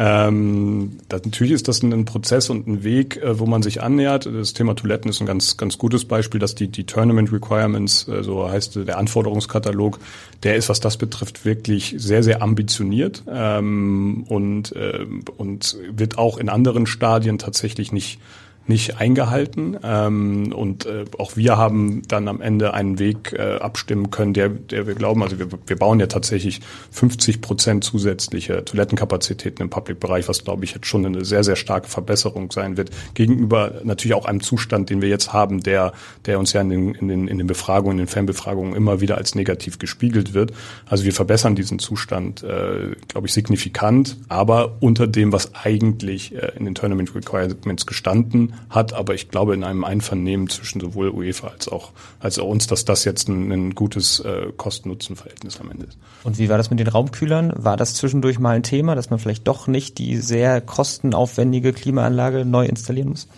Ähm, 0.00 1.00
das, 1.08 1.24
natürlich 1.24 1.52
ist 1.52 1.66
das 1.66 1.82
ein, 1.82 1.92
ein, 1.92 2.04
Prozess 2.04 2.48
und 2.48 2.68
ein 2.68 2.84
Weg, 2.84 3.16
äh, 3.16 3.40
wo 3.40 3.46
man 3.46 3.62
sich 3.62 3.82
annähert. 3.82 4.26
Das 4.26 4.52
Thema 4.52 4.76
Toiletten 4.76 5.10
ist 5.10 5.20
ein 5.20 5.26
ganz, 5.26 5.56
ganz 5.56 5.78
gutes 5.78 6.04
Beispiel, 6.04 6.38
dass 6.38 6.54
die, 6.54 6.68
die 6.68 6.84
Tournament 6.84 7.32
Requirements, 7.32 8.06
äh, 8.06 8.22
so 8.22 8.48
heißt 8.48 8.76
der 8.86 8.98
Anforderungskatalog, 8.98 9.98
der 10.44 10.54
ist, 10.54 10.68
was 10.68 10.78
das 10.78 10.96
betrifft, 10.96 11.44
wirklich 11.44 11.96
sehr, 11.98 12.22
sehr 12.22 12.40
ambitioniert 12.40 13.24
ähm, 13.28 14.24
und, 14.28 14.76
äh, 14.76 15.04
und 15.36 15.76
wird 15.90 16.16
auch 16.16 16.38
in 16.38 16.48
anderen 16.48 16.86
Stadien 16.86 17.38
tatsächlich 17.38 17.90
nicht 17.90 18.20
nicht 18.68 18.98
eingehalten. 18.98 19.76
Ähm, 19.82 20.52
und 20.52 20.86
äh, 20.86 21.04
auch 21.18 21.36
wir 21.36 21.56
haben 21.56 22.02
dann 22.06 22.28
am 22.28 22.40
Ende 22.40 22.74
einen 22.74 22.98
Weg 22.98 23.32
äh, 23.32 23.56
abstimmen 23.56 24.10
können, 24.10 24.34
der, 24.34 24.50
der 24.50 24.86
wir 24.86 24.94
glauben, 24.94 25.22
also 25.22 25.38
wir, 25.38 25.48
wir 25.66 25.76
bauen 25.76 26.00
ja 26.00 26.06
tatsächlich 26.06 26.60
50 26.90 27.40
Prozent 27.40 27.84
zusätzliche 27.84 28.64
Toilettenkapazitäten 28.64 29.62
im 29.62 29.70
Public-Bereich, 29.70 30.28
was 30.28 30.44
glaube 30.44 30.64
ich 30.64 30.74
jetzt 30.74 30.86
schon 30.86 31.04
eine 31.06 31.24
sehr, 31.24 31.44
sehr 31.44 31.56
starke 31.56 31.88
Verbesserung 31.88 32.52
sein 32.52 32.76
wird, 32.76 32.90
gegenüber 33.14 33.80
natürlich 33.84 34.14
auch 34.14 34.26
einem 34.26 34.42
Zustand, 34.42 34.90
den 34.90 35.00
wir 35.00 35.08
jetzt 35.08 35.32
haben, 35.32 35.62
der, 35.62 35.92
der 36.26 36.38
uns 36.38 36.52
ja 36.52 36.60
in 36.60 36.68
den, 36.68 36.94
in 36.94 37.08
den, 37.08 37.28
in 37.28 37.38
den 37.38 37.46
Befragungen, 37.46 37.98
in 37.98 38.04
den 38.04 38.10
Fanbefragungen 38.10 38.74
immer 38.74 39.00
wieder 39.00 39.16
als 39.16 39.34
negativ 39.34 39.78
gespiegelt 39.78 40.34
wird. 40.34 40.52
Also 40.86 41.04
wir 41.04 41.12
verbessern 41.12 41.54
diesen 41.54 41.78
Zustand, 41.78 42.42
äh, 42.42 42.94
glaube 43.08 43.26
ich, 43.26 43.32
signifikant, 43.32 44.18
aber 44.28 44.76
unter 44.80 45.06
dem, 45.06 45.32
was 45.32 45.54
eigentlich 45.54 46.34
äh, 46.34 46.52
in 46.58 46.66
den 46.66 46.74
Tournament 46.74 47.14
Requirements 47.14 47.86
gestanden 47.86 48.54
hat, 48.70 48.92
aber 48.92 49.14
ich 49.14 49.28
glaube 49.28 49.54
in 49.54 49.64
einem 49.64 49.84
Einvernehmen 49.84 50.48
zwischen 50.48 50.80
sowohl 50.80 51.10
UEFA 51.10 51.48
als 51.48 51.68
auch, 51.68 51.92
als 52.20 52.38
auch 52.38 52.48
uns, 52.48 52.66
dass 52.66 52.84
das 52.84 53.04
jetzt 53.04 53.28
ein, 53.28 53.50
ein 53.50 53.74
gutes 53.74 54.20
äh, 54.20 54.52
Kosten-Nutzen-Verhältnis 54.56 55.60
am 55.60 55.70
Ende 55.70 55.86
ist. 55.86 55.98
Und 56.24 56.38
wie 56.38 56.48
war 56.48 56.58
das 56.58 56.70
mit 56.70 56.80
den 56.80 56.88
Raumkühlern? 56.88 57.52
War 57.56 57.76
das 57.76 57.94
zwischendurch 57.94 58.38
mal 58.38 58.56
ein 58.56 58.62
Thema, 58.62 58.94
dass 58.94 59.10
man 59.10 59.18
vielleicht 59.18 59.46
doch 59.48 59.66
nicht 59.66 59.98
die 59.98 60.16
sehr 60.16 60.60
kostenaufwendige 60.60 61.72
Klimaanlage 61.72 62.44
neu 62.44 62.66
installieren 62.66 63.10
muss? 63.10 63.28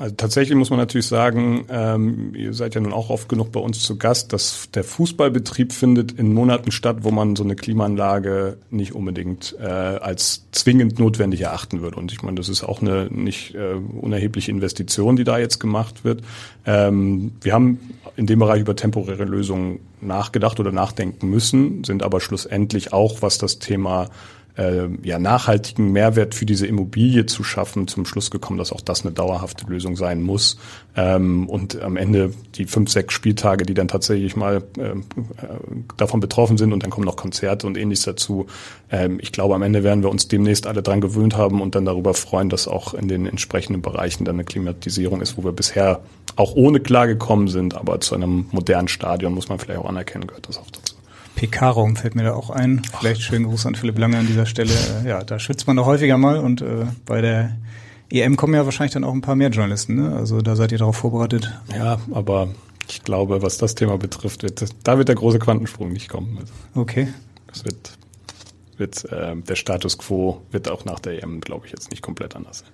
Also 0.00 0.14
tatsächlich 0.14 0.56
muss 0.56 0.70
man 0.70 0.78
natürlich 0.78 1.06
sagen, 1.06 1.66
ähm, 1.68 2.34
ihr 2.34 2.54
seid 2.54 2.74
ja 2.74 2.80
nun 2.80 2.94
auch 2.94 3.10
oft 3.10 3.28
genug 3.28 3.52
bei 3.52 3.60
uns 3.60 3.82
zu 3.82 3.98
Gast, 3.98 4.32
dass 4.32 4.70
der 4.72 4.82
Fußballbetrieb 4.82 5.74
findet 5.74 6.12
in 6.12 6.32
Monaten 6.32 6.70
statt, 6.70 6.98
wo 7.02 7.10
man 7.10 7.36
so 7.36 7.44
eine 7.44 7.54
Klimaanlage 7.54 8.56
nicht 8.70 8.94
unbedingt 8.94 9.54
äh, 9.60 9.66
als 9.66 10.46
zwingend 10.52 10.98
notwendig 10.98 11.42
erachten 11.42 11.82
würde. 11.82 11.98
Und 11.98 12.12
ich 12.12 12.22
meine, 12.22 12.36
das 12.36 12.48
ist 12.48 12.64
auch 12.64 12.80
eine 12.80 13.08
nicht 13.10 13.54
äh, 13.54 13.74
unerhebliche 13.74 14.50
Investition, 14.50 15.16
die 15.16 15.24
da 15.24 15.38
jetzt 15.38 15.60
gemacht 15.60 16.02
wird. 16.02 16.22
Ähm, 16.64 17.32
wir 17.42 17.52
haben 17.52 17.78
in 18.16 18.24
dem 18.24 18.38
Bereich 18.38 18.62
über 18.62 18.74
temporäre 18.74 19.24
Lösungen 19.24 19.80
nachgedacht 20.00 20.58
oder 20.60 20.72
nachdenken 20.72 21.28
müssen, 21.28 21.84
sind 21.84 22.02
aber 22.02 22.22
schlussendlich 22.22 22.94
auch, 22.94 23.20
was 23.20 23.36
das 23.36 23.58
Thema 23.58 24.08
äh, 24.60 24.88
ja, 25.02 25.18
nachhaltigen 25.18 25.90
Mehrwert 25.90 26.34
für 26.34 26.44
diese 26.44 26.66
Immobilie 26.66 27.24
zu 27.24 27.42
schaffen, 27.42 27.88
zum 27.88 28.04
Schluss 28.04 28.30
gekommen, 28.30 28.58
dass 28.58 28.72
auch 28.72 28.82
das 28.82 29.02
eine 29.02 29.12
dauerhafte 29.12 29.64
Lösung 29.66 29.96
sein 29.96 30.22
muss. 30.22 30.58
Ähm, 30.96 31.48
und 31.48 31.80
am 31.80 31.96
Ende 31.96 32.34
die 32.56 32.66
fünf, 32.66 32.90
sechs 32.90 33.14
Spieltage, 33.14 33.64
die 33.64 33.72
dann 33.72 33.88
tatsächlich 33.88 34.36
mal 34.36 34.58
äh, 34.76 34.94
davon 35.96 36.20
betroffen 36.20 36.58
sind 36.58 36.74
und 36.74 36.82
dann 36.82 36.90
kommen 36.90 37.06
noch 37.06 37.16
Konzerte 37.16 37.66
und 37.66 37.78
ähnliches 37.78 38.04
dazu. 38.04 38.46
Ähm, 38.90 39.18
ich 39.22 39.32
glaube, 39.32 39.54
am 39.54 39.62
Ende 39.62 39.82
werden 39.82 40.02
wir 40.02 40.10
uns 40.10 40.28
demnächst 40.28 40.66
alle 40.66 40.82
dran 40.82 41.00
gewöhnt 41.00 41.38
haben 41.38 41.62
und 41.62 41.74
dann 41.74 41.86
darüber 41.86 42.12
freuen, 42.12 42.50
dass 42.50 42.68
auch 42.68 42.92
in 42.92 43.08
den 43.08 43.24
entsprechenden 43.24 43.80
Bereichen 43.80 44.26
dann 44.26 44.36
eine 44.36 44.44
Klimatisierung 44.44 45.22
ist, 45.22 45.38
wo 45.38 45.44
wir 45.44 45.52
bisher 45.52 46.00
auch 46.36 46.54
ohne 46.54 46.80
klar 46.80 47.06
gekommen 47.06 47.48
sind, 47.48 47.74
aber 47.74 48.00
zu 48.00 48.14
einem 48.14 48.46
modernen 48.50 48.88
Stadion 48.88 49.32
muss 49.32 49.48
man 49.48 49.58
vielleicht 49.58 49.80
auch 49.80 49.88
anerkennen, 49.88 50.26
gehört 50.26 50.48
das 50.48 50.58
auch 50.58 50.70
dazu. 50.70 50.99
PK-Raum 51.36 51.96
fällt 51.96 52.14
mir 52.14 52.24
da 52.24 52.34
auch 52.34 52.50
ein. 52.50 52.82
Vielleicht 52.98 53.22
schönen 53.22 53.46
Gruß 53.46 53.66
an 53.66 53.74
Philipp 53.74 53.98
Lange 53.98 54.18
an 54.18 54.26
dieser 54.26 54.46
Stelle. 54.46 54.72
Äh, 55.04 55.08
ja, 55.08 55.24
da 55.24 55.38
schwitzt 55.38 55.66
man 55.66 55.76
noch 55.76 55.86
häufiger 55.86 56.18
mal 56.18 56.38
und 56.38 56.62
äh, 56.62 56.86
bei 57.06 57.20
der 57.20 57.56
EM 58.10 58.36
kommen 58.36 58.54
ja 58.54 58.64
wahrscheinlich 58.64 58.92
dann 58.92 59.04
auch 59.04 59.12
ein 59.12 59.20
paar 59.20 59.36
mehr 59.36 59.50
Journalisten. 59.50 59.94
Ne? 59.94 60.16
Also 60.16 60.40
da 60.40 60.56
seid 60.56 60.72
ihr 60.72 60.78
darauf 60.78 60.96
vorbereitet. 60.96 61.52
Ja, 61.74 62.00
aber 62.12 62.48
ich 62.88 63.02
glaube, 63.04 63.42
was 63.42 63.56
das 63.58 63.74
Thema 63.74 63.98
betrifft, 63.98 64.42
wird, 64.42 64.64
da 64.82 64.98
wird 64.98 65.08
der 65.08 65.14
große 65.14 65.38
Quantensprung 65.38 65.92
nicht 65.92 66.08
kommen. 66.08 66.38
Also 66.38 66.52
okay. 66.74 67.08
Das 67.46 67.64
wird, 67.64 67.92
wird 68.76 69.04
äh, 69.12 69.36
der 69.36 69.56
Status 69.56 69.98
quo 69.98 70.42
wird 70.50 70.70
auch 70.70 70.84
nach 70.84 70.98
der 70.98 71.22
EM, 71.22 71.40
glaube 71.40 71.66
ich, 71.66 71.72
jetzt 71.72 71.90
nicht 71.90 72.02
komplett 72.02 72.36
anders 72.36 72.60
sein. 72.60 72.68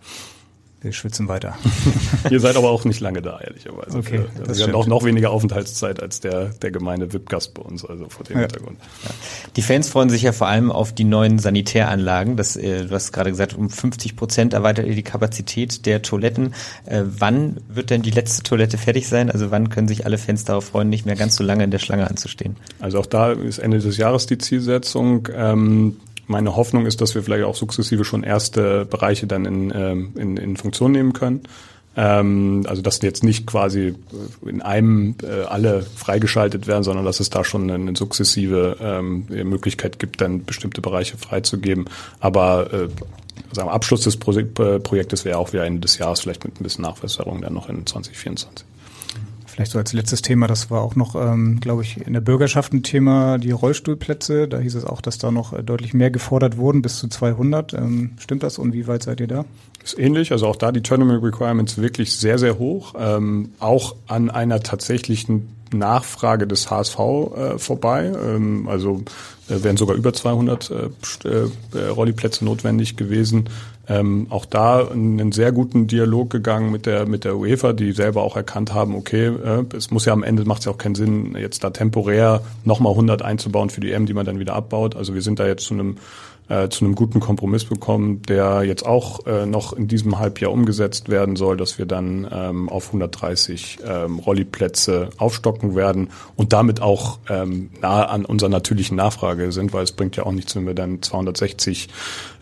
Wir 0.86 0.92
schwitzen 0.92 1.26
weiter. 1.26 1.58
Ihr 2.30 2.38
seid 2.38 2.54
aber 2.54 2.70
auch 2.70 2.84
nicht 2.84 3.00
lange 3.00 3.20
da, 3.20 3.40
ehrlicherweise. 3.40 3.98
Okay, 3.98 4.20
Für, 4.36 4.48
also 4.48 4.60
wir 4.60 4.68
haben 4.68 4.74
auch 4.76 4.86
noch 4.86 5.02
weniger 5.02 5.32
Aufenthaltszeit 5.32 6.00
als 6.00 6.20
der, 6.20 6.50
der 6.50 6.70
gemeine 6.70 7.12
VIP-Gast 7.12 7.54
bei 7.54 7.62
uns, 7.62 7.84
also 7.84 8.08
vor 8.08 8.24
dem 8.24 8.36
ja. 8.36 8.42
Hintergrund. 8.42 8.78
Ja. 9.02 9.10
Die 9.56 9.62
Fans 9.62 9.88
freuen 9.88 10.10
sich 10.10 10.22
ja 10.22 10.30
vor 10.30 10.46
allem 10.46 10.70
auf 10.70 10.94
die 10.94 11.02
neuen 11.02 11.40
Sanitäranlagen. 11.40 12.36
Das, 12.36 12.54
äh, 12.54 12.84
du 12.84 12.94
hast 12.94 13.10
gerade 13.10 13.30
gesagt, 13.30 13.54
um 13.54 13.68
50 13.68 14.14
Prozent 14.14 14.52
erweitert 14.52 14.86
ihr 14.86 14.94
die 14.94 15.02
Kapazität 15.02 15.86
der 15.86 16.02
Toiletten. 16.02 16.54
Äh, 16.84 17.02
wann 17.04 17.56
wird 17.68 17.90
denn 17.90 18.02
die 18.02 18.12
letzte 18.12 18.44
Toilette 18.44 18.78
fertig 18.78 19.08
sein? 19.08 19.28
Also 19.28 19.50
wann 19.50 19.70
können 19.70 19.88
sich 19.88 20.06
alle 20.06 20.18
Fans 20.18 20.44
darauf 20.44 20.66
freuen, 20.66 20.88
nicht 20.88 21.04
mehr 21.04 21.16
ganz 21.16 21.34
so 21.34 21.42
lange 21.42 21.64
in 21.64 21.72
der 21.72 21.80
Schlange 21.80 22.08
anzustehen? 22.08 22.54
Also 22.78 23.00
auch 23.00 23.06
da 23.06 23.32
ist 23.32 23.58
Ende 23.58 23.80
des 23.80 23.96
Jahres 23.96 24.26
die 24.26 24.38
Zielsetzung. 24.38 25.28
Ähm, 25.34 25.96
meine 26.26 26.56
Hoffnung 26.56 26.86
ist, 26.86 27.00
dass 27.00 27.14
wir 27.14 27.22
vielleicht 27.22 27.44
auch 27.44 27.54
sukzessive 27.54 28.04
schon 28.04 28.22
erste 28.22 28.84
Bereiche 28.84 29.26
dann 29.26 29.44
in, 29.44 29.72
ähm, 29.74 30.12
in, 30.16 30.36
in 30.36 30.56
Funktion 30.56 30.92
nehmen 30.92 31.12
können. 31.12 31.42
Ähm, 31.96 32.64
also 32.66 32.82
dass 32.82 33.00
jetzt 33.00 33.24
nicht 33.24 33.46
quasi 33.46 33.94
in 34.44 34.60
einem 34.60 35.14
äh, 35.22 35.44
alle 35.44 35.82
freigeschaltet 35.82 36.66
werden, 36.66 36.82
sondern 36.82 37.06
dass 37.06 37.20
es 37.20 37.30
da 37.30 37.42
schon 37.42 37.70
eine, 37.70 37.96
sukzessive 37.96 38.76
ähm, 38.80 39.26
Möglichkeit 39.28 39.98
gibt, 39.98 40.20
dann 40.20 40.44
bestimmte 40.44 40.82
Bereiche 40.82 41.16
freizugeben. 41.16 41.86
Aber 42.20 42.72
äh, 42.72 42.88
sagen 43.52 43.68
wir, 43.68 43.72
Abschluss 43.72 44.02
des 44.02 44.18
Pro 44.18 44.32
Projektes 44.80 45.24
wäre 45.24 45.38
auch 45.38 45.54
wieder 45.54 45.64
Ende 45.64 45.80
des 45.80 45.96
Jahres, 45.96 46.20
vielleicht 46.20 46.44
mit 46.44 46.60
ein 46.60 46.64
bisschen 46.64 46.82
Nachbesserung 46.82 47.40
dann 47.40 47.54
noch 47.54 47.70
in 47.70 47.86
2024. 47.86 48.66
Vielleicht 49.56 49.72
so 49.72 49.78
als 49.78 49.94
letztes 49.94 50.20
Thema, 50.20 50.46
das 50.48 50.70
war 50.70 50.82
auch 50.82 50.96
noch, 50.96 51.14
ähm, 51.14 51.60
glaube 51.60 51.80
ich, 51.80 52.06
in 52.06 52.12
der 52.12 52.20
Bürgerschaft 52.20 52.74
ein 52.74 52.82
Thema, 52.82 53.38
die 53.38 53.52
Rollstuhlplätze. 53.52 54.48
Da 54.48 54.58
hieß 54.58 54.74
es 54.74 54.84
auch, 54.84 55.00
dass 55.00 55.16
da 55.16 55.30
noch 55.30 55.54
äh, 55.54 55.62
deutlich 55.62 55.94
mehr 55.94 56.10
gefordert 56.10 56.58
wurden, 56.58 56.82
bis 56.82 56.98
zu 56.98 57.08
200. 57.08 57.72
Ähm, 57.72 58.10
stimmt 58.18 58.42
das 58.42 58.58
und 58.58 58.74
wie 58.74 58.86
weit 58.86 59.04
seid 59.04 59.18
ihr 59.18 59.28
da? 59.28 59.46
Ist 59.82 59.98
ähnlich, 59.98 60.30
also 60.30 60.46
auch 60.46 60.56
da 60.56 60.72
die 60.72 60.82
Tournament 60.82 61.24
Requirements 61.24 61.78
wirklich 61.78 62.12
sehr, 62.18 62.38
sehr 62.38 62.58
hoch. 62.58 62.92
Ähm, 62.98 63.48
auch 63.58 63.96
an 64.08 64.28
einer 64.28 64.60
tatsächlichen 64.60 65.48
Nachfrage 65.72 66.46
des 66.46 66.70
HSV 66.70 66.98
äh, 66.98 67.58
vorbei. 67.58 68.12
Ähm, 68.14 68.68
also 68.68 69.04
äh, 69.48 69.62
wären 69.62 69.78
sogar 69.78 69.96
über 69.96 70.12
200 70.12 70.70
äh, 70.70 71.28
äh, 71.28 71.86
Rolliplätze 71.88 72.44
notwendig 72.44 72.96
gewesen. 72.96 73.48
Ähm, 73.88 74.26
auch 74.30 74.46
da 74.46 74.88
einen 74.88 75.30
sehr 75.30 75.52
guten 75.52 75.86
Dialog 75.86 76.30
gegangen 76.30 76.72
mit 76.72 76.86
der 76.86 77.06
mit 77.06 77.24
der 77.24 77.36
UEFA, 77.36 77.72
die 77.72 77.92
selber 77.92 78.22
auch 78.22 78.36
erkannt 78.36 78.74
haben, 78.74 78.96
okay, 78.96 79.26
äh, 79.26 79.64
es 79.76 79.90
muss 79.90 80.04
ja 80.04 80.12
am 80.12 80.24
Ende 80.24 80.44
macht 80.44 80.60
es 80.60 80.64
ja 80.64 80.72
auch 80.72 80.78
keinen 80.78 80.96
Sinn, 80.96 81.36
jetzt 81.38 81.62
da 81.62 81.70
temporär 81.70 82.42
nochmal 82.64 82.92
100 82.92 83.22
einzubauen 83.22 83.70
für 83.70 83.80
die 83.80 83.92
M, 83.92 84.06
die 84.06 84.14
man 84.14 84.26
dann 84.26 84.40
wieder 84.40 84.54
abbaut. 84.54 84.96
Also 84.96 85.14
wir 85.14 85.22
sind 85.22 85.38
da 85.38 85.46
jetzt 85.46 85.64
zu 85.64 85.74
einem 85.74 85.98
äh, 86.48 86.68
zu 86.68 86.84
einem 86.84 86.94
guten 86.94 87.20
Kompromiss 87.20 87.64
bekommen, 87.64 88.22
der 88.22 88.62
jetzt 88.62 88.86
auch 88.86 89.26
äh, 89.26 89.46
noch 89.46 89.72
in 89.72 89.88
diesem 89.88 90.18
Halbjahr 90.18 90.52
umgesetzt 90.52 91.08
werden 91.08 91.36
soll, 91.36 91.56
dass 91.56 91.78
wir 91.78 91.86
dann 91.86 92.26
ähm, 92.30 92.68
auf 92.68 92.88
130 92.88 93.78
ähm, 93.84 94.18
Rolliplätze 94.18 95.10
aufstocken 95.16 95.74
werden 95.74 96.10
und 96.36 96.52
damit 96.52 96.80
auch 96.80 97.18
ähm, 97.28 97.70
nahe 97.80 98.08
an 98.08 98.24
unserer 98.24 98.50
natürlichen 98.50 98.96
Nachfrage 98.96 99.50
sind, 99.52 99.72
weil 99.72 99.84
es 99.84 99.92
bringt 99.92 100.16
ja 100.16 100.24
auch 100.24 100.32
nichts, 100.32 100.54
wenn 100.54 100.66
wir 100.66 100.74
dann 100.74 101.02
260 101.02 101.88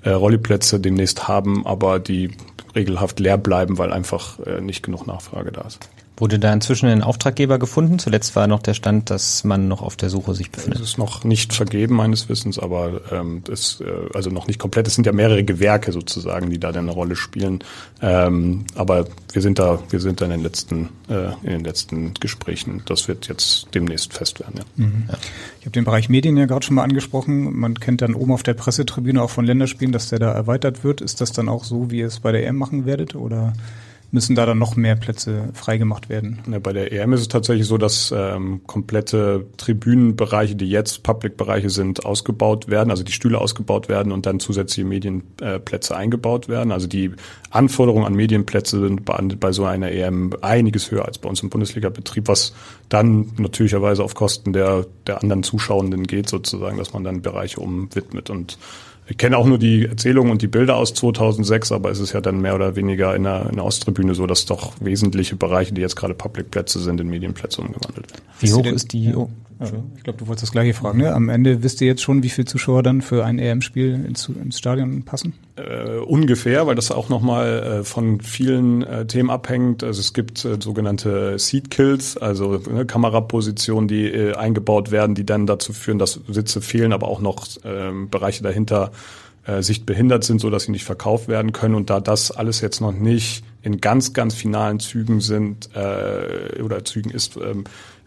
äh, 0.02 0.10
Rolliplätze 0.10 0.80
demnächst 0.80 1.26
haben, 1.28 1.66
aber 1.66 1.98
die 1.98 2.32
regelhaft 2.74 3.20
leer 3.20 3.38
bleiben, 3.38 3.78
weil 3.78 3.92
einfach 3.92 4.38
äh, 4.40 4.60
nicht 4.60 4.82
genug 4.82 5.06
Nachfrage 5.06 5.52
da 5.52 5.62
ist. 5.62 5.88
Wurde 6.16 6.38
da 6.38 6.52
inzwischen 6.52 6.86
ein 6.88 7.02
Auftraggeber 7.02 7.58
gefunden? 7.58 7.98
Zuletzt 7.98 8.36
war 8.36 8.46
noch 8.46 8.62
der 8.62 8.74
Stand, 8.74 9.10
dass 9.10 9.42
man 9.42 9.66
noch 9.66 9.82
auf 9.82 9.96
der 9.96 10.10
Suche 10.10 10.32
sich 10.34 10.52
befindet. 10.52 10.80
Es 10.80 10.90
ist 10.90 10.98
noch 10.98 11.24
nicht 11.24 11.52
vergeben 11.52 11.96
meines 11.96 12.28
Wissens, 12.28 12.60
aber 12.60 13.00
ähm, 13.10 13.42
ist 13.48 13.80
äh, 13.80 13.86
also 14.14 14.30
noch 14.30 14.46
nicht 14.46 14.60
komplett. 14.60 14.86
Es 14.86 14.94
sind 14.94 15.06
ja 15.06 15.12
mehrere 15.12 15.42
Gewerke 15.42 15.90
sozusagen, 15.90 16.50
die 16.50 16.60
da 16.60 16.68
eine 16.68 16.92
Rolle 16.92 17.16
spielen. 17.16 17.64
Ähm, 18.00 18.64
aber 18.76 19.06
wir 19.32 19.42
sind 19.42 19.58
da, 19.58 19.80
wir 19.90 19.98
sind 19.98 20.20
da 20.20 20.26
in 20.26 20.30
den 20.30 20.42
letzten, 20.44 20.90
äh, 21.08 21.32
in 21.42 21.50
den 21.50 21.64
letzten 21.64 22.14
Gesprächen. 22.14 22.82
Das 22.86 23.08
wird 23.08 23.26
jetzt 23.26 23.66
demnächst 23.74 24.12
fest 24.14 24.38
werden. 24.38 24.58
Ja. 24.58 24.84
Mhm. 24.84 25.04
Ja. 25.08 25.18
Ich 25.58 25.66
habe 25.66 25.72
den 25.72 25.84
Bereich 25.84 26.08
Medien 26.08 26.36
ja 26.36 26.46
gerade 26.46 26.64
schon 26.64 26.76
mal 26.76 26.84
angesprochen. 26.84 27.58
Man 27.58 27.74
kennt 27.80 28.02
dann 28.02 28.14
oben 28.14 28.30
auf 28.30 28.44
der 28.44 28.54
Pressetribüne 28.54 29.20
auch 29.20 29.30
von 29.30 29.46
Länderspielen, 29.46 29.90
dass 29.90 30.10
der 30.10 30.20
da 30.20 30.30
erweitert 30.30 30.84
wird. 30.84 31.00
Ist 31.00 31.20
das 31.20 31.32
dann 31.32 31.48
auch 31.48 31.64
so, 31.64 31.90
wie 31.90 31.98
ihr 31.98 32.06
es 32.06 32.20
bei 32.20 32.30
der 32.30 32.46
EM 32.46 32.54
machen 32.54 32.86
werdet, 32.86 33.16
oder? 33.16 33.52
Müssen 34.14 34.36
da 34.36 34.46
dann 34.46 34.58
noch 34.58 34.76
mehr 34.76 34.94
Plätze 34.94 35.48
freigemacht 35.54 36.08
werden. 36.08 36.38
Ja, 36.48 36.60
bei 36.60 36.72
der 36.72 36.92
EM 36.92 37.12
ist 37.14 37.20
es 37.20 37.28
tatsächlich 37.28 37.66
so, 37.66 37.78
dass 37.78 38.14
ähm, 38.16 38.60
komplette 38.64 39.44
Tribünenbereiche, 39.56 40.54
die 40.54 40.70
jetzt 40.70 41.02
Public-Bereiche 41.02 41.68
sind, 41.68 42.06
ausgebaut 42.06 42.68
werden, 42.68 42.90
also 42.90 43.02
die 43.02 43.10
Stühle 43.10 43.40
ausgebaut 43.40 43.88
werden 43.88 44.12
und 44.12 44.24
dann 44.24 44.38
zusätzliche 44.38 44.86
Medienplätze 44.86 45.94
äh, 45.94 45.96
eingebaut 45.96 46.48
werden. 46.48 46.70
Also 46.70 46.86
die 46.86 47.10
Anforderungen 47.50 48.06
an 48.06 48.14
Medienplätze 48.14 48.78
sind 48.78 49.04
bei, 49.04 49.18
bei 49.18 49.50
so 49.50 49.64
einer 49.64 49.90
EM 49.90 50.32
einiges 50.42 50.92
höher 50.92 51.06
als 51.06 51.18
bei 51.18 51.28
uns 51.28 51.42
im 51.42 51.50
Bundesliga-Betrieb, 51.50 52.28
was 52.28 52.54
dann 52.88 53.32
natürlicherweise 53.36 54.04
auf 54.04 54.14
Kosten 54.14 54.52
der, 54.52 54.86
der 55.08 55.22
anderen 55.22 55.42
Zuschauenden 55.42 56.06
geht, 56.06 56.28
sozusagen, 56.28 56.78
dass 56.78 56.92
man 56.92 57.02
dann 57.02 57.20
Bereiche 57.20 57.58
umwidmet 57.58 58.30
und 58.30 58.58
ich 59.06 59.18
kenne 59.18 59.36
auch 59.36 59.46
nur 59.46 59.58
die 59.58 59.84
Erzählungen 59.86 60.32
und 60.32 60.40
die 60.40 60.46
Bilder 60.46 60.76
aus 60.76 60.94
2006, 60.94 61.72
aber 61.72 61.90
es 61.90 62.00
ist 62.00 62.12
ja 62.12 62.20
dann 62.20 62.40
mehr 62.40 62.54
oder 62.54 62.74
weniger 62.74 63.14
in 63.14 63.24
der, 63.24 63.48
in 63.50 63.56
der 63.56 63.64
Osttribüne 63.64 64.14
so, 64.14 64.26
dass 64.26 64.46
doch 64.46 64.72
wesentliche 64.80 65.36
Bereiche, 65.36 65.74
die 65.74 65.82
jetzt 65.82 65.96
gerade 65.96 66.14
Public-Plätze 66.14 66.80
sind, 66.80 67.00
in 67.00 67.08
Medienplätze 67.08 67.60
umgewandelt 67.60 68.10
werden. 68.10 68.22
Wie 68.40 68.52
hoch 68.52 68.66
ist 68.66 68.92
die? 68.92 69.12
Oh, 69.60 69.66
ich 69.96 70.02
glaube, 70.02 70.18
du 70.18 70.26
wolltest 70.26 70.42
das 70.42 70.52
gleiche 70.52 70.74
fragen. 70.74 70.98
Ne? 70.98 71.12
Am 71.12 71.28
Ende 71.28 71.62
wisst 71.62 71.80
ihr 71.80 71.86
jetzt 71.86 72.02
schon, 72.02 72.22
wie 72.22 72.28
viele 72.28 72.44
Zuschauer 72.44 72.82
dann 72.82 73.02
für 73.02 73.24
ein 73.24 73.38
EM-Spiel 73.38 74.04
ins, 74.06 74.28
ins, 74.28 74.58
Stadion 74.58 75.04
passen? 75.04 75.34
Äh, 75.56 75.98
ungefähr, 75.98 76.66
weil 76.66 76.74
das 76.74 76.90
auch 76.90 77.08
nochmal 77.08 77.62
äh, 77.62 77.84
von 77.84 78.20
vielen 78.20 78.82
äh, 78.82 79.06
Themen 79.06 79.30
abhängt. 79.30 79.84
Also 79.84 80.00
es 80.00 80.12
gibt 80.12 80.44
äh, 80.44 80.56
sogenannte 80.60 81.38
Seat 81.38 81.70
Kills, 81.70 82.16
also 82.16 82.60
ne, 82.70 82.84
Kamerapositionen, 82.84 83.86
die 83.86 84.06
äh, 84.06 84.34
eingebaut 84.34 84.90
werden, 84.90 85.14
die 85.14 85.24
dann 85.24 85.46
dazu 85.46 85.72
führen, 85.72 85.98
dass 85.98 86.20
Sitze 86.28 86.60
fehlen, 86.60 86.92
aber 86.92 87.08
auch 87.08 87.20
noch 87.20 87.46
ähm, 87.64 88.10
Bereiche 88.10 88.42
dahinter 88.42 88.90
äh, 89.46 89.62
sichtbehindert 89.62 90.24
sind, 90.24 90.40
so 90.40 90.50
dass 90.50 90.64
sie 90.64 90.72
nicht 90.72 90.84
verkauft 90.84 91.28
werden 91.28 91.52
können. 91.52 91.74
Und 91.74 91.90
da 91.90 92.00
das 92.00 92.30
alles 92.30 92.60
jetzt 92.60 92.80
noch 92.80 92.92
nicht 92.92 93.44
in 93.62 93.80
ganz, 93.80 94.12
ganz 94.12 94.34
finalen 94.34 94.80
Zügen 94.80 95.20
sind 95.20 95.70
äh, 95.74 96.62
oder 96.62 96.84
Zügen 96.84 97.10
ist, 97.10 97.36
ähm, 97.36 97.64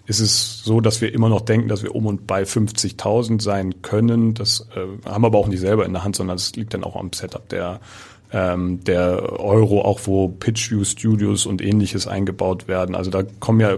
ist 0.07 0.19
es 0.21 0.63
so, 0.63 0.81
dass 0.81 1.01
wir 1.01 1.13
immer 1.13 1.29
noch 1.29 1.41
denken, 1.41 1.67
dass 1.67 1.83
wir 1.83 1.93
um 1.93 2.05
und 2.05 2.25
bei 2.27 2.43
50.000 2.43 3.41
sein 3.41 3.81
können. 3.81 4.33
Das 4.33 4.67
äh, 4.75 5.09
haben 5.09 5.21
wir 5.21 5.27
aber 5.27 5.37
auch 5.37 5.47
nicht 5.47 5.59
selber 5.59 5.85
in 5.85 5.93
der 5.93 6.03
Hand, 6.03 6.15
sondern 6.15 6.37
es 6.37 6.55
liegt 6.55 6.73
dann 6.73 6.83
auch 6.83 6.95
am 6.95 7.11
Setup 7.13 7.47
der 7.49 7.79
ähm, 8.31 8.83
der 8.83 9.39
Euro, 9.39 9.81
auch 9.83 10.01
wo 10.03 10.27
Pitch-View 10.27 10.83
Studios 10.83 11.45
und 11.45 11.61
ähnliches 11.61 12.07
eingebaut 12.07 12.67
werden. 12.67 12.95
Also 12.95 13.09
da 13.09 13.23
kommen 13.39 13.59
ja, 13.59 13.77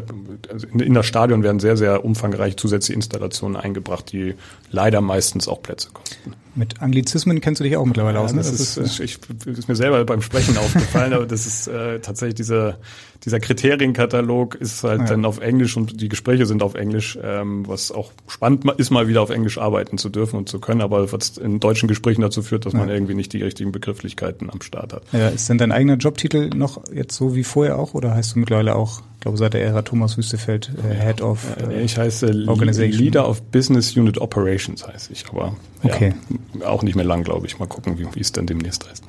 also 0.52 0.68
in 0.68 0.94
das 0.94 1.06
Stadion 1.06 1.44
werden 1.44 1.60
sehr, 1.60 1.78
sehr 1.78 2.04
umfangreich 2.04 2.58
zusätzliche 2.58 2.96
Installationen 2.96 3.56
eingebracht, 3.56 4.12
die 4.12 4.36
leider 4.72 5.02
meistens 5.02 5.48
auch 5.48 5.62
Plätze 5.62 5.90
kosten. 5.94 6.34
Mit 6.60 6.82
Anglizismen 6.82 7.40
kennst 7.40 7.62
du 7.62 7.64
dich 7.64 7.78
auch 7.78 7.86
mittlerweile 7.86 8.18
ja, 8.18 8.24
aus. 8.24 8.34
Ne? 8.34 8.40
Das, 8.40 8.52
das, 8.52 8.60
ist, 8.60 8.78
ist, 8.78 9.00
ich, 9.00 9.20
ist 9.46 9.70
mir 9.70 9.76
selber 9.76 10.04
beim 10.04 10.22
Sprechen 10.22 10.58
aufgefallen, 10.58 11.14
aber 11.14 11.26
das 11.26 11.46
ist 11.46 11.68
äh, 11.68 12.00
tatsächlich 12.00 12.36
dieser 12.36 12.78
dieser 13.26 13.40
Kriterienkatalog 13.40 14.56
ist 14.56 14.84
halt 14.84 15.02
ja. 15.02 15.08
dann 15.08 15.26
auf 15.26 15.40
Englisch 15.40 15.76
und 15.76 16.00
die 16.02 16.10
Gespräche 16.10 16.46
sind 16.46 16.64
auf 16.64 16.76
Englisch, 16.76 17.18
ähm, 17.22 17.68
was 17.68 17.92
auch 17.92 18.12
spannend 18.28 18.66
ist, 18.78 18.92
mal 18.92 19.08
wieder 19.08 19.22
auf 19.22 19.30
Englisch 19.30 19.58
arbeiten 19.58 19.98
zu 19.98 20.10
dürfen 20.10 20.38
und 20.38 20.48
zu 20.48 20.60
können, 20.60 20.82
aber 20.82 21.12
was 21.12 21.38
in 21.38 21.60
deutschen 21.60 21.88
Gesprächen 21.88 22.22
dazu 22.22 22.42
führt, 22.42 22.66
dass 22.66 22.74
ja. 22.74 22.80
man 22.80 22.90
irgendwie 22.90 23.16
nicht 23.16 23.34
die 23.34 23.42
richtigen 23.42 23.72
Begrifflichkeiten 23.72 24.50
am 24.50 24.62
Start 24.62 24.94
hat. 24.94 25.04
Ja, 25.12 25.30
ist 25.30 25.50
denn 25.50 25.58
dein 25.58 25.72
eigener 25.72 25.96
Jobtitel 25.96 26.50
noch 26.50 26.82
jetzt 26.94 27.16
so 27.16 27.36
wie 27.36 27.44
vorher 27.44 27.78
auch 27.78 27.94
oder 27.94 28.16
heißt 28.16 28.36
du 28.36 28.40
mittlerweile 28.40 28.76
auch 28.76 29.02
ich 29.20 29.24
glaube, 29.24 29.38
seit 29.38 29.54
der 29.54 29.62
Ära 29.66 29.82
Thomas 29.82 30.18
Wüstefeld, 30.18 30.72
äh, 30.82 30.96
Head 30.96 31.22
of 31.22 31.46
äh, 31.58 31.84
Ich 31.84 31.98
heiße 31.98 32.28
Leader 32.28 33.28
of 33.28 33.42
Business 33.42 33.98
Unit 33.98 34.18
Operations 34.22 34.88
heiße 34.88 35.12
ich, 35.12 35.26
aber 35.28 35.58
okay. 35.84 36.14
ja, 36.58 36.68
auch 36.68 36.84
nicht 36.84 36.96
mehr 36.96 37.04
lang, 37.04 37.26
glaube 37.26 37.46
ich. 37.46 37.60
Mal 37.60 37.68
gucken, 37.68 38.00
wie, 38.00 38.08
wie 38.16 38.22
es 38.22 38.32
dann 38.32 38.48
demnächst 38.48 38.90
heißt. 38.90 39.04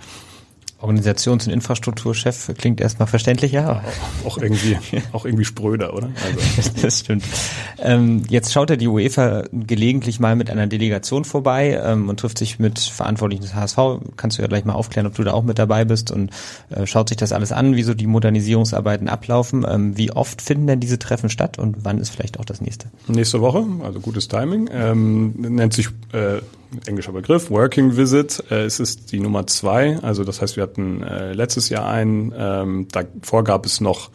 Organisations- 0.80 1.46
und 1.46 1.52
Infrastrukturchef 1.52 2.52
klingt 2.56 2.80
erstmal 2.80 3.06
verständlicher. 3.06 3.82
Auch 4.24 4.38
irgendwie, 4.38 4.78
auch 5.12 5.24
irgendwie 5.24 5.44
spröder, 5.44 5.94
oder? 5.94 6.10
Also. 6.24 6.70
das 6.82 7.00
stimmt. 7.00 7.24
Ähm, 7.78 8.22
jetzt 8.28 8.52
schaut 8.52 8.70
ja 8.70 8.76
die 8.76 8.88
UEFA 8.88 9.44
gelegentlich 9.52 10.20
mal 10.20 10.36
mit 10.36 10.50
einer 10.50 10.66
Delegation 10.66 11.24
vorbei 11.24 11.80
ähm, 11.82 12.08
und 12.08 12.20
trifft 12.20 12.38
sich 12.38 12.58
mit 12.58 12.78
Verantwortlichen 12.78 13.42
des 13.42 13.54
HSV. 13.54 13.78
Kannst 14.16 14.38
du 14.38 14.42
ja 14.42 14.48
gleich 14.48 14.64
mal 14.64 14.72
aufklären, 14.72 15.06
ob 15.06 15.14
du 15.14 15.22
da 15.22 15.32
auch 15.32 15.42
mit 15.42 15.58
dabei 15.58 15.84
bist 15.84 16.10
und 16.10 16.30
äh, 16.70 16.86
schaut 16.86 17.10
sich 17.10 17.18
das 17.18 17.32
alles 17.32 17.52
an, 17.52 17.76
wie 17.76 17.82
so 17.82 17.94
die 17.94 18.06
Modernisierungsarbeiten 18.06 19.08
ablaufen. 19.08 19.66
Ähm, 19.68 19.96
wie 19.96 20.12
oft 20.12 20.40
finden 20.40 20.66
denn 20.66 20.80
diese 20.80 20.98
Treffen 20.98 21.28
statt 21.28 21.58
und 21.58 21.84
wann 21.84 21.98
ist 21.98 22.10
vielleicht 22.10 22.40
auch 22.40 22.44
das 22.44 22.60
nächste? 22.60 22.86
Nächste 23.06 23.40
Woche, 23.40 23.66
also 23.84 24.00
gutes 24.00 24.28
Timing. 24.28 24.70
Ähm, 24.72 25.34
nennt 25.36 25.74
sich 25.74 25.88
äh, 26.12 26.40
englischer 26.86 27.12
Begriff, 27.12 27.50
Working 27.50 27.96
Visit. 27.96 28.44
Äh, 28.50 28.64
es 28.64 28.80
ist 28.80 29.12
die 29.12 29.20
Nummer 29.20 29.46
zwei. 29.46 29.98
Also 30.02 30.24
das 30.24 30.40
heißt, 30.40 30.56
wir 30.56 30.62
hatten 30.62 31.02
äh, 31.02 31.32
letztes 31.32 31.68
Jahr 31.68 31.88
einen. 31.88 32.32
Ähm, 32.36 32.88
davor 32.90 33.44
gab 33.44 33.66
es 33.66 33.80
noch 33.80 34.10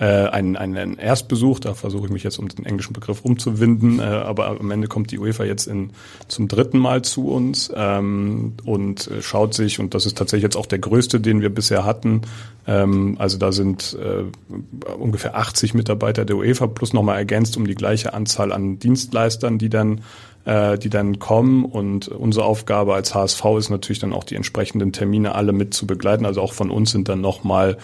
äh, 0.00 0.04
einen, 0.04 0.56
einen 0.56 0.96
Erstbesuch. 0.98 1.60
Da 1.60 1.74
versuche 1.74 2.06
ich 2.06 2.12
mich 2.12 2.22
jetzt 2.22 2.38
um 2.38 2.48
den 2.48 2.64
englischen 2.64 2.94
Begriff 2.94 3.22
rumzuwinden. 3.22 4.00
Äh, 4.00 4.04
aber 4.04 4.46
am 4.58 4.70
Ende 4.70 4.88
kommt 4.88 5.10
die 5.10 5.18
UEFA 5.18 5.44
jetzt 5.44 5.66
in, 5.66 5.90
zum 6.26 6.48
dritten 6.48 6.78
Mal 6.78 7.02
zu 7.02 7.28
uns 7.28 7.70
ähm, 7.74 8.54
und 8.64 9.08
äh, 9.08 9.20
schaut 9.20 9.52
sich, 9.52 9.78
und 9.78 9.94
das 9.94 10.06
ist 10.06 10.16
tatsächlich 10.16 10.44
jetzt 10.44 10.56
auch 10.56 10.66
der 10.66 10.78
größte, 10.78 11.20
den 11.20 11.42
wir 11.42 11.50
bisher 11.50 11.84
hatten. 11.84 12.22
Ähm, 12.66 13.16
also 13.18 13.36
da 13.36 13.52
sind 13.52 13.96
äh, 14.00 14.92
ungefähr 14.94 15.36
80 15.36 15.74
Mitarbeiter 15.74 16.24
der 16.24 16.36
UEFA 16.36 16.66
plus 16.66 16.94
nochmal 16.94 17.18
ergänzt 17.18 17.58
um 17.58 17.66
die 17.66 17.74
gleiche 17.74 18.14
Anzahl 18.14 18.52
an 18.52 18.78
Dienstleistern, 18.78 19.58
die 19.58 19.68
dann 19.68 20.00
äh, 20.44 20.78
die 20.78 20.90
dann 20.90 21.18
kommen. 21.18 21.64
Und 21.64 22.08
unsere 22.08 22.46
Aufgabe 22.46 22.94
als 22.94 23.14
HSV 23.14 23.44
ist 23.58 23.70
natürlich 23.70 23.98
dann 23.98 24.12
auch 24.12 24.24
die 24.24 24.36
entsprechenden 24.36 24.92
Termine 24.92 25.34
alle 25.34 25.52
mit 25.52 25.74
zu 25.74 25.86
begleiten. 25.86 26.26
Also 26.26 26.40
auch 26.40 26.52
von 26.52 26.70
uns 26.70 26.92
sind 26.92 27.08
dann 27.08 27.20
nochmal 27.20 27.76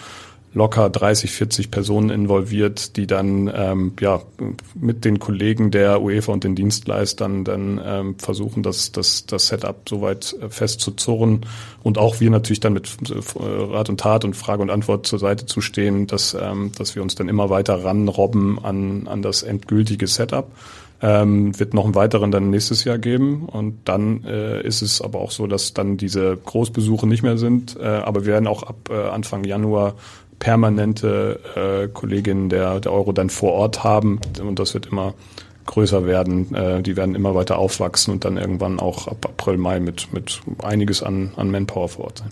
locker 0.53 0.89
30, 0.89 1.31
40 1.31 1.71
Personen 1.71 2.09
involviert, 2.09 2.97
die 2.97 3.05
dann 3.05 3.51
ähm, 3.53 3.93
ja 3.99 4.21
mit 4.73 5.05
den 5.05 5.19
Kollegen 5.19 5.71
der 5.71 6.01
UEFA 6.01 6.33
und 6.33 6.43
den 6.43 6.55
Dienstleistern 6.55 7.43
dann 7.43 7.79
ähm, 7.83 8.19
versuchen, 8.19 8.63
das, 8.63 8.91
das, 8.91 9.25
das 9.25 9.47
Setup 9.47 9.87
soweit 9.87 10.35
äh, 10.41 10.49
festzuzurren 10.49 11.45
und 11.83 11.97
auch 11.97 12.19
wir 12.19 12.29
natürlich 12.31 12.59
dann 12.59 12.73
mit 12.73 12.89
äh, 13.09 13.39
Rat 13.39 13.89
und 13.89 13.99
Tat 13.99 14.25
und 14.25 14.35
Frage 14.35 14.61
und 14.61 14.69
Antwort 14.69 15.05
zur 15.05 15.19
Seite 15.19 15.45
zu 15.45 15.61
stehen, 15.61 16.07
dass, 16.07 16.35
ähm, 16.39 16.71
dass 16.77 16.95
wir 16.95 17.03
uns 17.03 17.15
dann 17.15 17.29
immer 17.29 17.49
weiter 17.49 17.83
ranrobben 17.83 18.57
an, 18.63 19.07
an 19.07 19.21
das 19.21 19.43
endgültige 19.43 20.07
Setup. 20.07 20.47
Ähm, 20.99 21.57
wird 21.59 21.75
noch 21.75 21.85
einen 21.85 21.93
weiteren 21.93 22.31
dann 22.31 22.49
nächstes 22.49 22.83
Jahr 22.83 22.97
geben 22.97 23.45
und 23.45 23.77
dann 23.85 24.23
äh, 24.23 24.61
ist 24.65 24.81
es 24.81 24.99
aber 24.99 25.19
auch 25.19 25.29
so, 25.29 25.45
dass 25.45 25.75
dann 25.75 25.97
diese 25.97 26.35
Großbesuche 26.37 27.05
nicht 27.05 27.21
mehr 27.21 27.37
sind, 27.37 27.77
äh, 27.79 27.85
aber 27.85 28.25
wir 28.25 28.33
werden 28.33 28.47
auch 28.47 28.63
ab 28.63 28.89
äh, 28.89 29.09
Anfang 29.09 29.43
Januar 29.43 29.93
permanente 30.39 31.39
äh, 31.55 31.87
Kolleginnen 31.87 32.49
der, 32.49 32.79
der 32.79 32.91
Euro 32.91 33.11
dann 33.11 33.29
vor 33.29 33.53
Ort 33.53 33.83
haben 33.83 34.19
und 34.41 34.57
das 34.57 34.73
wird 34.73 34.87
immer 34.87 35.13
größer 35.67 36.07
werden. 36.07 36.53
Äh, 36.55 36.81
die 36.81 36.95
werden 36.95 37.13
immer 37.13 37.35
weiter 37.35 37.59
aufwachsen 37.59 38.13
und 38.13 38.25
dann 38.25 38.37
irgendwann 38.37 38.79
auch 38.79 39.07
ab 39.07 39.25
April, 39.25 39.57
Mai 39.57 39.79
mit, 39.79 40.11
mit 40.11 40.41
einiges 40.63 41.03
an, 41.03 41.31
an 41.35 41.51
Manpower 41.51 41.89
vor 41.89 42.05
Ort 42.05 42.19
sein. 42.19 42.31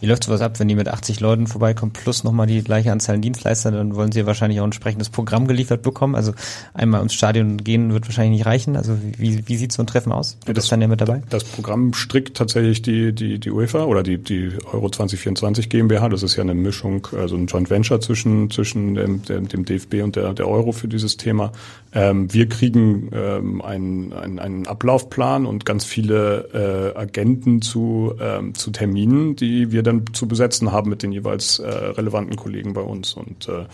Wie 0.00 0.06
läuft 0.06 0.24
sowas 0.24 0.40
ab, 0.40 0.58
wenn 0.60 0.68
die 0.68 0.74
mit 0.74 0.88
80 0.88 1.20
Leuten 1.20 1.46
vorbeikommen, 1.46 1.92
plus 1.92 2.24
nochmal 2.24 2.46
die 2.46 2.62
gleiche 2.62 2.92
Anzahl 2.92 3.14
an 3.14 3.22
Dienstleister, 3.22 3.70
dann 3.70 3.94
wollen 3.94 4.12
sie 4.12 4.26
wahrscheinlich 4.26 4.60
auch 4.60 4.64
ein 4.64 4.68
entsprechendes 4.68 5.08
Programm 5.08 5.46
geliefert 5.46 5.82
bekommen. 5.82 6.14
Also 6.14 6.34
einmal 6.74 7.02
ins 7.02 7.14
Stadion 7.14 7.58
gehen 7.58 7.92
wird 7.92 8.06
wahrscheinlich 8.06 8.38
nicht 8.38 8.46
reichen. 8.46 8.76
Also 8.76 8.98
wie, 9.18 9.46
wie 9.46 9.56
sieht 9.56 9.72
so 9.72 9.82
ein 9.82 9.86
Treffen 9.86 10.12
aus? 10.12 10.36
Wird 10.46 10.58
das, 10.58 10.68
dann 10.68 10.80
ja 10.80 10.88
mit 10.88 11.00
dabei? 11.00 11.22
Das 11.30 11.44
Programm 11.44 11.94
strickt 11.94 12.36
tatsächlich 12.36 12.82
die, 12.82 13.12
die, 13.12 13.38
die 13.38 13.50
UEFA 13.50 13.84
oder 13.84 14.02
die, 14.02 14.18
die 14.18 14.52
Euro 14.72 14.90
2024 14.90 15.68
GmbH. 15.68 16.08
Das 16.08 16.22
ist 16.22 16.36
ja 16.36 16.42
eine 16.42 16.54
Mischung, 16.54 17.06
also 17.16 17.36
ein 17.36 17.46
Joint 17.46 17.70
Venture 17.70 18.00
zwischen, 18.00 18.50
zwischen 18.50 18.94
dem, 18.94 19.22
dem, 19.22 19.48
dem 19.48 19.64
DFB 19.64 20.02
und 20.02 20.16
der, 20.16 20.34
der 20.34 20.48
Euro 20.48 20.72
für 20.72 20.88
dieses 20.88 21.16
Thema. 21.16 21.52
Ähm, 21.94 22.32
wir 22.32 22.48
kriegen 22.48 23.10
ähm, 23.12 23.62
einen, 23.62 24.12
einen, 24.12 24.38
einen 24.40 24.66
Ablaufplan 24.66 25.46
und 25.46 25.64
ganz 25.64 25.84
viele 25.84 26.92
äh, 26.94 26.98
Agenten 26.98 27.62
zu, 27.62 28.14
ähm, 28.20 28.54
zu 28.54 28.72
Terminen, 28.72 29.36
die 29.36 29.70
wir 29.70 29.84
dann 29.84 30.04
zu 30.12 30.26
besetzen 30.26 30.72
haben 30.72 30.90
mit 30.90 31.04
den 31.04 31.12
jeweils 31.12 31.60
äh, 31.60 31.68
relevanten 31.68 32.34
Kollegen 32.36 32.72
bei 32.72 32.80
uns. 32.80 33.14
Und 33.14 33.48
äh, 33.48 33.66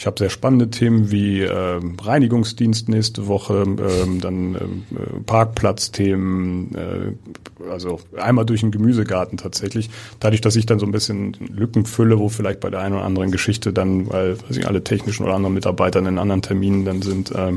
ich 0.00 0.06
habe 0.06 0.18
sehr 0.18 0.30
spannende 0.30 0.70
Themen 0.70 1.10
wie 1.10 1.42
äh, 1.42 1.78
Reinigungsdienst 2.02 2.88
nächste 2.88 3.26
Woche, 3.26 3.64
äh, 3.64 4.18
dann 4.18 4.54
äh, 4.54 5.20
Parkplatzthemen, 5.26 6.74
äh, 6.74 7.68
also 7.70 8.00
einmal 8.16 8.46
durch 8.46 8.62
den 8.62 8.70
Gemüsegarten 8.70 9.36
tatsächlich. 9.36 9.90
Dadurch, 10.18 10.40
dass 10.40 10.56
ich 10.56 10.64
dann 10.64 10.78
so 10.78 10.86
ein 10.86 10.92
bisschen 10.92 11.36
Lücken 11.54 11.84
fülle, 11.84 12.18
wo 12.18 12.30
vielleicht 12.30 12.60
bei 12.60 12.70
der 12.70 12.80
einen 12.80 12.94
oder 12.94 13.04
anderen 13.04 13.30
Geschichte 13.30 13.74
dann, 13.74 14.08
weil 14.08 14.40
weiß 14.40 14.56
ich, 14.56 14.66
alle 14.66 14.82
technischen 14.82 15.24
oder 15.24 15.34
anderen 15.34 15.52
Mitarbeiter 15.52 15.98
in 15.98 16.18
anderen 16.18 16.40
Terminen 16.40 16.86
dann 16.86 17.02
sind, 17.02 17.32
äh, 17.32 17.52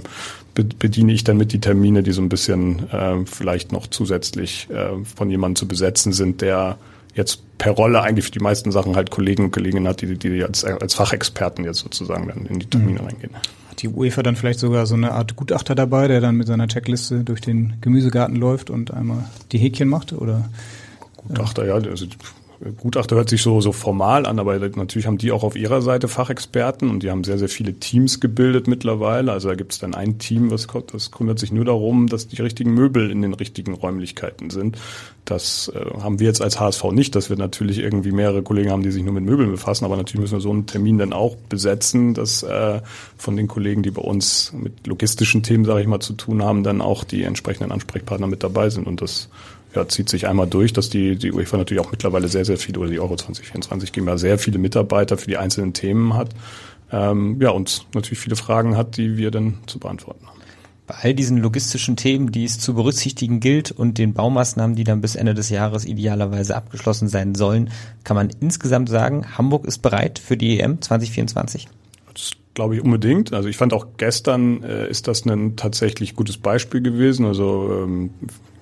bediene 0.54 1.14
ich 1.14 1.24
dann 1.24 1.38
mit 1.38 1.54
die 1.54 1.62
Termine, 1.62 2.04
die 2.04 2.12
so 2.12 2.22
ein 2.22 2.28
bisschen 2.28 2.90
äh, 2.92 3.26
vielleicht 3.26 3.72
noch 3.72 3.88
zusätzlich 3.88 4.68
äh, 4.70 5.02
von 5.06 5.30
jemandem 5.30 5.56
zu 5.56 5.66
besetzen 5.66 6.12
sind, 6.12 6.42
der 6.42 6.78
jetzt 7.16 7.42
per 7.64 7.72
Rolle 7.72 8.02
eigentlich 8.02 8.26
für 8.26 8.32
die 8.32 8.40
meisten 8.40 8.74
Sachen 8.74 8.98
halt 8.98 9.10
Kollegen 9.10 9.46
und 9.46 9.52
Kolleginnen 9.52 9.88
hat, 9.88 10.02
die, 10.02 10.18
die 10.18 10.44
als, 10.44 10.66
als 10.66 10.96
Fachexperten 10.96 11.64
jetzt 11.64 11.80
sozusagen 11.80 12.28
dann 12.28 12.46
in 12.46 12.60
die 12.60 12.66
Termine 12.66 13.00
mhm. 13.00 13.06
reingehen. 13.06 13.32
Hat 13.70 13.82
die 13.82 13.88
UEFA 13.88 14.22
dann 14.22 14.36
vielleicht 14.36 14.60
sogar 14.60 14.86
so 14.86 14.96
eine 14.96 15.14
Art 15.14 15.38
Gutachter 15.38 15.74
dabei, 15.74 16.10
der 16.10 16.20
dann 16.20 16.36
mit 16.36 16.46
seiner 16.48 16.68
Checkliste 16.68 17.24
durch 17.24 17.40
den 17.40 17.76
Gemüsegarten 17.80 18.36
läuft 18.36 18.70
und 18.70 18.94
einmal 18.94 19.30
die 19.54 19.60
Häkchen 19.60 19.88
macht? 19.88 20.12
Oder? 20.12 20.50
Gutachter, 21.16 21.66
ja, 21.66 21.76
also 21.76 22.06
Gutachter 22.78 23.16
hört 23.16 23.30
sich 23.30 23.42
so, 23.42 23.62
so 23.62 23.72
formal 23.72 24.26
an, 24.26 24.40
aber 24.40 24.58
natürlich 24.58 25.08
haben 25.08 25.18
die 25.18 25.32
auch 25.32 25.44
auf 25.44 25.56
ihrer 25.56 25.82
Seite 25.82 26.08
Fachexperten 26.08 26.90
und 26.90 27.04
die 27.04 27.12
haben 27.12 27.24
sehr, 27.24 27.38
sehr 27.38 27.50
viele 27.50 27.74
Teams 27.74 28.20
gebildet 28.20 28.68
mittlerweile. 28.68 29.32
Also 29.32 29.50
da 29.50 29.56
gibt 29.56 29.74
es 29.74 29.80
dann 29.80 29.96
ein 29.96 30.18
Team, 30.18 30.52
was 30.52 30.68
das 30.92 31.12
kümmert 31.12 31.40
sich 31.40 31.52
nur 31.52 31.66
darum, 31.66 32.08
dass 32.08 32.28
die 32.28 32.42
richtigen 32.42 32.74
Möbel 32.74 33.12
in 33.12 33.22
den 33.22 33.34
richtigen 33.34 33.74
Räumlichkeiten 33.74 34.50
sind. 34.50 34.78
Das 35.26 35.72
äh, 35.74 36.02
haben 36.02 36.20
wir 36.20 36.28
jetzt 36.28 36.42
als 36.42 36.60
HSV 36.60 36.84
nicht, 36.92 37.16
dass 37.16 37.30
wir 37.30 37.38
natürlich 37.38 37.80
irgendwie 37.80 38.12
mehrere 38.12 38.44
Kollegen 38.44 38.72
haben, 38.72 38.84
die 38.84 38.92
sich 38.92 39.04
nur 39.04 39.14
mit 39.14 39.24
Möbeln 39.24 39.52
befassen, 39.52 39.86
aber 39.86 39.96
natürlich 39.96 40.22
müssen 40.22 40.38
wir 40.38 40.42
so 40.42 40.52
einen 40.52 40.66
Termin 40.66 40.98
dann 40.98 41.14
auch 41.14 41.36
besetzen, 41.36 42.14
dass 42.14 42.44
äh, 42.44 42.82
von 43.18 43.38
den 43.38 43.48
Kollegen, 43.48 43.84
die 43.84 43.92
bei 43.92 44.02
uns 44.02 44.52
mit 44.54 44.86
logistischen 44.86 45.44
Themen, 45.44 45.66
sage 45.66 45.82
ich 45.82 45.88
mal, 45.88 46.02
zu 46.02 46.14
tun 46.14 46.44
haben, 46.44 46.64
dann 46.64 46.82
auch 46.82 47.04
die 47.04 47.24
entsprechenden 47.24 47.72
Ansprechpartner 47.72 48.28
mit 48.28 48.44
dabei 48.44 48.70
sind 48.70 48.86
und 48.86 49.02
das 49.02 49.30
ja, 49.76 49.88
zieht 49.88 50.10
sich 50.10 50.28
einmal 50.28 50.48
durch, 50.48 50.74
dass 50.74 50.90
die, 50.90 51.16
die 51.16 51.32
UEFA 51.32 51.58
natürlich 51.58 51.84
auch 51.84 51.92
mittlerweile 51.92 52.28
sehr, 52.28 52.46
sehr 52.46 52.58
viele, 52.58 52.80
oder 52.80 52.90
die 52.90 53.00
Euro 53.00 53.16
2024 53.16 53.92
GmbH 53.92 54.18
sehr 54.18 54.38
viele 54.38 54.60
Mitarbeiter 54.60 55.18
für 55.18 55.28
die 55.28 55.38
einzelnen 55.38 55.74
Themen 55.74 56.16
hat. 56.16 56.30
Ähm, 56.92 57.42
ja, 57.42 57.50
und 57.50 57.88
natürlich 57.96 58.20
viele 58.20 58.36
Fragen 58.36 58.78
hat, 58.78 58.98
die 58.98 59.18
wir 59.18 59.32
dann 59.32 59.60
zu 59.66 59.80
beantworten 59.80 60.28
haben. 60.28 60.40
Bei 60.86 60.96
all 61.02 61.14
diesen 61.14 61.38
logistischen 61.38 61.96
Themen, 61.96 62.32
die 62.32 62.44
es 62.44 62.60
zu 62.60 62.74
berücksichtigen 62.74 63.40
gilt 63.40 63.72
und 63.72 63.98
den 63.98 64.14
Baumaßnahmen, 64.14 64.76
die 64.76 64.84
dann 64.84 65.02
bis 65.02 65.16
Ende 65.16 65.34
des 65.34 65.50
Jahres 65.50 65.86
idealerweise 65.86 66.56
abgeschlossen 66.56 67.08
sein 67.08 67.36
sollen, 67.36 67.70
kann 68.04 68.16
man 68.16 68.30
insgesamt 68.42 68.90
sagen, 68.90 69.38
Hamburg 69.38 69.66
ist 69.66 69.82
bereit 69.82 70.20
für 70.20 70.36
die 70.36 70.60
EM 70.60 70.82
2024? 70.82 71.70
Das 72.14 72.32
glaube 72.54 72.76
ich 72.76 72.84
unbedingt. 72.84 73.34
Also 73.34 73.48
ich 73.48 73.58
fand 73.58 73.74
auch 73.74 73.88
gestern 73.98 74.62
äh, 74.64 74.88
ist 74.90 75.08
das 75.08 75.26
ein 75.26 75.56
tatsächlich 75.56 76.16
gutes 76.16 76.38
Beispiel 76.38 76.82
gewesen. 76.82 77.26
Also 77.26 77.84
ähm, 77.84 78.12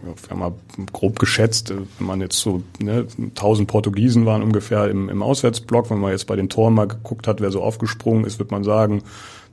wir 0.04 0.30
haben 0.30 0.40
mal 0.40 0.54
grob 0.92 1.20
geschätzt, 1.20 1.72
wenn 1.72 2.08
man 2.08 2.22
jetzt 2.22 2.38
so, 2.38 2.64
ne, 2.80 3.08
1000 3.18 3.68
Portugiesen 3.68 4.26
waren 4.26 4.44
ungefähr 4.44 4.90
im, 4.90 5.10
im 5.10 5.22
Auswärtsblock, 5.22 5.90
wenn 5.90 6.00
man 6.00 6.12
jetzt 6.12 6.28
bei 6.28 6.36
den 6.36 6.50
Toren 6.50 6.74
mal 6.74 6.88
geguckt 6.88 7.28
hat, 7.28 7.42
wer 7.42 7.52
so 7.52 7.62
aufgesprungen 7.62 8.26
ist, 8.26 8.40
wird 8.40 8.52
man 8.52 8.64
sagen, 8.64 9.04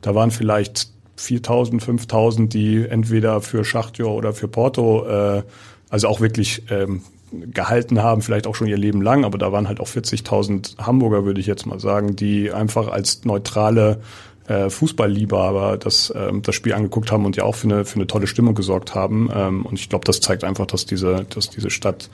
da 0.01 0.14
waren 0.14 0.30
vielleicht 0.30 0.90
4000, 1.16 1.82
5000, 1.82 2.53
die 2.53 2.86
entweder 2.88 3.40
für 3.40 3.64
Schachtjor 3.64 4.14
oder 4.14 4.32
für 4.32 4.49
Porto, 4.49 5.07
äh, 5.07 5.42
also 5.90 6.09
auch 6.09 6.20
wirklich 6.20 6.62
ähm, 6.70 7.03
gehalten 7.30 8.03
haben, 8.03 8.22
vielleicht 8.22 8.46
auch 8.46 8.55
schon 8.55 8.68
ihr 8.68 8.78
Leben 8.78 9.03
lang, 9.03 9.24
aber 9.24 9.38
da 9.38 9.53
waren 9.53 9.68
halt 9.68 9.80
auch 9.80 9.88
40.000 9.88 10.78
Hamburger, 10.78 11.24
würde 11.24 11.40
ich 11.40 11.46
jetzt 11.46 11.66
mal 11.66 11.80
sagen, 11.80 12.16
die 12.16 12.53
einfach 12.53 12.88
als 12.88 13.24
neutrale 13.24 14.01
äh, 14.49 14.70
Fußballliebhaber 14.70 15.76
das, 15.76 16.12
ähm, 16.16 16.42
das 16.42 16.55
Spiel 16.55 16.72
angeguckt 16.72 17.12
haben 17.12 17.24
und 17.26 17.36
ja 17.36 17.44
auch 17.44 17.55
für 17.55 17.68
eine, 17.68 17.84
für 17.84 17.96
eine 17.96 18.07
tolle 18.07 18.26
Stimmung 18.26 18.55
gesorgt 18.55 18.94
haben. 18.94 19.28
Ähm, 19.32 19.66
und 19.66 19.78
ich 19.78 19.88
glaube, 19.88 20.05
das 20.05 20.20
zeigt 20.20 20.44
einfach, 20.44 20.66
dass 20.66 20.86
diese, 20.86 21.26
dass 21.30 21.51
diese 21.51 21.70
Stadt 21.70 22.09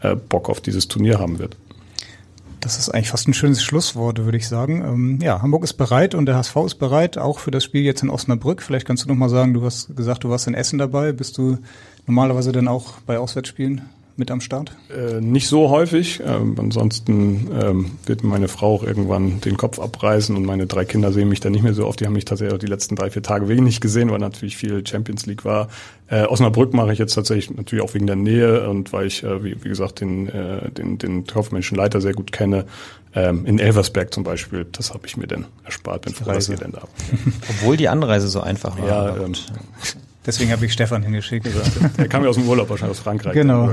äh, 0.00 0.14
Bock 0.14 0.48
auf 0.48 0.60
dieses 0.60 0.88
Turnier 0.88 1.18
haben 1.18 1.38
wird. 1.38 1.56
Das 2.60 2.78
ist 2.78 2.90
eigentlich 2.90 3.10
fast 3.10 3.26
ein 3.26 3.34
schönes 3.34 3.64
Schlusswort, 3.64 4.24
würde 4.24 4.38
ich 4.38 4.46
sagen. 4.46 4.84
Ähm, 4.84 5.18
ja, 5.20 5.42
Hamburg 5.42 5.64
ist 5.64 5.72
bereit 5.72 6.14
und 6.14 6.26
der 6.26 6.36
HSV 6.36 6.56
ist 6.64 6.74
bereit, 6.76 7.18
auch 7.18 7.40
für 7.40 7.50
das 7.50 7.64
Spiel 7.64 7.82
jetzt 7.82 8.04
in 8.04 8.10
Osnabrück. 8.10 8.62
Vielleicht 8.62 8.86
kannst 8.86 9.04
du 9.04 9.08
noch 9.08 9.16
mal 9.16 9.28
sagen, 9.28 9.52
du 9.52 9.64
hast 9.64 9.96
gesagt, 9.96 10.22
du 10.22 10.30
warst 10.30 10.46
in 10.46 10.54
Essen 10.54 10.78
dabei. 10.78 11.10
Bist 11.10 11.36
du 11.38 11.58
normalerweise 12.06 12.52
dann 12.52 12.68
auch 12.68 13.00
bei 13.04 13.18
Auswärtsspielen? 13.18 13.82
Mit 14.16 14.30
am 14.30 14.40
Start? 14.40 14.72
Äh, 14.90 15.20
nicht 15.20 15.48
so 15.48 15.70
häufig. 15.70 16.20
Ähm, 16.24 16.54
ansonsten 16.58 17.48
ähm, 17.60 17.90
wird 18.06 18.22
meine 18.22 18.48
Frau 18.48 18.76
auch 18.76 18.82
irgendwann 18.82 19.40
den 19.40 19.56
Kopf 19.56 19.78
abreißen 19.78 20.36
und 20.36 20.44
meine 20.44 20.66
drei 20.66 20.84
Kinder 20.84 21.12
sehen 21.12 21.28
mich 21.28 21.40
dann 21.40 21.52
nicht 21.52 21.62
mehr 21.62 21.74
so 21.74 21.86
oft. 21.86 22.00
Die 22.00 22.06
haben 22.06 22.12
mich 22.12 22.24
tatsächlich 22.24 22.54
auch 22.54 22.58
die 22.58 22.66
letzten 22.66 22.96
drei, 22.96 23.10
vier 23.10 23.22
Tage 23.22 23.48
wenig 23.48 23.80
gesehen, 23.80 24.10
weil 24.10 24.18
natürlich 24.18 24.56
viel 24.56 24.86
Champions 24.86 25.26
League 25.26 25.44
war. 25.44 25.68
Äh, 26.08 26.24
Osnabrück 26.24 26.74
mache 26.74 26.92
ich 26.92 26.98
jetzt 26.98 27.14
tatsächlich 27.14 27.56
natürlich 27.56 27.84
auch 27.84 27.94
wegen 27.94 28.06
der 28.06 28.16
Nähe 28.16 28.68
und 28.68 28.92
weil 28.92 29.06
ich, 29.06 29.24
äh, 29.24 29.42
wie, 29.42 29.62
wie 29.64 29.68
gesagt, 29.68 30.00
den, 30.00 30.28
äh, 30.28 30.70
den, 30.70 30.98
den 30.98 31.26
kaufmännischen 31.26 31.76
Leiter 31.76 32.00
sehr 32.00 32.12
gut 32.12 32.32
kenne. 32.32 32.66
Ähm, 33.14 33.44
in 33.46 33.58
Elversberg 33.58 34.12
zum 34.12 34.24
Beispiel, 34.24 34.66
das 34.72 34.94
habe 34.94 35.06
ich 35.06 35.16
mir 35.16 35.26
dann 35.26 35.46
erspart, 35.64 36.02
bin 36.02 36.14
froh, 36.14 36.32
dass 36.32 36.48
ihr 36.48 36.56
denn 36.56 36.72
da 36.72 36.82
Obwohl 37.50 37.76
die 37.76 37.88
Anreise 37.88 38.28
so 38.28 38.40
einfach 38.40 38.78
war. 38.78 38.88
Ja, 38.88 39.16
Deswegen 40.24 40.52
habe 40.52 40.64
ich 40.64 40.72
Stefan 40.72 41.02
hingeschickt. 41.02 41.48
Er 41.96 42.08
kam 42.08 42.22
ja 42.22 42.30
aus 42.30 42.36
dem 42.36 42.48
Urlaub 42.48 42.70
wahrscheinlich 42.70 42.96
aus 42.96 43.02
Frankreich. 43.02 43.34
Genau. 43.34 43.70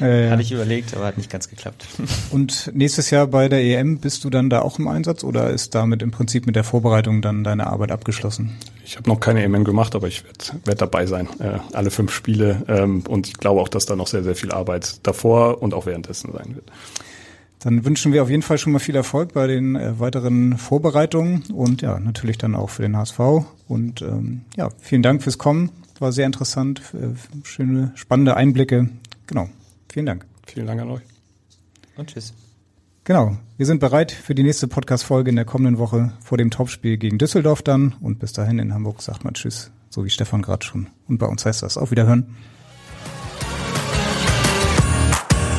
Äh. 0.00 0.30
Hatte 0.30 0.40
ich 0.40 0.50
überlegt, 0.50 0.96
aber 0.96 1.04
hat 1.04 1.18
nicht 1.18 1.30
ganz 1.30 1.48
geklappt. 1.48 1.86
Und 2.30 2.70
nächstes 2.74 3.10
Jahr 3.10 3.26
bei 3.26 3.48
der 3.48 3.62
EM 3.62 3.98
bist 3.98 4.24
du 4.24 4.30
dann 4.30 4.48
da 4.48 4.62
auch 4.62 4.78
im 4.78 4.88
Einsatz 4.88 5.24
oder 5.24 5.50
ist 5.50 5.74
damit 5.74 6.00
im 6.02 6.10
Prinzip 6.10 6.46
mit 6.46 6.56
der 6.56 6.64
Vorbereitung 6.64 7.20
dann 7.20 7.44
deine 7.44 7.66
Arbeit 7.66 7.92
abgeschlossen? 7.92 8.56
Ich 8.84 8.96
habe 8.96 9.10
noch 9.10 9.20
keine 9.20 9.42
EM 9.42 9.62
gemacht, 9.62 9.94
aber 9.94 10.08
ich 10.08 10.24
werde 10.24 10.64
werd 10.64 10.80
dabei 10.80 11.04
sein. 11.04 11.28
Äh, 11.38 11.58
alle 11.74 11.90
fünf 11.90 12.12
Spiele. 12.12 12.62
Ähm, 12.66 13.02
und 13.06 13.28
ich 13.28 13.34
glaube 13.34 13.60
auch, 13.60 13.68
dass 13.68 13.84
da 13.84 13.94
noch 13.94 14.06
sehr, 14.06 14.22
sehr 14.22 14.34
viel 14.34 14.52
Arbeit 14.52 15.06
davor 15.06 15.62
und 15.62 15.74
auch 15.74 15.84
währenddessen 15.84 16.32
sein 16.32 16.54
wird. 16.54 16.70
Dann 17.58 17.84
wünschen 17.84 18.14
wir 18.14 18.22
auf 18.22 18.30
jeden 18.30 18.42
Fall 18.42 18.56
schon 18.56 18.72
mal 18.72 18.78
viel 18.78 18.96
Erfolg 18.96 19.34
bei 19.34 19.46
den 19.46 19.76
äh, 19.76 20.00
weiteren 20.00 20.56
Vorbereitungen 20.56 21.44
und 21.52 21.82
ja, 21.82 22.00
natürlich 22.00 22.38
dann 22.38 22.54
auch 22.54 22.70
für 22.70 22.82
den 22.82 22.96
HSV. 22.96 23.20
Und 23.68 24.00
ähm, 24.00 24.42
ja, 24.56 24.70
vielen 24.80 25.02
Dank 25.02 25.22
fürs 25.22 25.36
Kommen. 25.36 25.70
War 26.00 26.12
sehr 26.12 26.26
interessant, 26.26 26.82
äh, 26.94 27.14
schöne, 27.44 27.92
spannende 27.94 28.36
Einblicke. 28.36 28.88
Genau. 29.26 29.48
Vielen 29.92 30.06
Dank. 30.06 30.26
Vielen 30.46 30.66
Dank 30.66 30.80
an 30.80 30.90
euch. 30.90 31.02
Und 31.96 32.10
tschüss. 32.10 32.32
Genau. 33.04 33.36
Wir 33.58 33.66
sind 33.66 33.80
bereit 33.80 34.10
für 34.10 34.34
die 34.34 34.42
nächste 34.42 34.66
Podcast-Folge 34.66 35.28
in 35.28 35.36
der 35.36 35.44
kommenden 35.44 35.78
Woche 35.78 36.12
vor 36.24 36.38
dem 36.38 36.50
Topspiel 36.50 36.96
gegen 36.96 37.18
Düsseldorf 37.18 37.60
dann. 37.60 37.94
Und 38.00 38.18
bis 38.18 38.32
dahin 38.32 38.58
in 38.58 38.72
Hamburg 38.72 39.02
sagt 39.02 39.24
man 39.24 39.34
Tschüss, 39.34 39.70
so 39.90 40.04
wie 40.04 40.10
Stefan 40.10 40.40
gerade 40.40 40.64
schon. 40.64 40.88
Und 41.06 41.18
bei 41.18 41.26
uns 41.26 41.44
heißt 41.44 41.62
das 41.62 41.76
auf 41.76 41.90
Wiederhören. 41.90 42.34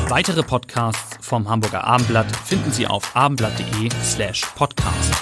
Weitere 0.08 0.42
Podcasts 0.42 1.18
vom 1.20 1.48
Hamburger 1.48 1.84
Abendblatt 1.84 2.36
finden 2.36 2.72
Sie 2.72 2.86
auf 2.86 3.14
abendblatt.de 3.16 3.90
slash 4.02 4.42
podcast. 4.56 5.14